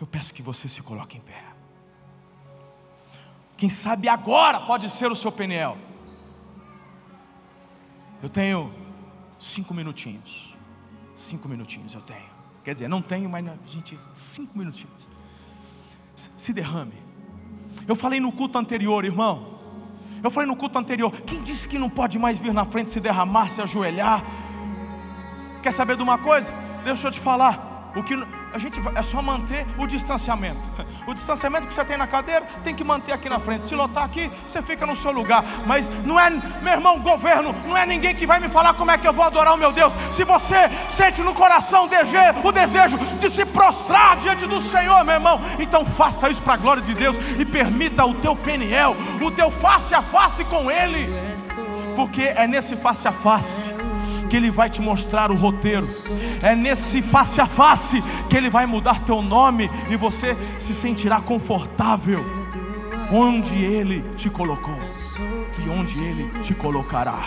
Eu 0.00 0.06
peço 0.06 0.32
que 0.32 0.40
você 0.40 0.66
se 0.66 0.80
coloque 0.80 1.18
em 1.18 1.20
pé. 1.20 1.44
Quem 3.54 3.68
sabe 3.68 4.08
agora 4.08 4.60
pode 4.60 4.88
ser 4.88 5.12
o 5.12 5.14
seu 5.14 5.30
Peniel. 5.30 5.91
Eu 8.22 8.28
tenho 8.28 8.72
cinco 9.38 9.74
minutinhos. 9.74 10.56
Cinco 11.14 11.48
minutinhos 11.48 11.92
eu 11.94 12.00
tenho. 12.00 12.30
Quer 12.62 12.72
dizer, 12.74 12.88
não 12.88 13.02
tenho, 13.02 13.28
mas 13.28 13.44
gente, 13.66 13.98
cinco 14.12 14.56
minutinhos. 14.56 15.08
Se 16.14 16.52
derrame. 16.52 16.94
Eu 17.88 17.96
falei 17.96 18.20
no 18.20 18.30
culto 18.30 18.56
anterior, 18.56 19.04
irmão. 19.04 19.46
Eu 20.22 20.30
falei 20.30 20.46
no 20.46 20.54
culto 20.54 20.78
anterior. 20.78 21.10
Quem 21.22 21.42
disse 21.42 21.66
que 21.66 21.78
não 21.78 21.90
pode 21.90 22.16
mais 22.18 22.38
vir 22.38 22.54
na 22.54 22.64
frente 22.64 22.92
se 22.92 23.00
derramar, 23.00 23.48
se 23.48 23.60
ajoelhar? 23.60 24.24
Quer 25.60 25.72
saber 25.72 25.96
de 25.96 26.02
uma 26.02 26.16
coisa? 26.16 26.52
Deixa 26.84 27.08
eu 27.08 27.10
te 27.10 27.18
falar. 27.18 27.71
O 27.94 28.02
que 28.02 28.14
a 28.52 28.58
gente 28.58 28.80
é 28.94 29.02
só 29.02 29.22
manter 29.22 29.66
o 29.78 29.86
distanciamento. 29.86 30.60
O 31.04 31.14
distanciamento 31.14 31.66
que 31.66 31.74
você 31.74 31.84
tem 31.84 31.96
na 31.96 32.06
cadeira 32.06 32.46
tem 32.62 32.72
que 32.72 32.84
manter 32.84 33.10
aqui 33.10 33.28
na 33.28 33.40
frente. 33.40 33.66
Se 33.66 33.74
lotar 33.74 34.04
aqui, 34.04 34.30
você 34.46 34.62
fica 34.62 34.86
no 34.86 34.94
seu 34.94 35.10
lugar. 35.10 35.44
Mas 35.66 35.90
não 36.04 36.18
é, 36.18 36.30
meu 36.30 36.72
irmão, 36.72 37.00
governo, 37.00 37.52
não 37.66 37.76
é 37.76 37.84
ninguém 37.84 38.14
que 38.14 38.24
vai 38.24 38.38
me 38.38 38.48
falar 38.48 38.74
como 38.74 38.92
é 38.92 38.96
que 38.96 39.06
eu 39.06 39.12
vou 39.12 39.24
adorar 39.24 39.54
o 39.54 39.58
meu 39.58 39.72
Deus. 39.72 39.92
Se 40.12 40.22
você 40.22 40.68
sente 40.88 41.20
no 41.22 41.34
coração 41.34 41.88
o 42.44 42.52
desejo 42.52 42.96
de 43.18 43.28
se 43.28 43.44
prostrar 43.44 44.16
diante 44.16 44.46
do 44.46 44.60
Senhor, 44.60 45.04
meu 45.04 45.14
irmão, 45.16 45.40
então 45.58 45.84
faça 45.84 46.30
isso 46.30 46.40
para 46.40 46.54
a 46.54 46.56
glória 46.56 46.82
de 46.82 46.94
Deus 46.94 47.16
e 47.36 47.44
permita 47.44 48.04
o 48.04 48.14
teu 48.14 48.36
peniel, 48.36 48.94
o 49.20 49.30
teu 49.32 49.50
face 49.50 49.96
a 49.96 50.02
face 50.02 50.44
com 50.44 50.70
Ele, 50.70 51.12
porque 51.96 52.22
é 52.22 52.46
nesse 52.46 52.76
face 52.76 53.08
a 53.08 53.12
face 53.12 53.81
que 54.32 54.36
Ele 54.38 54.50
vai 54.50 54.70
te 54.70 54.80
mostrar 54.80 55.30
o 55.30 55.34
roteiro. 55.34 55.86
É 56.40 56.56
nesse 56.56 57.02
face 57.02 57.38
a 57.38 57.46
face 57.46 58.02
que 58.30 58.34
Ele 58.34 58.48
vai 58.48 58.64
mudar 58.64 59.00
teu 59.00 59.20
nome 59.20 59.70
e 59.90 59.96
você 59.96 60.34
se 60.58 60.74
sentirá 60.74 61.20
confortável 61.20 62.24
onde 63.12 63.62
Ele 63.62 64.02
te 64.16 64.30
colocou 64.30 64.80
e 65.62 65.68
onde 65.68 66.00
Ele 66.02 66.26
te 66.40 66.54
colocará. 66.54 67.18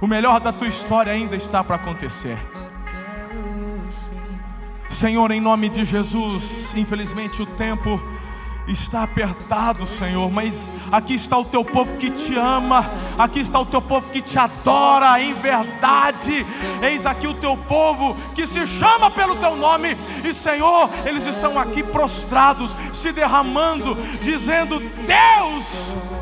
O 0.00 0.06
melhor 0.06 0.40
da 0.40 0.50
tua 0.50 0.66
história 0.66 1.12
ainda 1.12 1.36
está 1.36 1.62
para 1.62 1.76
acontecer. 1.76 2.38
Senhor, 4.88 5.30
em 5.30 5.42
nome 5.42 5.68
de 5.68 5.84
Jesus, 5.84 6.72
infelizmente 6.74 7.42
o 7.42 7.46
tempo 7.46 8.02
está 8.66 9.02
apertado, 9.02 9.86
Senhor, 9.86 10.30
mas 10.30 10.70
aqui 10.92 11.14
está 11.14 11.36
o 11.38 11.44
teu 11.44 11.64
povo 11.64 11.96
que 11.96 12.10
te 12.10 12.36
ama, 12.36 12.88
aqui 13.18 13.40
está 13.40 13.58
o 13.58 13.66
teu 13.66 13.82
povo 13.82 14.08
que 14.10 14.20
te 14.20 14.38
adora 14.38 15.20
em 15.20 15.34
verdade. 15.34 16.46
Eis 16.82 17.06
aqui 17.06 17.26
o 17.26 17.34
teu 17.34 17.56
povo 17.56 18.16
que 18.34 18.46
se 18.46 18.66
chama 18.66 19.10
pelo 19.10 19.36
teu 19.36 19.56
nome, 19.56 19.96
e 20.24 20.32
Senhor, 20.32 20.88
eles 21.04 21.26
estão 21.26 21.58
aqui 21.58 21.82
prostrados, 21.82 22.74
se 22.92 23.12
derramando, 23.12 23.96
dizendo: 24.22 24.78
Deus 24.78 26.19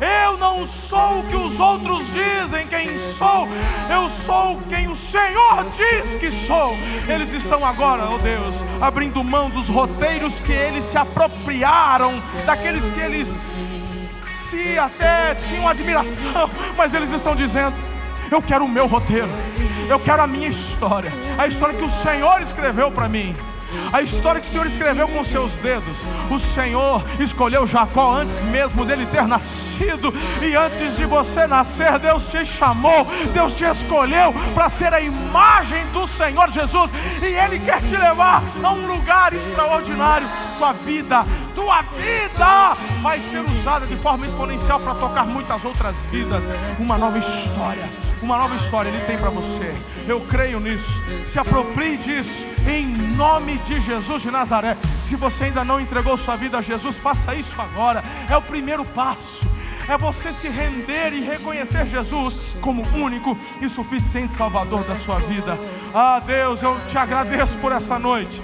eu 0.00 0.36
não 0.36 0.66
sou 0.66 1.20
o 1.20 1.26
que 1.26 1.36
os 1.36 1.58
outros 1.58 2.06
dizem 2.12 2.66
quem 2.66 2.96
sou, 2.98 3.48
eu 3.90 4.08
sou 4.10 4.60
quem 4.68 4.88
o 4.88 4.96
Senhor 4.96 5.64
diz 5.76 6.14
que 6.16 6.30
sou. 6.30 6.76
Eles 7.08 7.32
estão 7.32 7.64
agora, 7.64 8.04
ó 8.04 8.14
oh 8.14 8.18
Deus, 8.18 8.56
abrindo 8.80 9.24
mão 9.24 9.48
dos 9.48 9.68
roteiros 9.68 10.38
que 10.40 10.52
eles 10.52 10.84
se 10.84 10.98
apropriaram, 10.98 12.22
daqueles 12.44 12.88
que 12.90 13.00
eles 13.00 13.38
se 14.26 14.78
até 14.78 15.34
tinham 15.34 15.68
admiração, 15.68 16.50
mas 16.76 16.92
eles 16.92 17.10
estão 17.10 17.34
dizendo: 17.34 17.74
Eu 18.30 18.42
quero 18.42 18.64
o 18.64 18.68
meu 18.68 18.86
roteiro, 18.86 19.30
eu 19.88 19.98
quero 19.98 20.22
a 20.22 20.26
minha 20.26 20.48
história, 20.48 21.12
a 21.38 21.46
história 21.46 21.74
que 21.74 21.84
o 21.84 21.90
Senhor 21.90 22.40
escreveu 22.42 22.90
para 22.90 23.08
mim. 23.08 23.34
A 23.92 24.02
história 24.02 24.40
que 24.40 24.48
o 24.48 24.50
Senhor 24.50 24.66
escreveu 24.66 25.08
com 25.08 25.22
seus 25.24 25.52
dedos. 25.58 26.04
O 26.30 26.38
Senhor 26.38 27.04
escolheu 27.20 27.66
Jacó 27.66 28.14
antes 28.14 28.40
mesmo 28.44 28.84
dele 28.84 29.06
ter 29.06 29.26
nascido. 29.26 30.12
E 30.42 30.54
antes 30.54 30.96
de 30.96 31.04
você 31.04 31.46
nascer, 31.46 31.98
Deus 31.98 32.26
te 32.26 32.44
chamou, 32.44 33.06
Deus 33.32 33.52
te 33.52 33.64
escolheu 33.64 34.32
para 34.54 34.68
ser 34.68 34.92
a 34.92 35.00
imagem 35.00 35.84
do 35.92 36.06
Senhor 36.06 36.50
Jesus. 36.50 36.90
E 37.22 37.26
Ele 37.26 37.58
quer 37.58 37.80
te 37.82 37.96
levar 37.96 38.42
a 38.62 38.70
um 38.70 38.86
lugar 38.86 39.32
extraordinário. 39.32 40.28
Tua 40.58 40.72
vida, 40.72 41.24
tua 41.54 41.82
vida 41.82 42.76
vai 43.02 43.20
ser 43.20 43.40
usada 43.40 43.86
de 43.86 43.96
forma 43.96 44.26
exponencial 44.26 44.80
para 44.80 44.94
tocar 44.94 45.26
muitas 45.26 45.64
outras 45.64 45.96
vidas. 46.06 46.44
Uma 46.78 46.96
nova 46.96 47.18
história 47.18 48.05
uma 48.22 48.38
nova 48.38 48.56
história 48.56 48.88
Ele 48.88 49.00
tem 49.00 49.18
para 49.18 49.30
você. 49.30 49.74
Eu 50.06 50.20
creio 50.22 50.60
nisso. 50.60 51.02
Se 51.24 51.38
aproprie 51.38 51.96
disso, 51.96 52.44
em 52.68 52.86
nome 53.16 53.58
de 53.58 53.80
Jesus 53.80 54.22
de 54.22 54.30
Nazaré. 54.30 54.76
Se 55.00 55.16
você 55.16 55.44
ainda 55.44 55.64
não 55.64 55.80
entregou 55.80 56.16
sua 56.16 56.36
vida 56.36 56.58
a 56.58 56.62
Jesus, 56.62 56.98
faça 56.98 57.34
isso 57.34 57.54
agora. 57.60 58.02
É 58.28 58.36
o 58.36 58.42
primeiro 58.42 58.84
passo. 58.84 59.46
É 59.88 59.96
você 59.96 60.32
se 60.32 60.48
render 60.48 61.12
e 61.12 61.20
reconhecer 61.20 61.86
Jesus 61.86 62.34
como 62.60 62.82
único 62.96 63.38
e 63.60 63.68
suficiente 63.68 64.32
Salvador 64.32 64.82
da 64.84 64.96
sua 64.96 65.20
vida. 65.20 65.58
Ah, 65.94 66.20
Deus, 66.20 66.62
eu 66.62 66.76
te 66.88 66.98
agradeço 66.98 67.56
por 67.58 67.70
essa 67.70 67.98
noite 67.98 68.42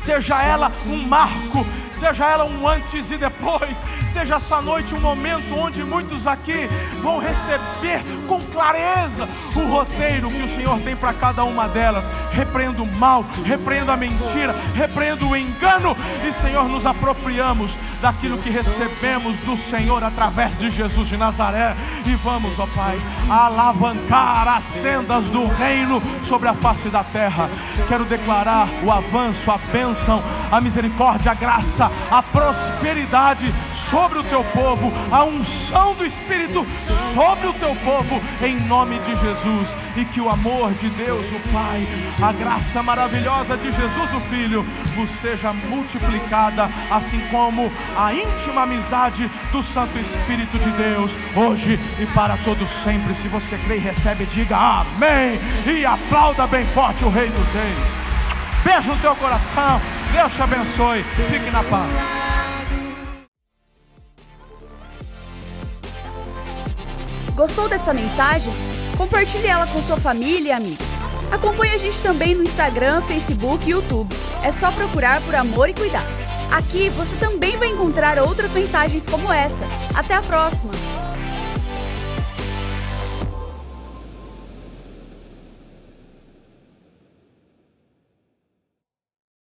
seja 0.00 0.42
ela 0.42 0.72
um 0.86 1.06
marco, 1.06 1.64
seja 1.92 2.24
ela 2.24 2.44
um 2.44 2.66
antes 2.66 3.10
e 3.10 3.18
depois, 3.18 3.84
seja 4.10 4.36
essa 4.36 4.60
noite 4.62 4.94
um 4.94 5.00
momento 5.00 5.54
onde 5.54 5.84
muitos 5.84 6.26
aqui 6.26 6.68
vão 7.02 7.18
receber 7.18 8.02
com 8.26 8.40
clareza 8.46 9.28
o 9.54 9.60
roteiro 9.70 10.30
que 10.30 10.42
o 10.42 10.48
Senhor 10.48 10.78
tem 10.80 10.96
para 10.96 11.12
cada 11.12 11.44
uma 11.44 11.68
delas. 11.68 12.10
Repreendo 12.32 12.84
o 12.84 12.86
mal, 12.86 13.24
repreendo 13.44 13.92
a 13.92 13.96
mentira, 13.96 14.54
repreendo 14.74 15.28
o 15.28 15.36
engano, 15.36 15.96
e 16.26 16.32
Senhor, 16.32 16.68
nos 16.68 16.86
apropriamos 16.86 17.76
daquilo 18.00 18.38
que 18.38 18.50
recebemos 18.50 19.40
do 19.40 19.56
Senhor 19.56 20.02
através 20.02 20.58
de 20.58 20.70
Jesus 20.70 21.08
de 21.08 21.16
Nazaré, 21.16 21.76
e 22.06 22.14
vamos, 22.16 22.58
ó 22.58 22.66
Pai, 22.66 22.98
alavancar 23.28 24.48
as 24.48 24.64
tendas 24.74 25.26
do 25.26 25.46
reino 25.46 26.02
sobre 26.22 26.48
a 26.48 26.54
face 26.54 26.88
da 26.88 27.04
terra. 27.04 27.48
Quero 27.88 28.04
declarar 28.04 28.68
o 28.82 28.90
avanço, 28.90 29.50
a 29.50 29.58
bênção, 29.72 30.22
a 30.50 30.60
misericórdia, 30.60 31.32
a 31.32 31.34
graça, 31.34 31.90
a 32.10 32.22
prosperidade 32.22 33.52
sobre 33.90 34.18
o 34.18 34.24
teu 34.24 34.44
povo, 34.44 34.92
a 35.10 35.24
unção 35.24 35.94
do 35.94 36.04
Espírito 36.04 36.66
sobre 37.12 37.48
o 37.48 37.52
teu 37.54 37.74
povo, 37.76 38.20
em 38.42 38.58
nome 38.66 38.98
de 39.00 39.14
Jesus, 39.14 39.74
e 39.96 40.04
que 40.04 40.20
o 40.20 40.28
amor 40.28 40.72
de 40.74 40.88
Deus, 40.90 41.26
o 41.32 41.40
Pai, 41.52 41.86
a 42.22 42.32
graça 42.32 42.82
maravilhosa 42.82 43.56
de 43.56 43.70
Jesus, 43.70 44.12
o 44.12 44.20
Filho, 44.20 44.64
vos 44.94 45.10
seja 45.10 45.52
multiplicada, 45.52 46.70
assim 46.90 47.20
como 47.30 47.70
a 47.96 48.14
íntima 48.14 48.62
amizade 48.62 49.30
do 49.52 49.62
Santo 49.62 49.98
Espírito 49.98 50.58
de 50.58 50.70
Deus, 50.72 51.12
hoje 51.34 51.78
e 51.98 52.06
para 52.06 52.36
todos 52.38 52.68
sempre. 52.68 53.14
Se 53.14 53.28
você 53.28 53.56
crê 53.58 53.76
e 53.76 53.80
recebe, 53.80 54.26
diga 54.26 54.56
amém 54.56 55.38
e 55.66 55.84
aplauda 55.84 56.46
bem 56.46 56.66
forte 56.68 57.04
o 57.04 57.10
Rei 57.10 57.28
dos 57.28 57.52
Reis. 57.52 58.00
Beijo 58.64 58.90
no 58.90 58.98
teu 58.98 59.16
coração, 59.16 59.80
Deus 60.12 60.34
te 60.34 60.42
abençoe, 60.42 61.04
fique 61.30 61.50
na 61.50 61.62
paz. 61.64 62.20
Gostou 67.34 67.68
dessa 67.70 67.94
mensagem? 67.94 68.52
Compartilhe 68.98 69.46
ela 69.46 69.66
com 69.66 69.82
sua 69.82 69.96
família 69.96 70.50
e 70.50 70.52
amigos. 70.52 70.86
Acompanhe 71.32 71.74
a 71.74 71.78
gente 71.78 72.02
também 72.02 72.34
no 72.34 72.42
Instagram, 72.42 73.00
Facebook 73.00 73.66
e 73.66 73.70
YouTube. 73.70 74.14
É 74.42 74.52
só 74.52 74.70
procurar 74.70 75.22
por 75.22 75.34
Amor 75.34 75.68
e 75.68 75.72
Cuidado. 75.72 76.29
Aqui 76.50 76.88
você 76.90 77.16
também 77.16 77.56
vai 77.56 77.68
encontrar 77.68 78.18
outras 78.18 78.52
mensagens 78.52 79.06
como 79.06 79.32
essa. 79.32 79.66
Até 79.94 80.14
a 80.14 80.22
próxima! 80.22 80.72